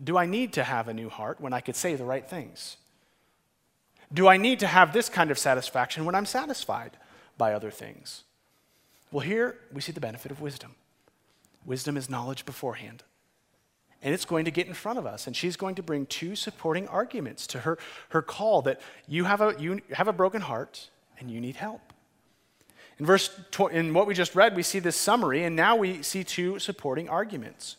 Do 0.02 0.16
I 0.16 0.26
need 0.26 0.52
to 0.54 0.64
have 0.64 0.88
a 0.88 0.94
new 0.94 1.08
heart 1.08 1.40
when 1.40 1.52
I 1.52 1.60
could 1.60 1.76
say 1.76 1.94
the 1.94 2.04
right 2.04 2.28
things? 2.28 2.76
Do 4.12 4.28
I 4.28 4.36
need 4.36 4.60
to 4.60 4.66
have 4.66 4.92
this 4.92 5.08
kind 5.08 5.30
of 5.30 5.38
satisfaction 5.38 6.04
when 6.04 6.14
I'm 6.14 6.26
satisfied 6.26 6.96
by 7.38 7.52
other 7.52 7.70
things? 7.70 8.24
Well, 9.10 9.24
here 9.24 9.58
we 9.72 9.80
see 9.80 9.92
the 9.92 10.00
benefit 10.00 10.30
of 10.30 10.40
wisdom. 10.40 10.74
Wisdom 11.64 11.96
is 11.96 12.10
knowledge 12.10 12.44
beforehand. 12.44 13.02
And 14.04 14.12
it's 14.12 14.26
going 14.26 14.44
to 14.44 14.50
get 14.50 14.68
in 14.68 14.74
front 14.74 14.98
of 14.98 15.06
us. 15.06 15.26
And 15.26 15.34
she's 15.34 15.56
going 15.56 15.74
to 15.76 15.82
bring 15.82 16.06
two 16.06 16.36
supporting 16.36 16.86
arguments 16.88 17.46
to 17.48 17.60
her, 17.60 17.78
her 18.10 18.22
call 18.22 18.62
that 18.62 18.80
you 19.08 19.24
have, 19.24 19.40
a, 19.40 19.56
you 19.58 19.80
have 19.92 20.06
a 20.06 20.12
broken 20.12 20.42
heart 20.42 20.90
and 21.18 21.30
you 21.30 21.40
need 21.40 21.56
help. 21.56 21.80
In, 22.98 23.06
verse 23.06 23.30
tw- 23.50 23.72
in 23.72 23.94
what 23.94 24.06
we 24.06 24.14
just 24.14 24.34
read, 24.34 24.54
we 24.54 24.62
see 24.62 24.78
this 24.78 24.96
summary, 24.96 25.44
and 25.44 25.56
now 25.56 25.74
we 25.74 26.02
see 26.02 26.22
two 26.22 26.58
supporting 26.58 27.08
arguments. 27.08 27.76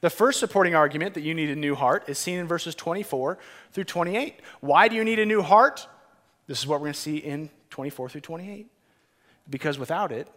The 0.00 0.10
first 0.10 0.40
supporting 0.40 0.74
argument 0.74 1.14
that 1.14 1.20
you 1.20 1.34
need 1.34 1.50
a 1.50 1.56
new 1.56 1.74
heart 1.74 2.08
is 2.08 2.18
seen 2.18 2.38
in 2.38 2.48
verses 2.48 2.74
24 2.74 3.38
through 3.72 3.84
28. 3.84 4.40
Why 4.60 4.88
do 4.88 4.96
you 4.96 5.04
need 5.04 5.18
a 5.18 5.26
new 5.26 5.42
heart? 5.42 5.86
This 6.46 6.58
is 6.58 6.66
what 6.66 6.80
we're 6.80 6.86
going 6.86 6.94
to 6.94 7.00
see 7.00 7.18
in 7.18 7.50
24 7.70 8.08
through 8.08 8.20
28. 8.22 8.66
Because 9.50 9.78
without 9.78 10.12
it, 10.12 10.28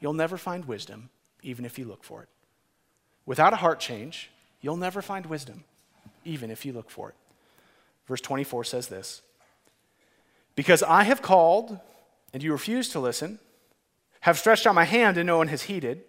you'll 0.00 0.12
never 0.12 0.36
find 0.36 0.64
wisdom, 0.64 1.10
even 1.42 1.64
if 1.64 1.78
you 1.78 1.84
look 1.84 2.04
for 2.04 2.22
it. 2.22 2.28
Without 3.26 3.52
a 3.52 3.56
heart 3.56 3.80
change, 3.80 4.30
you'll 4.60 4.76
never 4.76 5.02
find 5.02 5.26
wisdom, 5.26 5.64
even 6.24 6.50
if 6.50 6.64
you 6.64 6.72
look 6.72 6.90
for 6.90 7.10
it. 7.10 7.14
Verse 8.06 8.20
24 8.20 8.64
says 8.64 8.88
this 8.88 9.22
Because 10.54 10.82
I 10.82 11.04
have 11.04 11.22
called, 11.22 11.78
and 12.32 12.42
you 12.42 12.52
refuse 12.52 12.88
to 12.90 13.00
listen, 13.00 13.38
have 14.20 14.38
stretched 14.38 14.66
out 14.66 14.74
my 14.74 14.84
hand, 14.84 15.16
and 15.16 15.26
no 15.26 15.38
one 15.38 15.48
has 15.48 15.62
heeded 15.62 16.02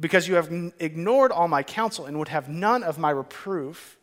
because 0.00 0.28
you 0.28 0.34
have 0.34 0.50
ignored 0.78 1.32
all 1.32 1.48
my 1.48 1.62
counsel 1.62 2.06
and 2.06 2.18
would 2.18 2.28
have 2.28 2.48
none 2.48 2.82
of 2.82 2.98
my 2.98 3.10
reproof, 3.10 3.98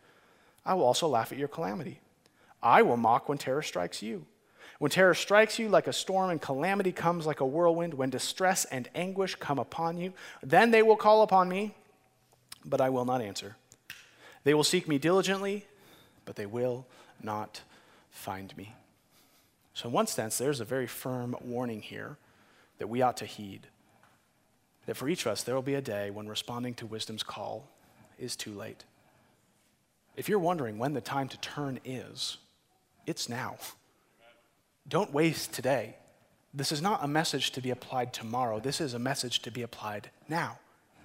I 0.65 0.73
will 0.73 0.83
also 0.83 1.07
laugh 1.07 1.31
at 1.31 1.37
your 1.37 1.47
calamity. 1.47 1.99
I 2.61 2.81
will 2.81 2.97
mock 2.97 3.29
when 3.29 3.37
terror 3.37 3.61
strikes 3.61 4.01
you. 4.01 4.25
When 4.79 4.91
terror 4.91 5.13
strikes 5.13 5.59
you 5.59 5.67
like 5.67 5.87
a 5.87 5.93
storm 5.93 6.29
and 6.29 6.41
calamity 6.41 6.91
comes 6.91 7.25
like 7.25 7.41
a 7.41 7.45
whirlwind, 7.45 7.93
when 7.93 8.09
distress 8.09 8.65
and 8.65 8.89
anguish 8.95 9.35
come 9.35 9.59
upon 9.59 9.97
you, 9.97 10.13
then 10.41 10.71
they 10.71 10.81
will 10.81 10.95
call 10.95 11.21
upon 11.21 11.49
me, 11.49 11.75
but 12.63 12.79
I 12.79 12.89
will 12.89 13.05
not 13.05 13.21
answer. 13.21 13.57
They 14.43 14.53
will 14.53 14.63
seek 14.63 14.87
me 14.87 14.97
diligently, 14.97 15.65
but 16.25 16.35
they 16.35 16.45
will 16.45 16.85
not 17.21 17.61
find 18.09 18.55
me. 18.57 18.75
So, 19.73 19.87
in 19.87 19.93
one 19.93 20.07
sense, 20.07 20.37
there's 20.37 20.59
a 20.59 20.65
very 20.65 20.87
firm 20.87 21.35
warning 21.41 21.81
here 21.81 22.17
that 22.79 22.87
we 22.87 23.01
ought 23.01 23.17
to 23.17 23.25
heed 23.25 23.67
that 24.89 24.95
for 24.95 25.07
each 25.07 25.23
of 25.27 25.31
us, 25.31 25.43
there 25.43 25.53
will 25.53 25.61
be 25.61 25.75
a 25.75 25.81
day 25.81 26.09
when 26.09 26.27
responding 26.27 26.73
to 26.73 26.87
wisdom's 26.87 27.21
call 27.21 27.69
is 28.17 28.35
too 28.35 28.51
late. 28.51 28.85
If 30.17 30.27
you're 30.27 30.39
wondering 30.39 30.79
when 30.79 30.93
the 30.93 30.99
time 30.99 31.27
to 31.27 31.37
turn 31.37 31.79
is, 31.85 32.37
it's 33.05 33.29
now. 33.29 33.57
Don't 34.87 35.13
waste 35.13 35.53
today. 35.53 35.95
This 36.55 36.71
is 36.71 36.81
not 36.81 37.03
a 37.03 37.07
message 37.07 37.51
to 37.51 37.61
be 37.61 37.69
applied 37.69 38.13
tomorrow. 38.13 38.59
This 38.59 38.81
is 38.81 38.95
a 38.95 38.99
message 38.99 39.43
to 39.43 39.51
be 39.51 39.61
applied 39.61 40.09
now, 40.27 40.57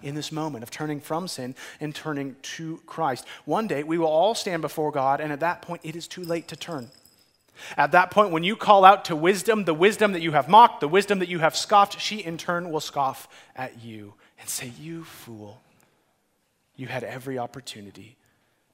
in 0.04 0.14
this 0.14 0.30
moment 0.30 0.62
of 0.62 0.70
turning 0.70 1.00
from 1.00 1.26
sin 1.28 1.54
and 1.80 1.94
turning 1.94 2.36
to 2.42 2.80
Christ. 2.86 3.26
One 3.44 3.66
day 3.66 3.82
we 3.82 3.98
will 3.98 4.06
all 4.06 4.34
stand 4.34 4.62
before 4.62 4.92
God, 4.92 5.20
and 5.20 5.32
at 5.32 5.40
that 5.40 5.62
point 5.62 5.80
it 5.84 5.96
is 5.96 6.06
too 6.06 6.22
late 6.22 6.48
to 6.48 6.56
turn. 6.56 6.90
At 7.76 7.92
that 7.92 8.10
point, 8.10 8.30
when 8.30 8.42
you 8.42 8.56
call 8.56 8.84
out 8.84 9.04
to 9.06 9.16
wisdom, 9.16 9.64
the 9.64 9.74
wisdom 9.74 10.12
that 10.12 10.22
you 10.22 10.32
have 10.32 10.48
mocked, 10.48 10.80
the 10.80 10.88
wisdom 10.88 11.20
that 11.20 11.28
you 11.28 11.38
have 11.38 11.56
scoffed, 11.56 12.00
she 12.00 12.18
in 12.18 12.36
turn 12.36 12.70
will 12.70 12.80
scoff 12.80 13.28
at 13.54 13.82
you 13.82 14.14
and 14.40 14.48
say, 14.48 14.72
You 14.78 15.04
fool. 15.04 15.60
You 16.76 16.88
had 16.88 17.04
every 17.04 17.38
opportunity, 17.38 18.16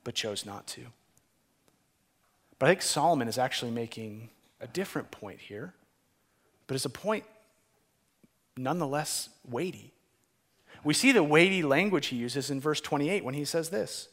but 0.05 0.15
chose 0.15 0.47
not 0.47 0.67
to. 0.69 0.81
But 2.59 2.67
I 2.67 2.71
think 2.71 2.83
Solomon 2.83 3.29
is 3.29 3.39
actually 3.39 3.71
making 3.71 4.31
a 4.61 4.67
different 4.67 5.11
point 5.11 5.41
here, 5.41 5.75
but 6.67 6.75
it's 6.75 6.85
a 6.85 6.91
point 6.91 7.25
nonetheless 8.57 9.29
weighty. 9.49 9.93
We 10.85 10.95
see 10.95 11.13
the 11.13 11.23
weighty 11.23 11.63
language 11.63 12.07
he 12.07 12.17
uses 12.17 12.51
in 12.51 12.61
verse 12.61 12.81
28 12.81 13.25
when 13.25 13.35
he 13.35 13.45
says 13.45 13.71
this 13.71 14.09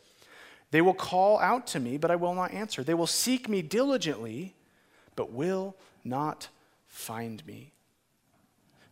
They 0.71 0.81
will 0.81 0.93
call 0.93 1.39
out 1.39 1.67
to 1.67 1.79
me, 1.79 1.97
but 1.97 2.11
I 2.11 2.15
will 2.15 2.35
not 2.35 2.51
answer. 2.51 2.83
They 2.83 2.93
will 2.93 3.07
seek 3.07 3.47
me 3.47 3.61
diligently 3.61 4.55
but 5.17 5.33
will 5.33 5.75
not 6.05 6.47
find 6.87 7.45
me. 7.45 7.73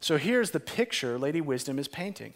So 0.01 0.17
here's 0.17 0.51
the 0.51 0.59
picture 0.59 1.17
Lady 1.17 1.39
Wisdom 1.39 1.79
is 1.79 1.87
painting 1.87 2.33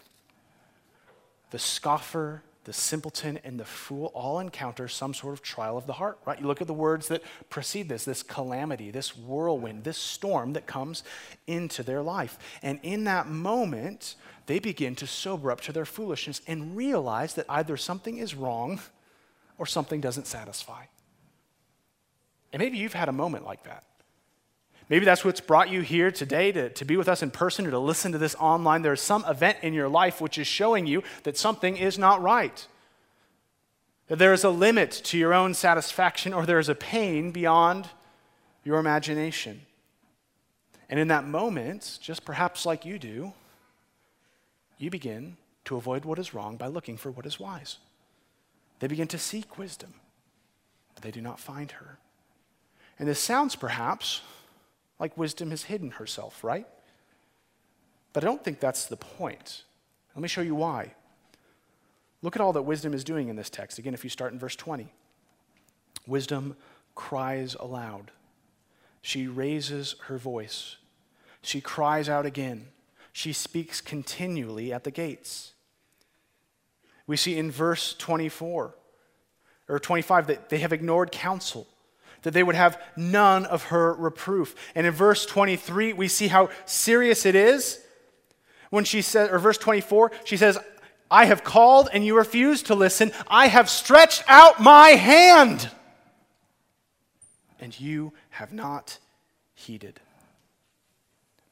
the 1.52 1.60
scoffer, 1.60 2.43
the 2.65 2.73
simpleton, 2.73 3.39
and 3.43 3.60
the 3.60 3.65
fool 3.65 4.12
all 4.13 4.39
encounter 4.39 4.88
some 4.88 5.15
sort 5.15 5.34
of 5.34 5.41
trial 5.41 5.78
of 5.78 5.88
the 5.88 5.93
heart, 5.93 6.19
right? 6.25 6.39
You 6.39 6.45
look 6.45 6.62
at 6.62 6.67
the 6.67 6.73
words 6.73 7.08
that 7.10 7.23
precede 7.49 7.89
this 7.89 8.06
this 8.06 8.23
calamity, 8.23 8.91
this 8.91 9.17
whirlwind, 9.17 9.84
this 9.84 9.97
storm 9.97 10.54
that 10.54 10.67
comes 10.67 11.04
into 11.47 11.84
their 11.84 12.02
life. 12.02 12.38
And 12.62 12.80
in 12.84 13.04
that 13.06 13.28
moment, 13.28 14.15
they 14.49 14.57
begin 14.57 14.95
to 14.95 15.05
sober 15.05 15.51
up 15.51 15.62
to 15.62 15.71
their 15.71 15.85
foolishness 15.85 16.41
and 16.47 16.75
realize 16.75 17.35
that 17.35 17.45
either 17.49 17.77
something 17.77 18.17
is 18.17 18.33
wrong 18.33 18.79
or 19.59 19.67
something 19.67 20.01
doesn't 20.01 20.25
satisfy. 20.25 20.85
And 22.51 22.59
maybe 22.59 22.79
you've 22.79 22.93
had 22.93 23.09
a 23.09 23.12
moment 23.12 23.45
like 23.45 23.65
that. 23.65 23.83
Maybe 24.89 25.05
that's 25.05 25.23
what's 25.23 25.39
brought 25.39 25.69
you 25.69 25.81
here 25.81 26.09
today 26.09 26.51
to, 26.51 26.69
to 26.71 26.83
be 26.83 26.97
with 26.97 27.07
us 27.07 27.21
in 27.21 27.29
person 27.29 27.67
or 27.67 27.69
to 27.69 27.77
listen 27.77 28.12
to 28.12 28.17
this 28.17 28.33
online. 28.39 28.81
There's 28.81 29.01
some 29.01 29.23
event 29.25 29.59
in 29.62 29.75
your 29.75 29.88
life 29.88 30.19
which 30.19 30.39
is 30.39 30.47
showing 30.47 30.88
you 30.88 31.03
that 31.25 31.38
something 31.38 31.77
is 31.77 31.99
not 31.99 32.19
right. 32.19 32.65
That 34.07 34.17
there 34.17 34.33
is 34.33 34.43
a 34.43 34.49
limit 34.49 34.89
to 34.89 35.17
your 35.19 35.31
own 35.31 35.53
satisfaction 35.53 36.33
or 36.33 36.47
there 36.47 36.57
is 36.57 36.69
a 36.69 36.75
pain 36.75 37.29
beyond 37.29 37.88
your 38.63 38.79
imagination. 38.79 39.62
And 40.89 40.99
in 40.99 41.09
that 41.09 41.27
moment, 41.27 41.99
just 42.01 42.25
perhaps 42.25 42.65
like 42.65 42.83
you 42.83 42.97
do, 42.97 43.33
you 44.79 44.89
begin 44.89 45.37
to 45.65 45.75
avoid 45.75 46.05
what 46.05 46.17
is 46.17 46.33
wrong 46.33 46.57
by 46.57 46.65
looking 46.65 46.97
for 46.97 47.11
what 47.11 47.27
is 47.27 47.39
wise. 47.39 47.77
They 48.79 48.87
begin 48.87 49.07
to 49.09 49.19
seek 49.19 49.57
wisdom, 49.57 49.93
but 50.95 51.03
they 51.03 51.11
do 51.11 51.21
not 51.21 51.39
find 51.39 51.71
her. 51.71 51.99
And 52.97 53.07
this 53.07 53.19
sounds 53.19 53.55
perhaps 53.55 54.21
like 54.99 55.17
wisdom 55.17 55.51
has 55.51 55.63
hidden 55.63 55.91
herself, 55.91 56.43
right? 56.43 56.65
But 58.13 58.23
I 58.23 58.27
don't 58.27 58.43
think 58.43 58.59
that's 58.59 58.85
the 58.85 58.97
point. 58.97 59.63
Let 60.15 60.21
me 60.21 60.27
show 60.27 60.41
you 60.41 60.55
why. 60.55 60.93
Look 62.21 62.35
at 62.35 62.41
all 62.41 62.53
that 62.53 62.63
wisdom 62.63 62.93
is 62.93 63.03
doing 63.03 63.29
in 63.29 63.35
this 63.35 63.49
text. 63.49 63.79
Again, 63.79 63.93
if 63.93 64.03
you 64.03 64.09
start 64.09 64.33
in 64.33 64.39
verse 64.39 64.55
20, 64.55 64.91
wisdom 66.07 66.55
cries 66.95 67.55
aloud. 67.55 68.11
She 69.01 69.27
raises 69.27 69.95
her 70.07 70.17
voice. 70.17 70.77
She 71.41 71.61
cries 71.61 72.09
out 72.09 72.25
again. 72.25 72.67
She 73.19 73.34
speaks 73.34 73.82
continually 73.82 74.71
at 74.71 74.86
the 74.86 74.91
gates. 74.91 75.51
We 77.05 77.17
see 77.17 77.38
in 77.38 77.51
verse 77.51 77.93
24 77.97 78.73
or 79.67 79.79
25 79.79 80.27
that 80.27 80.47
they 80.47 80.60
have 80.60 80.71
ignored 80.71 81.12
counsel 81.12 81.67
that 82.21 82.32
they 82.32 82.43
would 82.43 82.55
have 82.55 82.82
none 82.95 83.45
of 83.45 83.63
her 83.63 83.93
reproof. 83.93 84.55
And 84.73 84.88
in 84.88 84.93
verse 84.93 85.25
23, 85.25 85.91
we 85.91 86.08
see 86.08 86.29
how 86.29 86.47
serious 86.63 87.25
it 87.25 87.36
is 87.36 87.84
when 88.69 88.86
she 88.86 89.01
says, 89.01 89.29
or 89.32 89.38
verse 89.38 89.58
24, 89.58 90.13
she 90.23 90.38
says, 90.38 90.58
I 91.12 91.25
have 91.25 91.43
called 91.43 91.89
and 91.91 92.05
you 92.05 92.15
refuse 92.15 92.63
to 92.63 92.73
listen. 92.73 93.12
I 93.27 93.47
have 93.47 93.69
stretched 93.69 94.23
out 94.29 94.62
my 94.62 94.91
hand 94.91 95.69
and 97.60 97.77
you 97.77 98.13
have 98.29 98.53
not 98.53 98.97
heeded. 99.55 99.99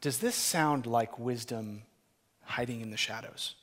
Does 0.02 0.20
this 0.20 0.36
sound 0.36 0.86
like 0.86 1.18
wisdom 1.18 1.84
hiding 2.44 2.82
in 2.82 2.92
the 2.92 2.98
shadows? 2.98 3.56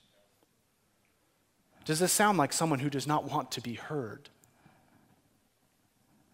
Does 1.84 1.98
this 1.98 2.12
sound 2.12 2.38
like 2.38 2.52
someone 2.52 2.78
who 2.78 2.90
does 2.90 3.06
not 3.06 3.30
want 3.30 3.50
to 3.52 3.60
be 3.60 3.74
heard? 3.74 4.30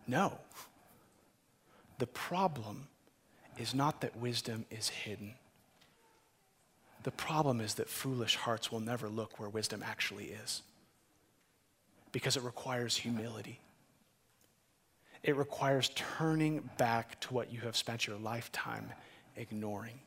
No. 0.07 0.39
The 1.99 2.07
problem 2.07 2.89
is 3.59 3.75
not 3.75 4.01
that 4.01 4.17
wisdom 4.17 4.65
is 4.71 4.89
hidden. 4.89 5.35
The 7.03 7.11
problem 7.11 7.61
is 7.61 7.75
that 7.75 7.89
foolish 7.89 8.37
hearts 8.37 8.71
will 8.71 8.81
never 8.81 9.09
look 9.09 9.39
where 9.39 9.49
wisdom 9.49 9.83
actually 9.85 10.27
is 10.27 10.63
because 12.13 12.37
it 12.37 12.43
requires 12.43 12.97
humility. 12.97 13.61
It 15.23 15.37
requires 15.37 15.91
turning 15.95 16.69
back 16.79 17.21
to 17.21 17.35
what 17.35 17.53
you 17.53 17.61
have 17.61 17.77
spent 17.77 18.07
your 18.07 18.17
lifetime 18.17 18.91
ignoring. 19.41 19.99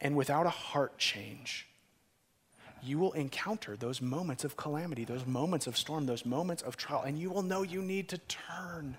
And 0.00 0.16
without 0.16 0.46
a 0.46 0.50
heart 0.50 0.98
change, 0.98 1.66
you 2.82 2.98
will 2.98 3.12
encounter 3.12 3.76
those 3.76 4.00
moments 4.00 4.44
of 4.44 4.56
calamity, 4.56 5.04
those 5.04 5.26
moments 5.26 5.66
of 5.66 5.76
storm, 5.76 6.06
those 6.06 6.26
moments 6.26 6.62
of 6.62 6.76
trial, 6.76 7.02
and 7.02 7.18
you 7.18 7.30
will 7.30 7.42
know 7.42 7.62
you 7.62 7.82
need 7.82 8.08
to 8.08 8.18
turn. 8.18 8.96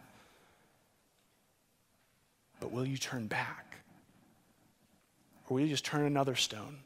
But 2.60 2.71
will 2.71 2.86
you 2.86 2.97
turn 2.97 3.27
back? 3.27 3.77
Or 5.47 5.56
will 5.56 5.63
you 5.63 5.69
just 5.69 5.84
turn 5.84 6.06
another 6.06 6.36
stone, 6.36 6.79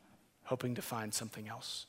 hoping 0.46 0.74
to 0.76 0.82
find 0.82 1.14
something 1.14 1.48
else? 1.48 1.86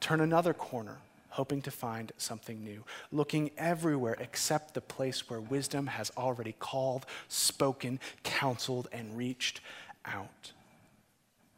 Turn 0.00 0.20
another 0.20 0.54
corner, 0.54 0.98
hoping 1.38 1.62
to 1.62 1.70
find 1.70 2.10
something 2.16 2.64
new, 2.64 2.82
looking 3.12 3.48
everywhere 3.56 4.16
except 4.18 4.74
the 4.74 4.80
place 4.80 5.30
where 5.30 5.40
wisdom 5.40 5.86
has 5.86 6.10
already 6.16 6.52
called, 6.58 7.06
spoken, 7.28 8.00
counseled, 8.24 8.88
and 8.90 9.16
reached 9.16 9.60
out. 10.04 10.50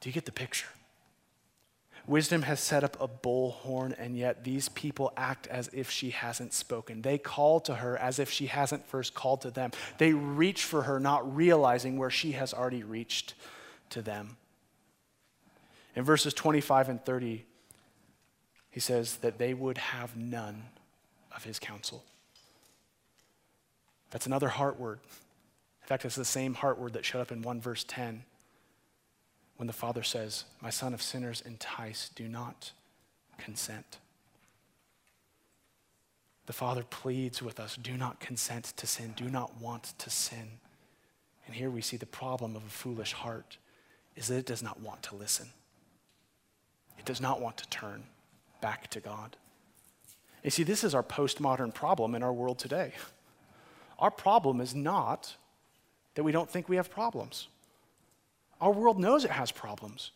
Do 0.00 0.10
you 0.10 0.12
get 0.12 0.26
the 0.26 0.32
picture? 0.32 0.68
Wisdom 2.06 2.42
has 2.42 2.60
set 2.60 2.84
up 2.84 2.94
a 3.00 3.08
bullhorn, 3.08 3.94
and 3.98 4.18
yet 4.18 4.44
these 4.44 4.68
people 4.68 5.14
act 5.16 5.46
as 5.46 5.70
if 5.72 5.90
she 5.90 6.10
hasn't 6.10 6.52
spoken. 6.52 7.00
They 7.00 7.16
call 7.16 7.58
to 7.60 7.76
her 7.76 7.96
as 7.96 8.18
if 8.18 8.30
she 8.30 8.48
hasn't 8.48 8.84
first 8.86 9.14
called 9.14 9.40
to 9.40 9.50
them. 9.50 9.70
They 9.96 10.12
reach 10.12 10.62
for 10.62 10.82
her, 10.82 11.00
not 11.00 11.34
realizing 11.34 11.96
where 11.96 12.10
she 12.10 12.32
has 12.32 12.52
already 12.52 12.82
reached 12.82 13.32
to 13.88 14.02
them. 14.02 14.36
In 15.96 16.04
verses 16.04 16.34
25 16.34 16.90
and 16.90 17.02
30, 17.02 17.46
he 18.70 18.80
says 18.80 19.16
that 19.18 19.38
they 19.38 19.52
would 19.52 19.78
have 19.78 20.16
none 20.16 20.62
of 21.34 21.44
his 21.44 21.58
counsel. 21.58 22.04
That's 24.10 24.26
another 24.26 24.48
heart 24.48 24.78
word. 24.78 25.00
In 25.82 25.88
fact, 25.88 26.04
it's 26.04 26.16
the 26.16 26.24
same 26.24 26.54
heart 26.54 26.78
word 26.78 26.92
that 26.92 27.04
showed 27.04 27.20
up 27.20 27.32
in 27.32 27.42
1 27.42 27.60
verse 27.60 27.84
10 27.84 28.24
when 29.56 29.66
the 29.66 29.72
Father 29.72 30.02
says, 30.02 30.44
My 30.60 30.70
son 30.70 30.94
of 30.94 31.02
sinners, 31.02 31.42
entice, 31.44 32.10
do 32.14 32.28
not 32.28 32.72
consent. 33.38 33.98
The 36.46 36.52
Father 36.52 36.82
pleads 36.88 37.42
with 37.42 37.60
us 37.60 37.76
do 37.76 37.96
not 37.96 38.20
consent 38.20 38.72
to 38.76 38.86
sin, 38.86 39.14
do 39.16 39.28
not 39.28 39.60
want 39.60 39.94
to 39.98 40.10
sin. 40.10 40.58
And 41.46 41.54
here 41.54 41.70
we 41.70 41.82
see 41.82 41.96
the 41.96 42.06
problem 42.06 42.56
of 42.56 42.64
a 42.64 42.70
foolish 42.70 43.12
heart 43.12 43.58
is 44.16 44.28
that 44.28 44.38
it 44.38 44.46
does 44.46 44.62
not 44.62 44.80
want 44.80 45.02
to 45.04 45.14
listen. 45.14 45.48
It 46.98 47.04
does 47.04 47.20
not 47.20 47.40
want 47.40 47.56
to 47.58 47.68
turn 47.68 48.04
back 48.60 48.88
to 48.90 49.00
God. 49.00 49.36
You 50.42 50.50
see, 50.50 50.62
this 50.62 50.84
is 50.84 50.94
our 50.94 51.02
postmodern 51.02 51.74
problem 51.74 52.14
in 52.14 52.22
our 52.22 52.32
world 52.32 52.58
today. 52.58 52.92
Our 53.98 54.10
problem 54.10 54.60
is 54.60 54.74
not 54.74 55.36
that 56.14 56.22
we 56.22 56.32
don't 56.32 56.48
think 56.48 56.68
we 56.68 56.76
have 56.76 56.90
problems. 56.90 57.48
Our 58.60 58.72
world 58.72 58.98
knows 58.98 59.24
it 59.24 59.30
has 59.30 59.52
problems. 59.52 60.12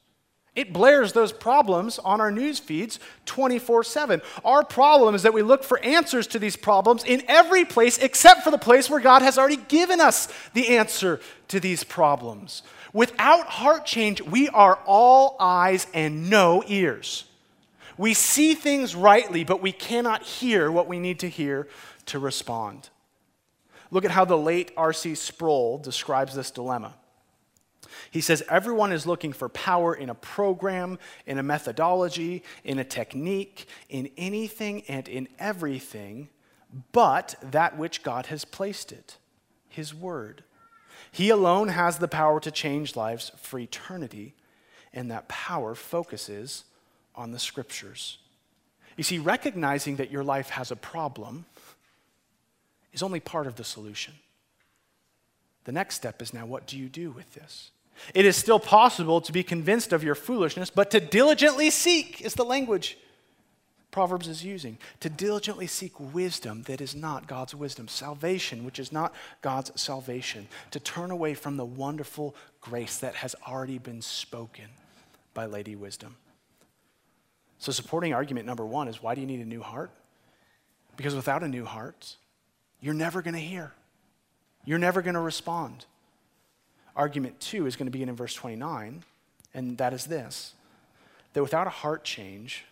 It 0.54 0.72
blares 0.72 1.12
those 1.12 1.32
problems 1.32 1.98
on 1.98 2.20
our 2.20 2.30
news 2.30 2.60
feeds 2.60 3.00
24 3.26 3.82
7. 3.84 4.22
Our 4.44 4.64
problem 4.64 5.14
is 5.14 5.22
that 5.22 5.34
we 5.34 5.42
look 5.42 5.64
for 5.64 5.80
answers 5.80 6.26
to 6.28 6.38
these 6.38 6.56
problems 6.56 7.04
in 7.04 7.22
every 7.26 7.64
place 7.64 7.98
except 7.98 8.42
for 8.42 8.50
the 8.50 8.58
place 8.58 8.88
where 8.88 9.00
God 9.00 9.22
has 9.22 9.36
already 9.36 9.56
given 9.56 10.00
us 10.00 10.28
the 10.52 10.76
answer 10.76 11.20
to 11.48 11.58
these 11.58 11.82
problems. 11.82 12.62
Without 12.92 13.48
heart 13.48 13.84
change, 13.84 14.22
we 14.22 14.48
are 14.50 14.78
all 14.86 15.36
eyes 15.40 15.88
and 15.92 16.30
no 16.30 16.62
ears. 16.68 17.24
We 17.96 18.14
see 18.14 18.54
things 18.54 18.94
rightly, 18.94 19.44
but 19.44 19.62
we 19.62 19.72
cannot 19.72 20.22
hear 20.22 20.70
what 20.70 20.88
we 20.88 20.98
need 20.98 21.20
to 21.20 21.28
hear 21.28 21.68
to 22.06 22.18
respond. 22.18 22.90
Look 23.90 24.04
at 24.04 24.10
how 24.10 24.24
the 24.24 24.38
late 24.38 24.72
R.C. 24.76 25.14
Sproul 25.14 25.78
describes 25.78 26.34
this 26.34 26.50
dilemma. 26.50 26.94
He 28.10 28.20
says 28.20 28.42
everyone 28.48 28.92
is 28.92 29.06
looking 29.06 29.32
for 29.32 29.48
power 29.48 29.94
in 29.94 30.10
a 30.10 30.14
program, 30.14 30.98
in 31.26 31.38
a 31.38 31.42
methodology, 31.42 32.42
in 32.64 32.78
a 32.78 32.84
technique, 32.84 33.66
in 33.88 34.10
anything 34.16 34.82
and 34.88 35.08
in 35.08 35.28
everything 35.38 36.28
but 36.92 37.36
that 37.40 37.78
which 37.78 38.02
God 38.02 38.26
has 38.26 38.44
placed 38.44 38.92
it, 38.92 39.18
His 39.68 39.94
Word. 39.94 40.42
He 41.12 41.30
alone 41.30 41.68
has 41.68 41.98
the 41.98 42.08
power 42.08 42.40
to 42.40 42.50
change 42.50 42.96
lives 42.96 43.30
for 43.36 43.58
eternity, 43.58 44.34
and 44.92 45.10
that 45.10 45.28
power 45.28 45.74
focuses 45.74 46.64
on 47.14 47.32
the 47.32 47.38
Scriptures. 47.38 48.18
You 48.96 49.04
see, 49.04 49.18
recognizing 49.18 49.96
that 49.96 50.10
your 50.10 50.24
life 50.24 50.50
has 50.50 50.70
a 50.70 50.76
problem 50.76 51.44
is 52.92 53.02
only 53.02 53.20
part 53.20 53.46
of 53.46 53.56
the 53.56 53.64
solution. 53.64 54.14
The 55.64 55.72
next 55.72 55.96
step 55.96 56.22
is 56.22 56.32
now 56.32 56.46
what 56.46 56.66
do 56.66 56.78
you 56.78 56.88
do 56.88 57.10
with 57.10 57.34
this? 57.34 57.70
It 58.12 58.24
is 58.24 58.36
still 58.36 58.58
possible 58.58 59.20
to 59.20 59.32
be 59.32 59.42
convinced 59.42 59.92
of 59.92 60.04
your 60.04 60.14
foolishness, 60.14 60.70
but 60.70 60.90
to 60.90 61.00
diligently 61.00 61.70
seek 61.70 62.20
is 62.20 62.34
the 62.34 62.44
language. 62.44 62.98
Proverbs 63.90 64.26
is 64.26 64.44
using 64.44 64.78
to 64.98 65.08
diligently 65.08 65.68
seek 65.68 65.92
wisdom 66.00 66.64
that 66.64 66.80
is 66.80 66.96
not 66.96 67.28
God's 67.28 67.54
wisdom, 67.54 67.86
salvation, 67.86 68.64
which 68.64 68.80
is 68.80 68.90
not 68.90 69.14
God's 69.40 69.80
salvation, 69.80 70.48
to 70.72 70.80
turn 70.80 71.12
away 71.12 71.34
from 71.34 71.56
the 71.56 71.64
wonderful 71.64 72.34
grace 72.60 72.98
that 72.98 73.14
has 73.14 73.36
already 73.46 73.78
been 73.78 74.02
spoken 74.02 74.64
by 75.32 75.46
Lady 75.46 75.76
Wisdom. 75.76 76.16
So, 77.64 77.72
supporting 77.72 78.12
argument 78.12 78.44
number 78.44 78.66
one 78.66 78.88
is 78.88 79.02
why 79.02 79.14
do 79.14 79.22
you 79.22 79.26
need 79.26 79.40
a 79.40 79.46
new 79.46 79.62
heart? 79.62 79.90
Because 80.98 81.14
without 81.14 81.42
a 81.42 81.48
new 81.48 81.64
heart, 81.64 82.16
you're 82.78 82.92
never 82.92 83.22
going 83.22 83.32
to 83.32 83.40
hear, 83.40 83.72
you're 84.66 84.78
never 84.78 85.00
going 85.00 85.14
to 85.14 85.20
respond. 85.20 85.86
Argument 86.94 87.40
two 87.40 87.64
is 87.64 87.74
going 87.74 87.86
to 87.86 87.90
begin 87.90 88.10
in 88.10 88.16
verse 88.16 88.34
29, 88.34 89.02
and 89.54 89.78
that 89.78 89.94
is 89.94 90.04
this 90.04 90.52
that 91.32 91.42
without 91.42 91.66
a 91.66 91.70
heart 91.70 92.04
change, 92.04 92.66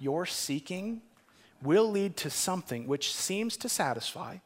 your 0.00 0.26
seeking 0.26 1.02
will 1.62 1.88
lead 1.88 2.16
to 2.16 2.28
something 2.28 2.88
which 2.88 3.14
seems 3.14 3.56
to 3.58 3.68
satisfy 3.68 4.38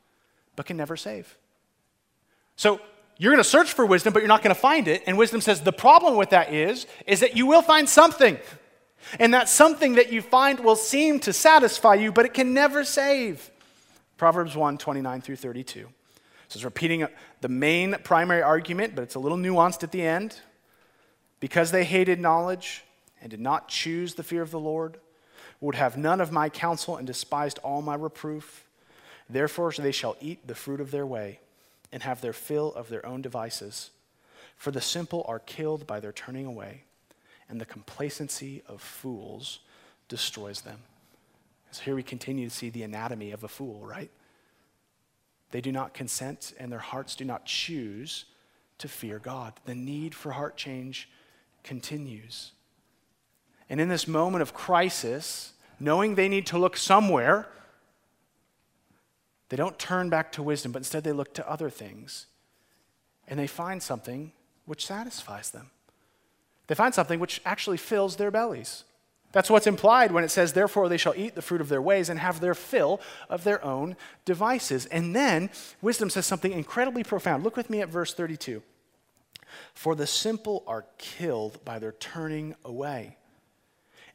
but 0.56 0.66
can 0.66 0.76
never 0.76 0.98
save. 0.98 1.38
So 2.56 2.82
you're 3.16 3.32
going 3.32 3.42
to 3.42 3.48
search 3.48 3.72
for 3.72 3.86
wisdom, 3.86 4.12
but 4.12 4.18
you're 4.20 4.28
not 4.28 4.42
going 4.42 4.54
to 4.54 4.60
find 4.60 4.88
it. 4.88 5.04
And 5.06 5.16
wisdom 5.16 5.40
says 5.40 5.62
the 5.62 5.72
problem 5.72 6.16
with 6.16 6.30
that 6.30 6.52
is, 6.52 6.86
is 7.06 7.20
that 7.20 7.34
you 7.34 7.46
will 7.46 7.62
find 7.62 7.88
something. 7.88 8.36
And 9.18 9.32
that 9.34 9.48
something 9.48 9.94
that 9.94 10.12
you 10.12 10.22
find 10.22 10.60
will 10.60 10.76
seem 10.76 11.20
to 11.20 11.32
satisfy 11.32 11.94
you, 11.94 12.12
but 12.12 12.24
it 12.24 12.34
can 12.34 12.54
never 12.54 12.84
save. 12.84 13.50
Proverbs 14.16 14.56
1 14.56 14.78
29 14.78 15.20
through 15.20 15.36
32. 15.36 15.88
So 16.48 16.56
it's 16.56 16.64
repeating 16.64 17.06
the 17.40 17.48
main 17.48 17.96
primary 18.04 18.42
argument, 18.42 18.94
but 18.94 19.02
it's 19.02 19.14
a 19.14 19.20
little 19.20 19.38
nuanced 19.38 19.82
at 19.82 19.92
the 19.92 20.02
end. 20.02 20.40
Because 21.38 21.70
they 21.70 21.84
hated 21.84 22.18
knowledge 22.18 22.84
and 23.20 23.30
did 23.30 23.40
not 23.40 23.68
choose 23.68 24.14
the 24.14 24.22
fear 24.22 24.42
of 24.42 24.50
the 24.50 24.60
Lord, 24.60 24.98
would 25.60 25.74
have 25.74 25.96
none 25.96 26.20
of 26.20 26.32
my 26.32 26.48
counsel 26.48 26.96
and 26.96 27.06
despised 27.06 27.58
all 27.62 27.82
my 27.82 27.94
reproof. 27.94 28.64
Therefore, 29.28 29.72
they 29.72 29.92
shall 29.92 30.16
eat 30.20 30.46
the 30.46 30.54
fruit 30.54 30.80
of 30.80 30.90
their 30.90 31.06
way 31.06 31.40
and 31.92 32.02
have 32.02 32.20
their 32.20 32.32
fill 32.32 32.72
of 32.74 32.88
their 32.88 33.04
own 33.04 33.22
devices. 33.22 33.90
For 34.56 34.70
the 34.70 34.80
simple 34.80 35.24
are 35.28 35.38
killed 35.38 35.86
by 35.86 36.00
their 36.00 36.12
turning 36.12 36.46
away, 36.46 36.84
and 37.48 37.60
the 37.60 37.64
complacency 37.64 38.62
of 38.66 38.80
fools 38.80 39.60
destroys 40.08 40.62
them. 40.62 40.78
So 41.70 41.82
here 41.82 41.94
we 41.94 42.02
continue 42.02 42.48
to 42.48 42.54
see 42.54 42.70
the 42.70 42.82
anatomy 42.82 43.32
of 43.32 43.44
a 43.44 43.48
fool, 43.48 43.84
right? 43.84 44.10
They 45.50 45.60
do 45.60 45.72
not 45.72 45.94
consent, 45.94 46.54
and 46.58 46.72
their 46.72 46.78
hearts 46.78 47.14
do 47.14 47.24
not 47.24 47.44
choose 47.44 48.24
to 48.78 48.88
fear 48.88 49.18
God. 49.18 49.54
The 49.64 49.74
need 49.74 50.14
for 50.14 50.32
heart 50.32 50.56
change 50.56 51.08
continues. 51.62 52.52
And 53.68 53.80
in 53.80 53.88
this 53.88 54.06
moment 54.06 54.42
of 54.42 54.54
crisis, 54.54 55.52
knowing 55.80 56.14
they 56.14 56.28
need 56.28 56.46
to 56.46 56.58
look 56.58 56.76
somewhere, 56.76 57.48
they 59.48 59.56
don't 59.56 59.78
turn 59.78 60.10
back 60.10 60.32
to 60.32 60.42
wisdom, 60.42 60.72
but 60.72 60.78
instead 60.78 61.04
they 61.04 61.12
look 61.12 61.34
to 61.34 61.48
other 61.48 61.70
things. 61.70 62.26
And 63.28 63.38
they 63.38 63.46
find 63.46 63.82
something 63.82 64.32
which 64.64 64.86
satisfies 64.86 65.50
them. 65.50 65.70
They 66.66 66.74
find 66.74 66.94
something 66.94 67.20
which 67.20 67.40
actually 67.44 67.76
fills 67.76 68.16
their 68.16 68.30
bellies. 68.30 68.84
That's 69.32 69.50
what's 69.50 69.66
implied 69.66 70.12
when 70.12 70.24
it 70.24 70.30
says, 70.30 70.52
Therefore 70.52 70.88
they 70.88 70.96
shall 70.96 71.14
eat 71.16 71.34
the 71.34 71.42
fruit 71.42 71.60
of 71.60 71.68
their 71.68 71.82
ways 71.82 72.08
and 72.08 72.18
have 72.18 72.40
their 72.40 72.54
fill 72.54 73.00
of 73.28 73.44
their 73.44 73.62
own 73.64 73.96
devices. 74.24 74.86
And 74.86 75.14
then 75.14 75.50
wisdom 75.82 76.10
says 76.10 76.26
something 76.26 76.52
incredibly 76.52 77.04
profound. 77.04 77.44
Look 77.44 77.56
with 77.56 77.70
me 77.70 77.82
at 77.82 77.88
verse 77.88 78.14
32. 78.14 78.62
For 79.74 79.94
the 79.94 80.06
simple 80.06 80.64
are 80.66 80.86
killed 80.98 81.64
by 81.64 81.78
their 81.78 81.92
turning 81.92 82.54
away 82.64 83.16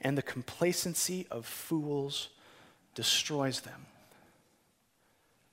and 0.01 0.17
the 0.17 0.23
complacency 0.23 1.27
of 1.31 1.45
fools 1.45 2.29
destroys 2.95 3.61
them. 3.61 3.85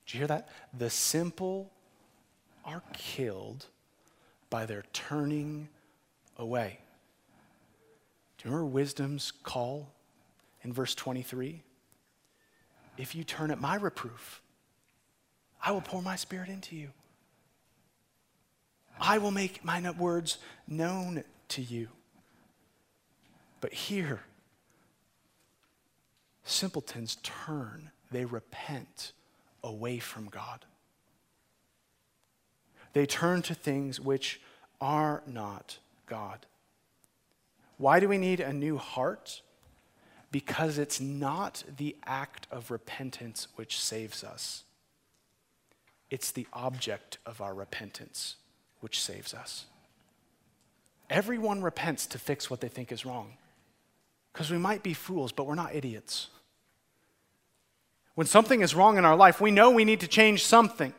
Did 0.06 0.14
you 0.14 0.18
hear 0.20 0.26
that? 0.28 0.48
The 0.76 0.90
simple 0.90 1.70
are 2.64 2.82
killed 2.94 3.66
by 4.50 4.64
their 4.66 4.84
turning 4.92 5.68
away. 6.36 6.78
Do 8.38 8.48
you 8.48 8.54
remember 8.54 8.72
wisdom's 8.72 9.32
call 9.42 9.92
in 10.62 10.72
verse 10.72 10.94
23? 10.94 11.62
If 12.96 13.14
you 13.14 13.24
turn 13.24 13.50
at 13.50 13.60
my 13.60 13.74
reproof, 13.74 14.40
I 15.62 15.72
will 15.72 15.80
pour 15.80 16.02
my 16.02 16.16
spirit 16.16 16.48
into 16.48 16.76
you. 16.76 16.90
I 19.00 19.18
will 19.18 19.30
make 19.30 19.64
my 19.64 19.90
words 19.92 20.38
known 20.66 21.24
to 21.48 21.62
you. 21.62 21.88
But 23.60 23.72
here, 23.72 24.20
simpletons 26.44 27.16
turn, 27.22 27.90
they 28.10 28.24
repent 28.24 29.12
away 29.62 29.98
from 29.98 30.26
God. 30.28 30.64
They 32.92 33.06
turn 33.06 33.42
to 33.42 33.54
things 33.54 34.00
which 34.00 34.40
are 34.80 35.22
not 35.26 35.78
God. 36.06 36.46
Why 37.78 38.00
do 38.00 38.08
we 38.08 38.18
need 38.18 38.40
a 38.40 38.52
new 38.52 38.76
heart? 38.76 39.40
Because 40.30 40.76
it's 40.76 41.00
not 41.00 41.64
the 41.78 41.96
act 42.04 42.46
of 42.50 42.70
repentance 42.70 43.48
which 43.54 43.80
saves 43.80 44.22
us, 44.22 44.64
it's 46.10 46.30
the 46.30 46.46
object 46.52 47.18
of 47.24 47.40
our 47.40 47.54
repentance 47.54 48.36
which 48.80 49.02
saves 49.02 49.32
us. 49.32 49.66
Everyone 51.10 51.62
repents 51.62 52.06
to 52.08 52.18
fix 52.18 52.50
what 52.50 52.60
they 52.60 52.68
think 52.68 52.92
is 52.92 53.06
wrong. 53.06 53.34
Because 54.32 54.50
we 54.50 54.58
might 54.58 54.82
be 54.82 54.94
fools, 54.94 55.32
but 55.32 55.46
we're 55.46 55.54
not 55.54 55.74
idiots. 55.74 56.28
When 58.14 58.26
something 58.26 58.60
is 58.60 58.74
wrong 58.74 58.98
in 58.98 59.04
our 59.04 59.16
life, 59.16 59.40
we 59.40 59.50
know 59.50 59.70
we 59.70 59.84
need 59.84 60.00
to 60.00 60.08
change 60.08 60.44
something. 60.44 60.92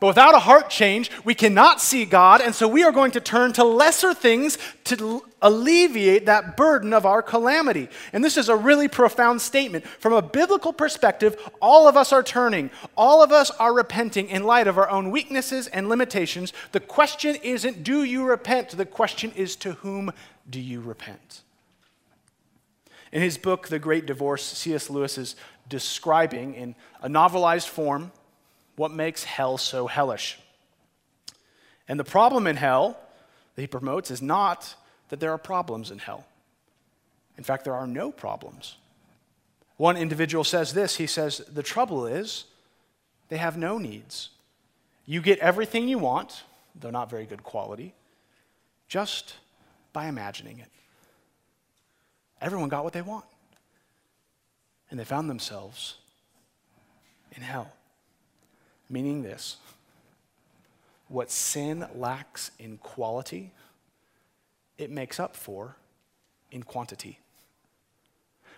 But 0.00 0.08
without 0.08 0.34
a 0.34 0.40
heart 0.40 0.70
change, 0.70 1.10
we 1.24 1.34
cannot 1.34 1.80
see 1.80 2.04
God, 2.04 2.40
and 2.40 2.54
so 2.54 2.68
we 2.68 2.84
are 2.84 2.92
going 2.92 3.10
to 3.12 3.20
turn 3.20 3.52
to 3.54 3.64
lesser 3.64 4.14
things 4.14 4.58
to 4.84 5.24
alleviate 5.42 6.26
that 6.26 6.56
burden 6.56 6.92
of 6.92 7.06
our 7.06 7.22
calamity. 7.22 7.88
And 8.12 8.24
this 8.24 8.36
is 8.36 8.48
a 8.48 8.56
really 8.56 8.88
profound 8.88 9.40
statement. 9.40 9.86
From 9.86 10.12
a 10.12 10.22
biblical 10.22 10.72
perspective, 10.72 11.36
all 11.60 11.88
of 11.88 11.96
us 11.96 12.12
are 12.12 12.22
turning, 12.22 12.70
all 12.96 13.22
of 13.22 13.32
us 13.32 13.50
are 13.52 13.74
repenting 13.74 14.28
in 14.28 14.44
light 14.44 14.66
of 14.66 14.78
our 14.78 14.90
own 14.90 15.10
weaknesses 15.10 15.66
and 15.68 15.88
limitations. 15.88 16.52
The 16.72 16.80
question 16.80 17.36
isn't, 17.36 17.82
do 17.82 18.04
you 18.04 18.24
repent? 18.24 18.70
The 18.70 18.86
question 18.86 19.32
is, 19.36 19.56
to 19.56 19.72
whom 19.72 20.12
do 20.48 20.60
you 20.60 20.80
repent? 20.80 21.42
In 23.10 23.22
his 23.22 23.38
book, 23.38 23.68
The 23.68 23.78
Great 23.78 24.06
Divorce, 24.06 24.44
C.S. 24.44 24.90
Lewis 24.90 25.16
is 25.18 25.34
describing 25.68 26.54
in 26.54 26.74
a 27.00 27.08
novelized 27.08 27.68
form 27.68 28.12
what 28.78 28.92
makes 28.92 29.24
hell 29.24 29.58
so 29.58 29.86
hellish. 29.86 30.38
And 31.88 31.98
the 31.98 32.04
problem 32.04 32.46
in 32.46 32.56
hell 32.56 32.98
that 33.54 33.62
he 33.62 33.66
promotes 33.66 34.10
is 34.10 34.22
not 34.22 34.74
that 35.08 35.20
there 35.20 35.32
are 35.32 35.38
problems 35.38 35.90
in 35.90 35.98
hell. 35.98 36.26
In 37.36 37.44
fact, 37.44 37.64
there 37.64 37.74
are 37.74 37.86
no 37.86 38.12
problems. 38.12 38.76
One 39.76 39.96
individual 39.96 40.44
says 40.44 40.74
this 40.74 40.96
he 40.96 41.06
says, 41.06 41.38
The 41.38 41.62
trouble 41.62 42.06
is 42.06 42.44
they 43.28 43.36
have 43.36 43.56
no 43.56 43.78
needs. 43.78 44.30
You 45.06 45.22
get 45.22 45.38
everything 45.38 45.88
you 45.88 45.98
want, 45.98 46.42
though 46.78 46.90
not 46.90 47.10
very 47.10 47.24
good 47.24 47.42
quality, 47.42 47.94
just 48.88 49.34
by 49.92 50.06
imagining 50.06 50.58
it. 50.58 50.68
Everyone 52.40 52.68
got 52.68 52.84
what 52.84 52.92
they 52.92 53.02
want 53.02 53.24
and 54.90 54.98
they 54.98 55.04
found 55.04 55.28
themselves 55.28 55.96
in 57.34 57.42
hell. 57.42 57.72
Meaning 58.90 59.22
this 59.22 59.56
what 61.08 61.30
sin 61.30 61.86
lacks 61.94 62.50
in 62.58 62.78
quality, 62.78 63.52
it 64.76 64.90
makes 64.90 65.18
up 65.18 65.34
for 65.34 65.76
in 66.50 66.62
quantity. 66.62 67.18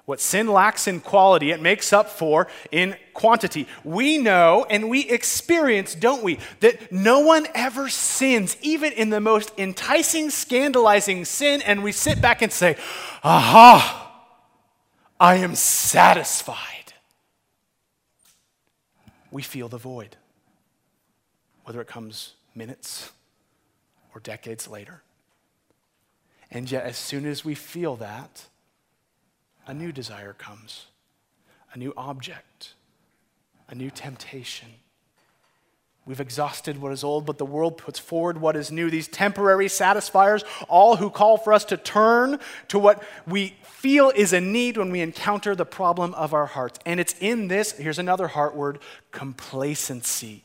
What 0.04 0.20
sin 0.20 0.48
lacks 0.48 0.88
in 0.88 0.98
quality, 1.00 1.52
it 1.52 1.62
makes 1.62 1.92
up 1.92 2.08
for 2.08 2.48
in 2.72 2.96
quantity. 3.14 3.68
We 3.84 4.18
know 4.18 4.66
and 4.68 4.90
we 4.90 5.08
experience, 5.08 5.94
don't 5.94 6.24
we, 6.24 6.40
that 6.58 6.90
no 6.90 7.20
one 7.20 7.46
ever 7.54 7.88
sins, 7.88 8.56
even 8.60 8.92
in 8.92 9.10
the 9.10 9.20
most 9.20 9.52
enticing, 9.56 10.30
scandalizing 10.30 11.24
sin, 11.24 11.62
and 11.62 11.84
we 11.84 11.92
sit 11.92 12.20
back 12.20 12.42
and 12.42 12.52
say, 12.52 12.76
aha, 13.22 14.24
I 15.20 15.36
am 15.36 15.54
satisfied. 15.54 16.94
We 19.30 19.42
feel 19.42 19.68
the 19.68 19.78
void, 19.78 20.16
whether 21.64 21.80
it 21.80 21.86
comes 21.86 22.34
minutes 22.54 23.12
or 24.14 24.20
decades 24.20 24.68
later. 24.68 25.02
And 26.50 26.70
yet, 26.70 26.84
as 26.84 26.96
soon 26.96 27.26
as 27.26 27.44
we 27.44 27.54
feel 27.54 27.96
that, 27.96 28.46
a 29.66 29.74
new 29.74 29.92
desire 29.92 30.32
comes, 30.32 30.86
a 31.72 31.78
new 31.78 31.92
object, 31.96 32.74
a 33.68 33.74
new 33.74 33.90
temptation. 33.90 34.68
We've 36.06 36.20
exhausted 36.20 36.80
what 36.80 36.92
is 36.92 37.04
old, 37.04 37.24
but 37.24 37.38
the 37.38 37.46
world 37.46 37.78
puts 37.78 38.00
forward 38.00 38.40
what 38.40 38.56
is 38.56 38.72
new. 38.72 38.90
These 38.90 39.06
temporary 39.06 39.68
satisfiers, 39.68 40.42
all 40.68 40.96
who 40.96 41.08
call 41.08 41.36
for 41.36 41.52
us 41.52 41.64
to 41.66 41.76
turn 41.76 42.40
to 42.68 42.80
what 42.80 43.04
we 43.28 43.54
feel 43.62 44.10
is 44.10 44.32
a 44.32 44.40
need 44.40 44.76
when 44.76 44.90
we 44.90 45.02
encounter 45.02 45.54
the 45.54 45.66
problem 45.66 46.14
of 46.14 46.34
our 46.34 46.46
hearts. 46.46 46.80
And 46.84 46.98
it's 46.98 47.14
in 47.20 47.46
this, 47.46 47.72
here's 47.72 48.00
another 48.00 48.28
heart 48.28 48.56
word 48.56 48.80
complacency, 49.12 50.42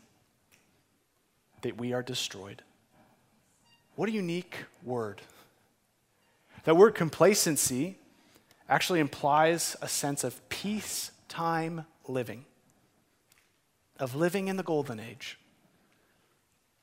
that 1.65 1.79
we 1.79 1.93
are 1.93 2.03
destroyed. 2.03 2.61
What 3.95 4.07
a 4.07 4.11
unique 4.11 4.65
word. 4.83 5.19
That 6.65 6.77
word 6.77 6.93
complacency 6.93 7.97
actually 8.69 8.99
implies 8.99 9.75
a 9.81 9.87
sense 9.87 10.23
of 10.23 10.47
peacetime 10.47 11.87
living, 12.07 12.45
of 13.99 14.13
living 14.13 14.47
in 14.47 14.57
the 14.57 14.63
golden 14.63 14.99
age, 14.99 15.39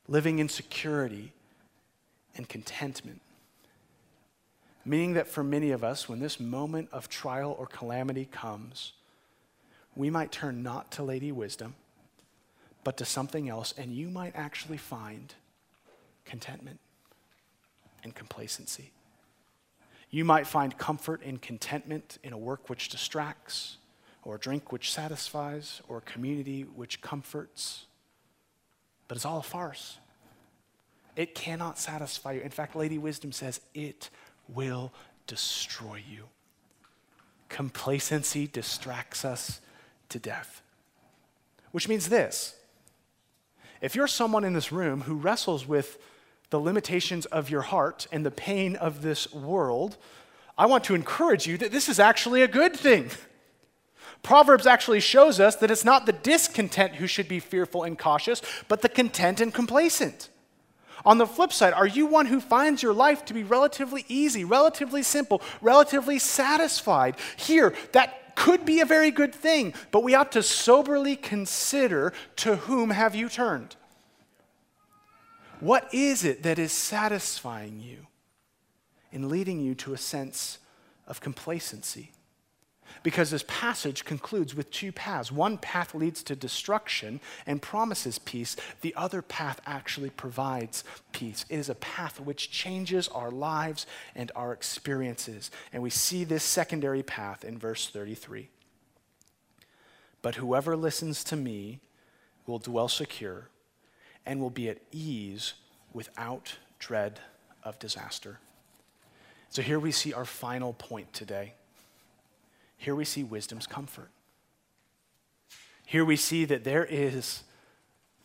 living 0.08 0.40
in 0.40 0.48
security 0.48 1.30
and 2.34 2.48
contentment. 2.48 3.20
Meaning 4.84 5.12
that 5.12 5.28
for 5.28 5.44
many 5.44 5.70
of 5.70 5.84
us, 5.84 6.08
when 6.08 6.18
this 6.18 6.40
moment 6.40 6.88
of 6.90 7.08
trial 7.08 7.54
or 7.56 7.66
calamity 7.66 8.24
comes, 8.32 8.94
we 9.94 10.10
might 10.10 10.32
turn 10.32 10.64
not 10.64 10.90
to 10.90 11.04
Lady 11.04 11.30
Wisdom, 11.30 11.76
but 12.84 12.96
to 12.96 13.04
something 13.04 13.48
else, 13.48 13.74
and 13.76 13.92
you 13.92 14.08
might 14.08 14.34
actually 14.34 14.76
find 14.76 15.34
contentment 16.24 16.80
and 18.02 18.14
complacency. 18.14 18.92
You 20.10 20.24
might 20.24 20.46
find 20.46 20.76
comfort 20.76 21.22
and 21.24 21.40
contentment 21.40 22.18
in 22.22 22.32
a 22.32 22.38
work 22.38 22.68
which 22.68 22.88
distracts, 22.88 23.78
or 24.24 24.36
a 24.36 24.38
drink 24.38 24.72
which 24.72 24.92
satisfies, 24.92 25.80
or 25.88 25.98
a 25.98 26.02
community 26.02 26.62
which 26.62 27.00
comforts. 27.00 27.86
But 29.08 29.16
it's 29.16 29.24
all 29.24 29.38
a 29.38 29.42
farce. 29.42 29.98
It 31.16 31.34
cannot 31.34 31.78
satisfy 31.78 32.32
you. 32.32 32.40
In 32.40 32.50
fact, 32.50 32.74
Lady 32.74 32.98
Wisdom 32.98 33.32
says 33.32 33.60
it 33.74 34.10
will 34.48 34.92
destroy 35.26 36.02
you. 36.08 36.24
Complacency 37.48 38.46
distracts 38.46 39.24
us 39.24 39.60
to 40.08 40.18
death. 40.18 40.62
Which 41.70 41.88
means 41.88 42.08
this 42.08 42.54
if 43.82 43.96
you're 43.96 44.06
someone 44.06 44.44
in 44.44 44.54
this 44.54 44.72
room 44.72 45.02
who 45.02 45.16
wrestles 45.16 45.66
with 45.66 45.98
the 46.50 46.60
limitations 46.60 47.26
of 47.26 47.50
your 47.50 47.62
heart 47.62 48.06
and 48.12 48.24
the 48.24 48.30
pain 48.30 48.76
of 48.76 49.02
this 49.02 49.30
world, 49.34 49.98
I 50.56 50.66
want 50.66 50.84
to 50.84 50.94
encourage 50.94 51.46
you 51.46 51.58
that 51.58 51.72
this 51.72 51.88
is 51.88 51.98
actually 51.98 52.42
a 52.42 52.48
good 52.48 52.74
thing. 52.74 53.10
Proverbs 54.22 54.66
actually 54.66 55.00
shows 55.00 55.40
us 55.40 55.56
that 55.56 55.70
it's 55.70 55.84
not 55.84 56.06
the 56.06 56.12
discontent 56.12 56.94
who 56.94 57.08
should 57.08 57.26
be 57.26 57.40
fearful 57.40 57.82
and 57.82 57.98
cautious, 57.98 58.40
but 58.68 58.82
the 58.82 58.88
content 58.88 59.40
and 59.40 59.52
complacent. 59.52 60.28
On 61.04 61.18
the 61.18 61.26
flip 61.26 61.52
side, 61.52 61.72
are 61.72 61.86
you 61.86 62.06
one 62.06 62.26
who 62.26 62.40
finds 62.40 62.82
your 62.82 62.92
life 62.92 63.24
to 63.24 63.34
be 63.34 63.42
relatively 63.42 64.04
easy, 64.06 64.44
relatively 64.44 65.02
simple, 65.02 65.42
relatively 65.60 66.20
satisfied? 66.20 67.16
Here, 67.36 67.74
that 67.90 68.21
could 68.34 68.64
be 68.64 68.80
a 68.80 68.84
very 68.84 69.10
good 69.10 69.34
thing, 69.34 69.74
but 69.90 70.02
we 70.02 70.14
ought 70.14 70.32
to 70.32 70.42
soberly 70.42 71.16
consider 71.16 72.12
to 72.36 72.56
whom 72.56 72.90
have 72.90 73.14
you 73.14 73.28
turned? 73.28 73.76
What 75.60 75.92
is 75.94 76.24
it 76.24 76.42
that 76.42 76.58
is 76.58 76.72
satisfying 76.72 77.80
you 77.80 78.06
and 79.12 79.28
leading 79.28 79.60
you 79.60 79.74
to 79.76 79.94
a 79.94 79.98
sense 79.98 80.58
of 81.06 81.20
complacency? 81.20 82.10
Because 83.02 83.30
this 83.30 83.44
passage 83.48 84.04
concludes 84.04 84.54
with 84.54 84.70
two 84.70 84.92
paths. 84.92 85.32
One 85.32 85.58
path 85.58 85.94
leads 85.94 86.22
to 86.24 86.36
destruction 86.36 87.20
and 87.46 87.60
promises 87.60 88.18
peace, 88.18 88.56
the 88.80 88.94
other 88.96 89.22
path 89.22 89.60
actually 89.66 90.10
provides 90.10 90.84
peace. 91.12 91.44
It 91.48 91.56
is 91.56 91.68
a 91.68 91.74
path 91.74 92.20
which 92.20 92.50
changes 92.50 93.08
our 93.08 93.30
lives 93.30 93.86
and 94.14 94.30
our 94.36 94.52
experiences. 94.52 95.50
And 95.72 95.82
we 95.82 95.90
see 95.90 96.24
this 96.24 96.44
secondary 96.44 97.02
path 97.02 97.44
in 97.44 97.58
verse 97.58 97.88
33. 97.88 98.48
But 100.20 100.36
whoever 100.36 100.76
listens 100.76 101.24
to 101.24 101.36
me 101.36 101.80
will 102.46 102.58
dwell 102.58 102.88
secure 102.88 103.48
and 104.24 104.40
will 104.40 104.50
be 104.50 104.68
at 104.68 104.78
ease 104.92 105.54
without 105.92 106.56
dread 106.78 107.20
of 107.64 107.78
disaster. 107.78 108.38
So 109.50 109.62
here 109.62 109.78
we 109.78 109.92
see 109.92 110.12
our 110.12 110.24
final 110.24 110.72
point 110.72 111.12
today. 111.12 111.54
Here 112.82 112.96
we 112.96 113.04
see 113.04 113.22
wisdom's 113.22 113.68
comfort. 113.68 114.10
Here 115.86 116.04
we 116.04 116.16
see 116.16 116.44
that 116.46 116.64
there 116.64 116.84
is 116.84 117.44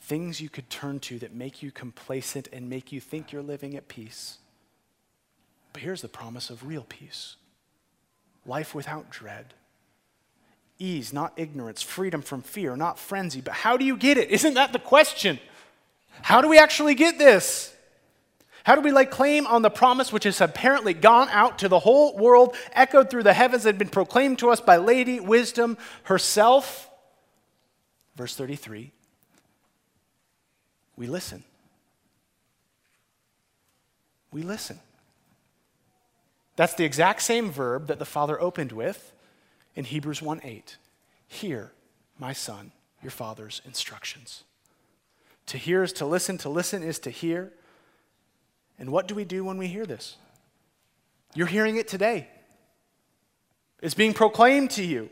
things 0.01 0.41
you 0.41 0.49
could 0.49 0.68
turn 0.68 0.99
to 1.01 1.20
that 1.20 1.32
make 1.32 1.62
you 1.62 1.70
complacent 1.70 2.47
and 2.51 2.68
make 2.68 2.91
you 2.91 2.99
think 2.99 3.32
you're 3.32 3.43
living 3.43 3.78
at 3.78 3.88
peace. 3.88 4.39
But 5.74 5.84
here's 5.84 6.01
the 6.01 6.08
promise 6.08 6.49
of 6.49 6.66
real 6.66 6.88
peace 6.89 7.36
life 8.47 8.74
without 8.74 9.12
dread. 9.12 9.53
Ease, 10.80 11.14
not 11.14 11.34
ignorance, 11.38 11.84
freedom 11.84 12.24
from 12.24 12.41
fear, 12.41 12.76
not 12.76 12.97
frenzy. 12.97 13.41
But 13.41 13.53
how 13.53 13.78
do 13.78 13.86
you 13.86 13.95
get 13.95 14.18
it? 14.18 14.32
Isn't 14.32 14.55
that 14.55 14.74
the 14.74 14.80
question? 14.80 15.38
How 16.24 16.41
do 16.41 16.47
we 16.47 16.58
actually 16.58 16.95
get 16.95 17.20
this? 17.20 17.76
How 18.68 18.76
do 18.76 18.82
we 18.82 18.91
lay 18.91 19.05
claim 19.05 19.47
on 19.47 19.61
the 19.61 19.70
promise 19.70 20.11
which 20.11 20.26
has 20.26 20.41
apparently 20.41 20.93
gone 20.93 21.30
out 21.32 21.59
to 21.59 21.70
the 21.70 21.80
whole 21.80 22.18
world, 22.18 22.53
echoed 22.74 23.09
through 23.09 23.24
the 23.24 23.34
heavens, 23.34 23.65
and 23.65 23.78
been 23.78 23.88
proclaimed 23.88 24.39
to 24.39 24.49
us 24.49 24.59
by 24.59 24.76
Lady 24.76 25.22
Wisdom 25.22 25.78
herself? 26.03 26.89
Verse 28.18 28.36
33 28.36 28.91
We 30.97 31.07
listen. 31.07 31.45
We 34.34 34.41
listen. 34.41 34.82
That's 36.57 36.74
the 36.74 36.84
exact 36.84 37.22
same 37.22 37.49
verb 37.49 37.88
that 37.88 37.99
the 37.99 38.05
Father 38.05 38.38
opened 38.38 38.74
with 38.74 39.13
in 39.78 39.86
Hebrews 39.86 40.22
1 40.22 40.41
8. 40.43 40.76
Hear, 41.26 41.72
my 42.20 42.34
son, 42.34 42.74
your 43.01 43.11
Father's 43.11 43.61
instructions. 43.65 44.43
To 45.45 45.57
hear 45.57 45.84
is 45.84 45.93
to 45.93 46.05
listen, 46.05 46.38
to 46.39 46.49
listen 46.49 46.84
is 46.84 46.99
to 46.99 47.09
hear. 47.09 47.53
And 48.80 48.91
what 48.91 49.07
do 49.07 49.15
we 49.15 49.25
do 49.25 49.43
when 49.43 49.57
we 49.57 49.67
hear 49.67 49.86
this? 49.86 50.17
You're 51.34 51.47
hearing 51.47 51.78
it 51.78 51.88
today. 51.88 52.28
It's 53.82 53.93
being 53.93 54.13
proclaimed 54.13 54.71
to 54.71 54.84
you. 54.84 55.09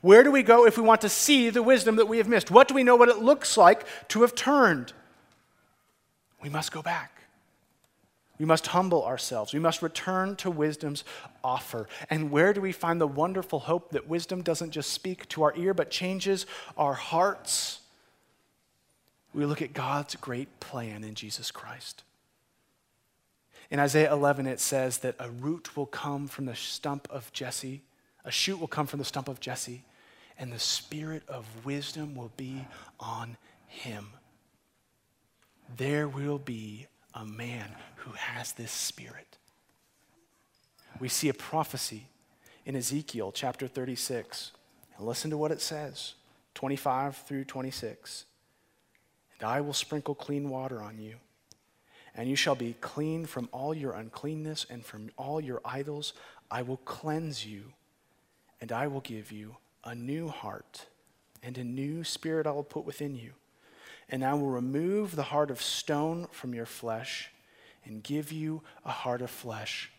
Where 0.00 0.22
do 0.22 0.30
we 0.30 0.42
go 0.42 0.66
if 0.66 0.76
we 0.76 0.82
want 0.82 1.02
to 1.02 1.08
see 1.08 1.50
the 1.50 1.62
wisdom 1.62 1.96
that 1.96 2.06
we 2.06 2.18
have 2.18 2.28
missed? 2.28 2.50
What 2.50 2.68
do 2.68 2.74
we 2.74 2.84
know 2.84 2.96
what 2.96 3.08
it 3.08 3.18
looks 3.18 3.56
like 3.56 3.84
to 4.08 4.22
have 4.22 4.34
turned? 4.34 4.92
We 6.42 6.48
must 6.48 6.72
go 6.72 6.82
back. 6.82 7.22
We 8.38 8.46
must 8.46 8.68
humble 8.68 9.04
ourselves. 9.04 9.52
We 9.52 9.60
must 9.60 9.82
return 9.82 10.34
to 10.36 10.50
wisdom's 10.50 11.04
offer. 11.44 11.88
And 12.10 12.30
where 12.30 12.52
do 12.52 12.60
we 12.60 12.72
find 12.72 13.00
the 13.00 13.06
wonderful 13.06 13.60
hope 13.60 13.90
that 13.92 14.08
wisdom 14.08 14.42
doesn't 14.42 14.70
just 14.70 14.90
speak 14.90 15.28
to 15.30 15.42
our 15.44 15.52
ear, 15.56 15.74
but 15.74 15.90
changes 15.90 16.46
our 16.76 16.94
hearts? 16.94 17.82
we 19.34 19.46
look 19.46 19.62
at 19.62 19.72
God's 19.72 20.14
great 20.16 20.60
plan 20.60 21.04
in 21.04 21.14
Jesus 21.14 21.50
Christ. 21.50 22.02
In 23.72 23.80
Isaiah 23.80 24.12
11, 24.12 24.46
it 24.46 24.60
says 24.60 24.98
that 24.98 25.16
a 25.18 25.30
root 25.30 25.78
will 25.78 25.86
come 25.86 26.28
from 26.28 26.44
the 26.44 26.54
stump 26.54 27.08
of 27.10 27.32
Jesse, 27.32 27.80
a 28.22 28.30
shoot 28.30 28.60
will 28.60 28.68
come 28.68 28.86
from 28.86 28.98
the 28.98 29.04
stump 29.04 29.28
of 29.28 29.40
Jesse, 29.40 29.82
and 30.38 30.52
the 30.52 30.58
spirit 30.58 31.22
of 31.26 31.46
wisdom 31.64 32.14
will 32.14 32.30
be 32.36 32.66
on 33.00 33.38
him. 33.66 34.08
There 35.74 36.06
will 36.06 36.36
be 36.36 36.86
a 37.14 37.24
man 37.24 37.74
who 37.96 38.12
has 38.12 38.52
this 38.52 38.70
spirit. 38.70 39.38
We 41.00 41.08
see 41.08 41.30
a 41.30 41.34
prophecy 41.34 42.08
in 42.66 42.76
Ezekiel 42.76 43.32
chapter 43.32 43.66
36. 43.66 44.52
And 44.98 45.06
listen 45.06 45.30
to 45.30 45.38
what 45.38 45.50
it 45.50 45.62
says 45.62 46.12
25 46.56 47.16
through 47.16 47.44
26. 47.44 48.26
And 49.40 49.48
I 49.48 49.62
will 49.62 49.72
sprinkle 49.72 50.14
clean 50.14 50.50
water 50.50 50.82
on 50.82 50.98
you, 50.98 51.14
and 52.14 52.28
you 52.28 52.36
shall 52.36 52.54
be 52.54 52.74
clean 52.80 53.26
from 53.26 53.48
all 53.52 53.74
your 53.74 53.92
uncleanness 53.92 54.66
and 54.68 54.84
from 54.84 55.10
all 55.16 55.40
your 55.40 55.60
idols. 55.64 56.12
I 56.50 56.62
will 56.62 56.78
cleanse 56.78 57.46
you, 57.46 57.72
and 58.60 58.70
I 58.72 58.86
will 58.86 59.00
give 59.00 59.32
you 59.32 59.56
a 59.84 59.94
new 59.94 60.28
heart, 60.28 60.86
and 61.42 61.56
a 61.58 61.64
new 61.64 62.04
spirit 62.04 62.46
I 62.46 62.52
will 62.52 62.62
put 62.62 62.84
within 62.84 63.14
you. 63.14 63.32
And 64.08 64.24
I 64.24 64.34
will 64.34 64.50
remove 64.50 65.16
the 65.16 65.22
heart 65.22 65.50
of 65.50 65.62
stone 65.62 66.26
from 66.32 66.54
your 66.54 66.66
flesh 66.66 67.30
and 67.84 68.02
give 68.02 68.30
you 68.30 68.62
a 68.84 68.90
heart 68.90 69.22
of 69.22 69.30
flesh 69.30 69.90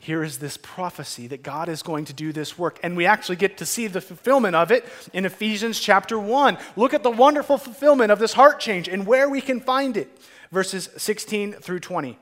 here 0.00 0.22
is 0.22 0.38
this 0.38 0.56
prophecy 0.56 1.26
that 1.26 1.42
God 1.42 1.68
is 1.68 1.82
going 1.82 2.04
to 2.06 2.12
do 2.12 2.32
this 2.32 2.56
work. 2.56 2.78
And 2.82 2.96
we 2.96 3.04
actually 3.04 3.36
get 3.36 3.58
to 3.58 3.66
see 3.66 3.88
the 3.88 4.00
fulfillment 4.00 4.54
of 4.54 4.70
it 4.70 4.84
in 5.12 5.24
Ephesians 5.24 5.80
chapter 5.80 6.18
1. 6.18 6.56
Look 6.76 6.94
at 6.94 7.02
the 7.02 7.10
wonderful 7.10 7.58
fulfillment 7.58 8.12
of 8.12 8.20
this 8.20 8.32
heart 8.32 8.60
change 8.60 8.88
and 8.88 9.06
where 9.06 9.28
we 9.28 9.40
can 9.40 9.60
find 9.60 9.96
it. 9.96 10.08
Verses 10.50 10.88
16 10.96 11.54
through 11.54 11.80
20. 11.80 12.18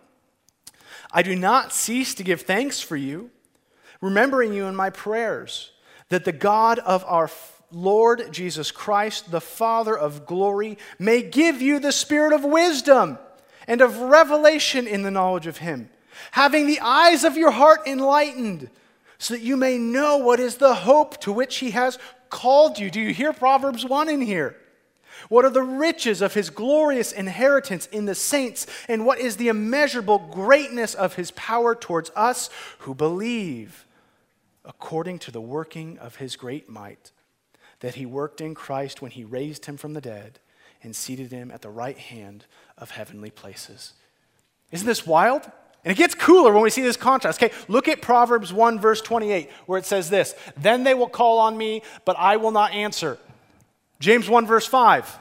I 1.12 1.22
do 1.22 1.36
not 1.36 1.72
cease 1.72 2.14
to 2.14 2.24
give 2.24 2.42
thanks 2.42 2.80
for 2.80 2.96
you, 2.96 3.30
remembering 4.00 4.52
you 4.52 4.66
in 4.66 4.74
my 4.74 4.90
prayers, 4.90 5.70
that 6.08 6.24
the 6.24 6.32
God 6.32 6.78
of 6.80 7.04
our 7.06 7.30
Lord 7.70 8.32
Jesus 8.32 8.70
Christ, 8.70 9.30
the 9.30 9.40
Father 9.40 9.96
of 9.96 10.26
glory, 10.26 10.78
may 10.98 11.22
give 11.22 11.60
you 11.60 11.78
the 11.78 11.92
spirit 11.92 12.32
of 12.32 12.44
wisdom 12.44 13.18
and 13.66 13.80
of 13.80 13.98
revelation 13.98 14.86
in 14.86 15.02
the 15.02 15.10
knowledge 15.10 15.46
of 15.46 15.58
Him, 15.58 15.90
having 16.32 16.66
the 16.66 16.80
eyes 16.80 17.24
of 17.24 17.36
your 17.36 17.50
heart 17.50 17.80
enlightened, 17.86 18.70
so 19.18 19.34
that 19.34 19.42
you 19.42 19.56
may 19.56 19.78
know 19.78 20.18
what 20.18 20.40
is 20.40 20.56
the 20.56 20.74
hope 20.74 21.20
to 21.22 21.32
which 21.32 21.56
He 21.56 21.70
has 21.70 21.98
called 22.28 22.78
you. 22.78 22.90
Do 22.90 23.00
you 23.00 23.14
hear 23.14 23.32
Proverbs 23.32 23.84
1 23.84 24.08
in 24.08 24.20
here? 24.20 24.56
What 25.28 25.44
are 25.44 25.50
the 25.50 25.62
riches 25.62 26.22
of 26.22 26.34
his 26.34 26.50
glorious 26.50 27.12
inheritance 27.12 27.86
in 27.86 28.06
the 28.06 28.14
saints? 28.14 28.66
And 28.88 29.06
what 29.06 29.18
is 29.18 29.36
the 29.36 29.48
immeasurable 29.48 30.18
greatness 30.18 30.94
of 30.94 31.14
his 31.14 31.30
power 31.32 31.74
towards 31.74 32.10
us 32.14 32.50
who 32.80 32.94
believe, 32.94 33.86
according 34.64 35.18
to 35.20 35.30
the 35.30 35.40
working 35.40 35.98
of 35.98 36.16
his 36.16 36.36
great 36.36 36.68
might, 36.68 37.12
that 37.80 37.96
he 37.96 38.06
worked 38.06 38.40
in 38.40 38.54
Christ 38.54 39.02
when 39.02 39.10
he 39.10 39.24
raised 39.24 39.66
him 39.66 39.76
from 39.76 39.94
the 39.94 40.00
dead 40.00 40.38
and 40.82 40.94
seated 40.94 41.32
him 41.32 41.50
at 41.50 41.62
the 41.62 41.70
right 41.70 41.98
hand 41.98 42.46
of 42.78 42.90
heavenly 42.90 43.30
places? 43.30 43.92
Isn't 44.70 44.86
this 44.86 45.06
wild? 45.06 45.50
And 45.84 45.92
it 45.92 45.98
gets 45.98 46.16
cooler 46.16 46.52
when 46.52 46.64
we 46.64 46.70
see 46.70 46.82
this 46.82 46.96
contrast. 46.96 47.40
Okay, 47.40 47.54
look 47.68 47.86
at 47.86 48.02
Proverbs 48.02 48.52
1, 48.52 48.80
verse 48.80 49.00
28, 49.00 49.48
where 49.66 49.78
it 49.78 49.86
says 49.86 50.10
this 50.10 50.34
Then 50.56 50.82
they 50.82 50.94
will 50.94 51.08
call 51.08 51.38
on 51.38 51.56
me, 51.56 51.82
but 52.04 52.16
I 52.18 52.38
will 52.38 52.50
not 52.50 52.72
answer. 52.72 53.18
James 53.98 54.28
1, 54.28 54.46
verse 54.46 54.66
5. 54.66 55.18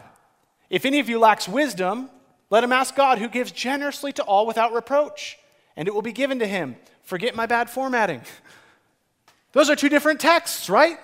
If 0.69 0.85
any 0.85 0.99
of 0.99 1.09
you 1.09 1.19
lacks 1.19 1.47
wisdom, 1.47 2.09
let 2.49 2.63
him 2.63 2.71
ask 2.71 2.95
God, 2.95 3.17
who 3.17 3.27
gives 3.27 3.51
generously 3.51 4.11
to 4.13 4.23
all 4.23 4.45
without 4.45 4.73
reproach, 4.73 5.37
and 5.75 5.87
it 5.87 5.93
will 5.93 6.01
be 6.01 6.11
given 6.11 6.39
to 6.39 6.47
him. 6.47 6.75
Forget 7.03 7.35
my 7.35 7.45
bad 7.45 7.69
formatting. 7.69 8.21
Those 9.51 9.69
are 9.69 9.75
two 9.75 9.89
different 9.89 10.19
texts, 10.19 10.69
right? 10.69 10.99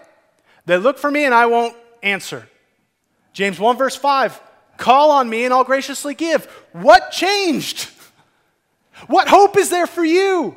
They 0.65 0.77
look 0.77 0.97
for 0.97 1.09
me 1.09 1.25
and 1.25 1.33
I 1.33 1.45
won't 1.45 1.75
answer. 2.03 2.47
James 3.33 3.59
1, 3.59 3.77
verse 3.77 3.95
5. 3.95 4.41
Call 4.77 5.11
on 5.11 5.29
me 5.29 5.45
and 5.45 5.53
I'll 5.53 5.63
graciously 5.63 6.13
give. 6.13 6.45
What 6.73 7.11
changed? 7.11 7.89
What 9.07 9.27
hope 9.27 9.57
is 9.57 9.71
there 9.71 9.87
for 9.87 10.05
you? 10.05 10.55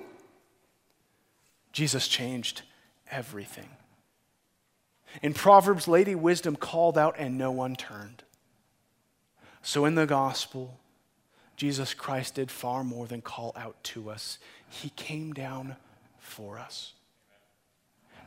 Jesus 1.72 2.08
changed 2.08 2.60
everything. 3.10 3.68
In 5.22 5.34
Proverbs, 5.34 5.86
Lady 5.88 6.14
Wisdom 6.14 6.56
called 6.56 6.98
out 6.98 7.14
and 7.18 7.38
no 7.38 7.50
one 7.50 7.76
turned. 7.76 8.22
So 9.62 9.84
in 9.84 9.94
the 9.94 10.06
gospel, 10.06 10.78
Jesus 11.56 11.94
Christ 11.94 12.34
did 12.34 12.50
far 12.50 12.84
more 12.84 13.06
than 13.06 13.22
call 13.22 13.52
out 13.56 13.82
to 13.84 14.10
us. 14.10 14.38
He 14.68 14.90
came 14.90 15.32
down 15.32 15.76
for 16.18 16.58
us. 16.58 16.92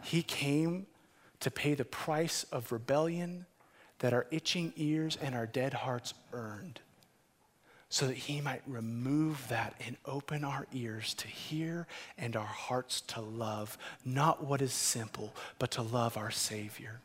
He 0.02 0.24
came 0.24 0.88
to 1.42 1.52
pay 1.52 1.74
the 1.74 1.86
price 1.86 2.46
of 2.52 2.72
rebellion 2.72 3.46
that 4.00 4.14
our 4.14 4.28
itching 4.32 4.74
ears 4.78 5.18
and 5.22 5.36
our 5.36 5.46
dead 5.46 5.74
hearts 5.74 6.14
earned 6.32 6.80
so 7.90 8.08
that 8.08 8.18
he 8.18 8.42
might 8.42 8.62
remove 8.68 9.48
that 9.48 9.74
and 9.86 9.96
open 10.06 10.44
our 10.44 10.68
ears 10.74 11.14
to 11.14 11.28
hear 11.28 11.88
and 12.18 12.36
our 12.36 12.44
hearts 12.44 13.00
to 13.00 13.22
love, 13.22 13.78
not 14.04 14.44
what 14.44 14.62
is 14.62 14.74
simple, 14.74 15.34
but 15.58 15.72
to 15.72 15.82
love 15.82 16.18
our 16.18 16.32
Savior. 16.32 17.00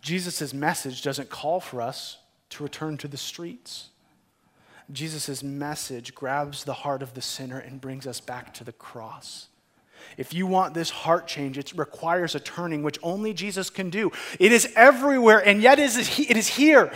Jesus' 0.00 0.54
message 0.54 1.02
doesn't 1.02 1.28
call 1.28 1.60
for 1.60 1.82
us 1.82 2.16
to 2.48 2.62
return 2.62 2.96
to 2.96 3.08
the 3.08 3.18
streets. 3.18 3.90
Jesus' 4.90 5.42
message 5.42 6.14
grabs 6.14 6.64
the 6.64 6.72
heart 6.72 7.02
of 7.02 7.12
the 7.12 7.20
sinner 7.20 7.58
and 7.58 7.80
brings 7.80 8.06
us 8.06 8.20
back 8.20 8.54
to 8.54 8.64
the 8.64 8.72
cross. 8.72 9.48
If 10.16 10.32
you 10.32 10.46
want 10.46 10.72
this 10.72 10.88
heart 10.88 11.26
change, 11.26 11.58
it 11.58 11.74
requires 11.76 12.34
a 12.34 12.40
turning, 12.40 12.82
which 12.82 12.98
only 13.02 13.34
Jesus 13.34 13.68
can 13.68 13.90
do. 13.90 14.10
It 14.38 14.50
is 14.50 14.72
everywhere, 14.74 15.46
and 15.46 15.60
yet 15.60 15.78
it 15.78 15.94
is 16.36 16.48
here. 16.48 16.90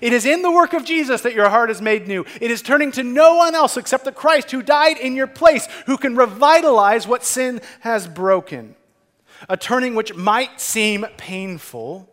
It 0.00 0.12
is 0.12 0.24
in 0.24 0.42
the 0.42 0.50
work 0.50 0.72
of 0.72 0.84
Jesus 0.84 1.22
that 1.22 1.34
your 1.34 1.48
heart 1.48 1.70
is 1.70 1.82
made 1.82 2.06
new. 2.06 2.24
It 2.40 2.50
is 2.50 2.62
turning 2.62 2.92
to 2.92 3.02
no 3.02 3.36
one 3.36 3.54
else 3.54 3.76
except 3.76 4.04
the 4.04 4.12
Christ 4.12 4.50
who 4.50 4.62
died 4.62 4.98
in 4.98 5.14
your 5.14 5.26
place, 5.26 5.66
who 5.86 5.96
can 5.96 6.16
revitalize 6.16 7.06
what 7.06 7.24
sin 7.24 7.60
has 7.80 8.06
broken. 8.06 8.74
A 9.48 9.56
turning 9.56 9.94
which 9.94 10.14
might 10.14 10.60
seem 10.60 11.04
painful 11.16 12.08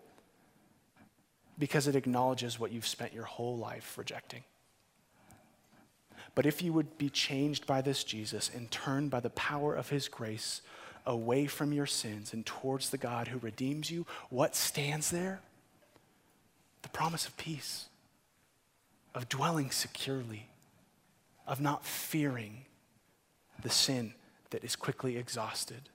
because 1.59 1.87
it 1.87 1.95
acknowledges 1.95 2.59
what 2.59 2.71
you've 2.71 2.87
spent 2.87 3.13
your 3.13 3.25
whole 3.25 3.57
life 3.57 3.97
rejecting. 3.97 4.43
But 6.33 6.45
if 6.45 6.61
you 6.61 6.73
would 6.73 6.97
be 6.97 7.09
changed 7.09 7.67
by 7.67 7.81
this 7.81 8.03
Jesus 8.03 8.49
and 8.55 8.71
turned 8.71 9.11
by 9.11 9.19
the 9.19 9.29
power 9.31 9.75
of 9.75 9.89
his 9.89 10.07
grace 10.07 10.61
away 11.05 11.47
from 11.47 11.73
your 11.73 11.85
sins 11.85 12.33
and 12.33 12.45
towards 12.45 12.89
the 12.89 12.97
God 12.97 13.27
who 13.27 13.39
redeems 13.39 13.91
you, 13.91 14.05
what 14.29 14.55
stands 14.55 15.11
there? 15.11 15.41
The 16.81 16.89
promise 16.89 17.27
of 17.27 17.35
peace, 17.37 17.87
of 19.13 19.29
dwelling 19.29 19.71
securely, 19.71 20.47
of 21.47 21.59
not 21.59 21.85
fearing 21.85 22.65
the 23.61 23.69
sin 23.69 24.13
that 24.51 24.63
is 24.63 24.75
quickly 24.75 25.17
exhausted 25.17 25.89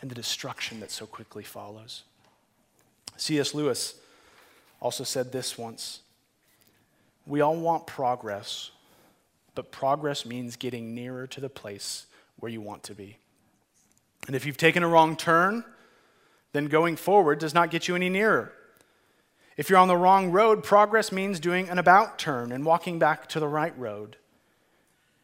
and 0.00 0.10
the 0.10 0.14
destruction 0.14 0.80
that 0.80 0.90
so 0.90 1.06
quickly 1.06 1.44
follows. 1.44 2.04
C.S. 3.16 3.54
Lewis 3.54 3.94
also 4.80 5.04
said 5.04 5.30
this 5.30 5.58
once 5.58 6.00
We 7.26 7.40
all 7.40 7.56
want 7.56 7.86
progress, 7.86 8.70
but 9.54 9.70
progress 9.70 10.24
means 10.24 10.56
getting 10.56 10.94
nearer 10.94 11.26
to 11.28 11.40
the 11.40 11.50
place 11.50 12.06
where 12.38 12.50
you 12.50 12.60
want 12.60 12.82
to 12.84 12.94
be. 12.94 13.18
And 14.26 14.34
if 14.34 14.46
you've 14.46 14.56
taken 14.56 14.82
a 14.82 14.88
wrong 14.88 15.16
turn, 15.16 15.64
then 16.52 16.66
going 16.66 16.96
forward 16.96 17.38
does 17.38 17.54
not 17.54 17.70
get 17.70 17.88
you 17.88 17.94
any 17.94 18.08
nearer. 18.08 18.52
If 19.56 19.68
you're 19.68 19.78
on 19.78 19.88
the 19.88 19.96
wrong 19.96 20.30
road, 20.30 20.62
progress 20.62 21.12
means 21.12 21.40
doing 21.40 21.68
an 21.68 21.78
about 21.78 22.18
turn 22.18 22.52
and 22.52 22.64
walking 22.64 22.98
back 22.98 23.28
to 23.28 23.40
the 23.40 23.48
right 23.48 23.76
road. 23.78 24.16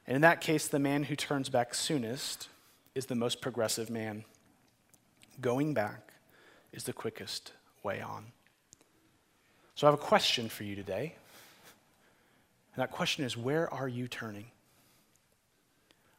And 0.06 0.16
in 0.16 0.22
that 0.22 0.40
case, 0.40 0.68
the 0.68 0.78
man 0.78 1.04
who 1.04 1.16
turns 1.16 1.48
back 1.48 1.74
soonest 1.74 2.48
is 2.94 3.06
the 3.06 3.14
most 3.14 3.40
progressive 3.40 3.90
man. 3.90 4.24
Going 5.40 5.74
back 5.74 6.12
is 6.72 6.84
the 6.84 6.92
quickest 6.92 7.52
way 7.82 8.00
on. 8.00 8.26
So 9.74 9.86
I 9.86 9.90
have 9.90 9.98
a 9.98 10.02
question 10.02 10.48
for 10.48 10.64
you 10.64 10.74
today. 10.74 11.14
And 12.74 12.82
that 12.82 12.90
question 12.90 13.24
is 13.24 13.36
where 13.36 13.72
are 13.72 13.88
you 13.88 14.08
turning? 14.08 14.46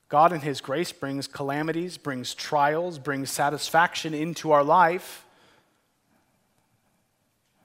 God, 0.09 0.31
in 0.31 0.41
His 0.41 0.61
grace, 0.61 0.91
brings 0.91 1.27
calamities, 1.27 1.97
brings 1.97 2.33
trials, 2.33 2.97
brings 2.97 3.29
satisfaction 3.29 4.13
into 4.13 4.51
our 4.51 4.63
life. 4.63 5.25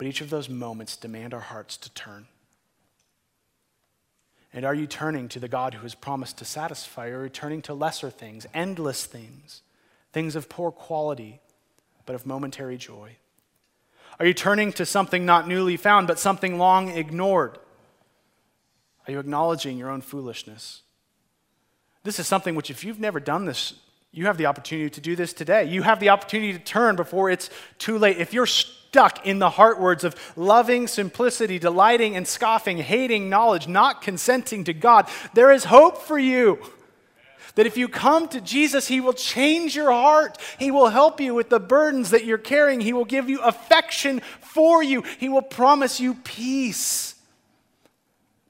But 0.03 0.09
each 0.09 0.20
of 0.20 0.30
those 0.30 0.48
moments 0.48 0.96
demand 0.96 1.32
our 1.32 1.38
hearts 1.38 1.76
to 1.76 1.88
turn. 1.90 2.26
And 4.53 4.64
are 4.64 4.74
you 4.74 4.88
turning 4.88 5.28
to 5.28 5.38
the 5.38 5.46
God 5.46 5.74
who 5.74 5.82
has 5.82 5.94
promised 5.94 6.38
to 6.38 6.44
satisfy, 6.44 7.11
or 7.11 7.20
are 7.20 7.22
you 7.22 7.28
turning 7.28 7.62
to 7.62 7.72
lesser 7.72 8.11
things, 8.11 8.44
endless 8.53 9.07
things, 9.07 9.62
things 10.12 10.34
of 10.34 10.48
poor 10.48 10.72
quality, 10.72 11.40
but 12.05 12.16
of 12.16 12.26
momentary 12.26 12.76
joy? 12.76 13.12
Are 14.18 14.26
you 14.26 14.34
turning 14.34 14.72
to 14.72 14.84
something 14.84 15.24
not 15.24 15.46
newly 15.46 15.76
found, 15.76 16.09
but 16.09 16.18
something 16.18 16.59
long 16.59 16.88
ignored? 16.88 17.59
Are 19.07 19.12
you 19.12 19.20
acknowledging 19.20 19.78
your 19.78 19.88
own 19.88 20.00
foolishness? 20.00 20.82
This 22.03 22.18
is 22.18 22.26
something 22.26 22.57
which, 22.57 22.72
if 22.72 22.82
you've 22.82 22.98
never 22.98 23.20
done 23.20 23.44
this, 23.44 23.74
you 24.12 24.26
have 24.26 24.36
the 24.36 24.46
opportunity 24.46 24.90
to 24.90 25.00
do 25.00 25.16
this 25.16 25.32
today. 25.32 25.64
You 25.64 25.82
have 25.82 25.98
the 25.98 26.10
opportunity 26.10 26.52
to 26.52 26.58
turn 26.58 26.96
before 26.96 27.30
it's 27.30 27.48
too 27.78 27.98
late. 27.98 28.18
If 28.18 28.34
you're 28.34 28.46
stuck 28.46 29.26
in 29.26 29.38
the 29.38 29.48
heart 29.48 29.80
words 29.80 30.04
of 30.04 30.14
loving 30.36 30.86
simplicity, 30.86 31.58
delighting 31.58 32.14
and 32.14 32.28
scoffing, 32.28 32.76
hating 32.76 33.30
knowledge, 33.30 33.66
not 33.66 34.02
consenting 34.02 34.64
to 34.64 34.74
God, 34.74 35.08
there 35.32 35.50
is 35.50 35.64
hope 35.64 36.02
for 36.02 36.18
you. 36.18 36.58
That 37.54 37.66
if 37.66 37.78
you 37.78 37.88
come 37.88 38.28
to 38.28 38.40
Jesus, 38.40 38.86
He 38.86 39.00
will 39.00 39.14
change 39.14 39.74
your 39.74 39.90
heart. 39.90 40.38
He 40.58 40.70
will 40.70 40.88
help 40.88 41.18
you 41.18 41.34
with 41.34 41.48
the 41.48 41.60
burdens 41.60 42.10
that 42.10 42.26
you're 42.26 42.38
carrying. 42.38 42.80
He 42.80 42.92
will 42.92 43.04
give 43.06 43.30
you 43.30 43.40
affection 43.40 44.20
for 44.40 44.82
you. 44.82 45.02
He 45.18 45.30
will 45.30 45.42
promise 45.42 46.00
you 46.00 46.14
peace. 46.14 47.14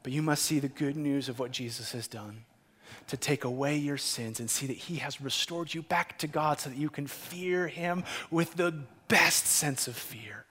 But 0.02 0.12
you 0.12 0.22
must 0.22 0.44
see 0.44 0.58
the 0.58 0.68
good 0.68 0.96
news 0.96 1.28
of 1.28 1.38
what 1.38 1.52
Jesus 1.52 1.92
has 1.92 2.08
done 2.08 2.44
to 3.12 3.16
take 3.18 3.44
away 3.44 3.76
your 3.76 3.98
sins 3.98 4.40
and 4.40 4.48
see 4.48 4.66
that 4.66 4.76
He 4.76 4.96
has 4.96 5.20
restored 5.20 5.74
you 5.74 5.82
back 5.82 6.18
to 6.20 6.26
God 6.26 6.58
so 6.58 6.70
that 6.70 6.78
you 6.78 6.88
can 6.88 7.06
fear 7.06 7.68
Him 7.68 8.04
with 8.30 8.54
the 8.54 8.72
best 9.08 9.44
sense 9.44 9.86
of 9.86 9.94
fear. 9.94 10.46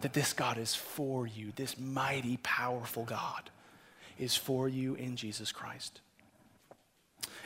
That 0.00 0.14
this 0.14 0.32
God 0.32 0.56
is 0.56 0.74
for 0.74 1.26
you, 1.26 1.52
this 1.54 1.78
mighty, 1.78 2.38
powerful 2.42 3.04
God 3.04 3.50
is 4.18 4.34
for 4.34 4.66
you 4.66 4.94
in 4.94 5.14
Jesus 5.14 5.52
Christ. 5.52 6.00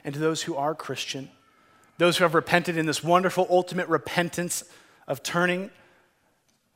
And 0.04 0.14
to 0.14 0.20
those 0.20 0.44
who 0.44 0.54
are 0.54 0.76
Christian, 0.76 1.28
those 1.98 2.18
who 2.18 2.22
have 2.22 2.36
repented 2.36 2.76
in 2.76 2.86
this 2.86 3.02
wonderful 3.02 3.48
ultimate 3.50 3.88
repentance 3.88 4.62
of 5.08 5.24
turning, 5.24 5.68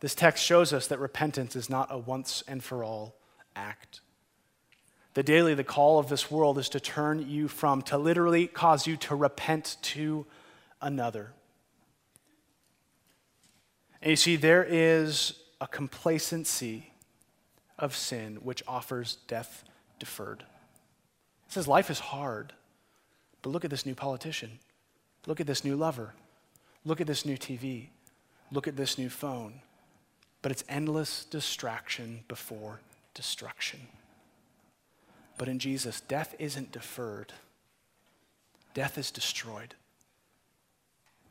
this 0.00 0.16
text 0.16 0.44
shows 0.44 0.72
us 0.72 0.88
that 0.88 0.98
repentance 0.98 1.54
is 1.54 1.70
not 1.70 1.86
a 1.92 1.98
once 1.98 2.42
and 2.48 2.60
for 2.60 2.82
all 2.82 3.14
act. 3.54 4.00
The 5.14 5.22
daily, 5.22 5.54
the 5.54 5.64
call 5.64 5.98
of 5.98 6.08
this 6.08 6.30
world 6.30 6.58
is 6.58 6.68
to 6.70 6.80
turn 6.80 7.28
you 7.28 7.48
from, 7.48 7.82
to 7.82 7.98
literally 7.98 8.46
cause 8.46 8.86
you 8.86 8.96
to 8.98 9.14
repent 9.16 9.76
to 9.82 10.24
another. 10.80 11.32
And 14.00 14.10
you 14.10 14.16
see, 14.16 14.36
there 14.36 14.64
is 14.64 15.34
a 15.60 15.66
complacency 15.66 16.92
of 17.78 17.96
sin 17.96 18.36
which 18.36 18.62
offers 18.68 19.18
death 19.26 19.64
deferred. 19.98 20.44
It 21.46 21.52
says 21.52 21.66
life 21.66 21.90
is 21.90 21.98
hard, 21.98 22.52
but 23.42 23.50
look 23.50 23.64
at 23.64 23.70
this 23.70 23.84
new 23.84 23.94
politician. 23.94 24.60
Look 25.26 25.40
at 25.40 25.46
this 25.46 25.64
new 25.64 25.76
lover. 25.76 26.14
Look 26.84 27.00
at 27.00 27.06
this 27.06 27.26
new 27.26 27.36
TV. 27.36 27.88
Look 28.52 28.68
at 28.68 28.76
this 28.76 28.96
new 28.96 29.10
phone. 29.10 29.60
But 30.42 30.52
it's 30.52 30.64
endless 30.68 31.24
distraction 31.24 32.20
before 32.28 32.80
destruction. 33.12 33.80
But 35.40 35.48
in 35.48 35.58
Jesus, 35.58 36.02
death 36.02 36.34
isn't 36.38 36.70
deferred, 36.70 37.32
death 38.74 38.98
is 38.98 39.10
destroyed. 39.10 39.74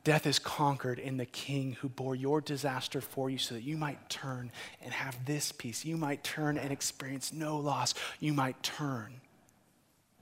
Death 0.02 0.26
is 0.26 0.40
conquered 0.40 0.98
in 0.98 1.16
the 1.16 1.26
King 1.26 1.76
who 1.80 1.88
bore 1.88 2.16
your 2.16 2.40
disaster 2.40 3.00
for 3.00 3.30
you 3.30 3.38
so 3.38 3.54
that 3.54 3.62
you 3.62 3.76
might 3.76 4.10
turn 4.10 4.50
and 4.82 4.92
have 4.92 5.26
this 5.26 5.52
peace. 5.52 5.84
You 5.84 5.96
might 5.96 6.24
turn 6.24 6.58
and 6.58 6.72
experience 6.72 7.32
no 7.32 7.56
loss. 7.58 7.94
You 8.18 8.32
might 8.32 8.60
turn 8.64 9.20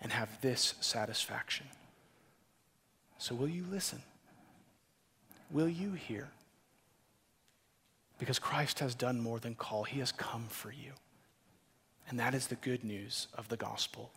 and 0.02 0.12
have 0.12 0.38
this 0.42 0.74
satisfaction. 0.80 1.66
So, 3.16 3.34
will 3.34 3.48
you 3.48 3.64
listen? 3.70 4.02
Will 5.50 5.68
you 5.68 5.92
hear? 5.92 6.28
Because 8.18 8.38
Christ 8.38 8.80
has 8.80 8.94
done 8.94 9.18
more 9.18 9.38
than 9.38 9.54
call, 9.54 9.84
He 9.84 10.00
has 10.00 10.12
come 10.12 10.44
for 10.50 10.72
you. 10.72 10.92
And 12.08 12.18
that 12.18 12.34
is 12.34 12.46
the 12.46 12.56
good 12.56 12.84
news 12.84 13.28
of 13.36 13.48
the 13.48 13.56
gospel. 13.56 14.10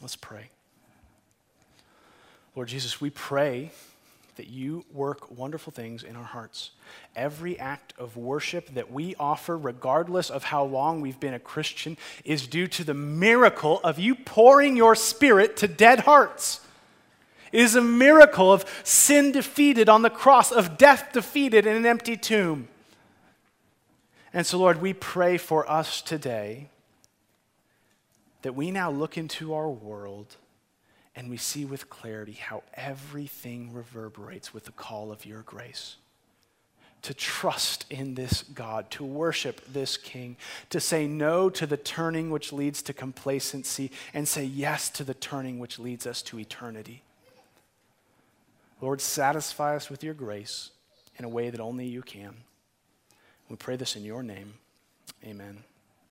Let's 0.00 0.16
pray. 0.16 0.50
Lord 2.56 2.68
Jesus, 2.68 3.00
we 3.00 3.10
pray 3.10 3.70
that 4.36 4.48
you 4.48 4.84
work 4.92 5.30
wonderful 5.36 5.72
things 5.72 6.02
in 6.02 6.16
our 6.16 6.24
hearts. 6.24 6.70
Every 7.14 7.58
act 7.58 7.92
of 7.98 8.16
worship 8.16 8.74
that 8.74 8.90
we 8.90 9.14
offer, 9.16 9.56
regardless 9.56 10.30
of 10.30 10.44
how 10.44 10.64
long 10.64 11.00
we've 11.00 11.20
been 11.20 11.34
a 11.34 11.38
Christian, 11.38 11.96
is 12.24 12.46
due 12.46 12.66
to 12.68 12.82
the 12.82 12.94
miracle 12.94 13.80
of 13.84 13.98
you 13.98 14.14
pouring 14.14 14.76
your 14.76 14.94
spirit 14.94 15.56
to 15.58 15.68
dead 15.68 16.00
hearts. 16.00 16.60
It 17.52 17.60
is 17.60 17.76
a 17.76 17.82
miracle 17.82 18.52
of 18.52 18.64
sin 18.82 19.30
defeated 19.32 19.88
on 19.88 20.02
the 20.02 20.10
cross, 20.10 20.50
of 20.50 20.78
death 20.78 21.12
defeated 21.12 21.66
in 21.66 21.76
an 21.76 21.86
empty 21.86 22.16
tomb. 22.16 22.68
And 24.32 24.46
so, 24.46 24.58
Lord, 24.58 24.80
we 24.80 24.94
pray 24.94 25.36
for 25.36 25.68
us 25.70 26.00
today 26.00 26.70
that 28.42 28.54
we 28.54 28.70
now 28.70 28.90
look 28.90 29.18
into 29.18 29.54
our 29.54 29.68
world 29.68 30.36
and 31.16 31.28
we 31.28 31.36
see 31.36 31.64
with 31.64 31.90
clarity 31.90 32.32
how 32.32 32.62
everything 32.74 33.72
reverberates 33.72 34.54
with 34.54 34.64
the 34.64 34.72
call 34.72 35.10
of 35.10 35.26
your 35.26 35.42
grace. 35.42 35.96
To 37.02 37.14
trust 37.14 37.86
in 37.90 38.14
this 38.14 38.42
God, 38.42 38.90
to 38.92 39.04
worship 39.04 39.60
this 39.72 39.96
King, 39.96 40.36
to 40.68 40.80
say 40.80 41.06
no 41.06 41.48
to 41.50 41.66
the 41.66 41.78
turning 41.78 42.30
which 42.30 42.52
leads 42.52 42.82
to 42.82 42.92
complacency, 42.92 43.90
and 44.12 44.28
say 44.28 44.44
yes 44.44 44.90
to 44.90 45.04
the 45.04 45.14
turning 45.14 45.58
which 45.58 45.78
leads 45.78 46.06
us 46.06 46.20
to 46.22 46.38
eternity. 46.38 47.02
Lord, 48.80 49.00
satisfy 49.00 49.76
us 49.76 49.88
with 49.88 50.04
your 50.04 50.14
grace 50.14 50.70
in 51.16 51.24
a 51.24 51.28
way 51.28 51.50
that 51.50 51.60
only 51.60 51.86
you 51.86 52.02
can. 52.02 52.34
We 53.48 53.56
pray 53.56 53.76
this 53.76 53.96
in 53.96 54.04
your 54.04 54.22
name. 54.22 54.54
Amen. 55.24 55.64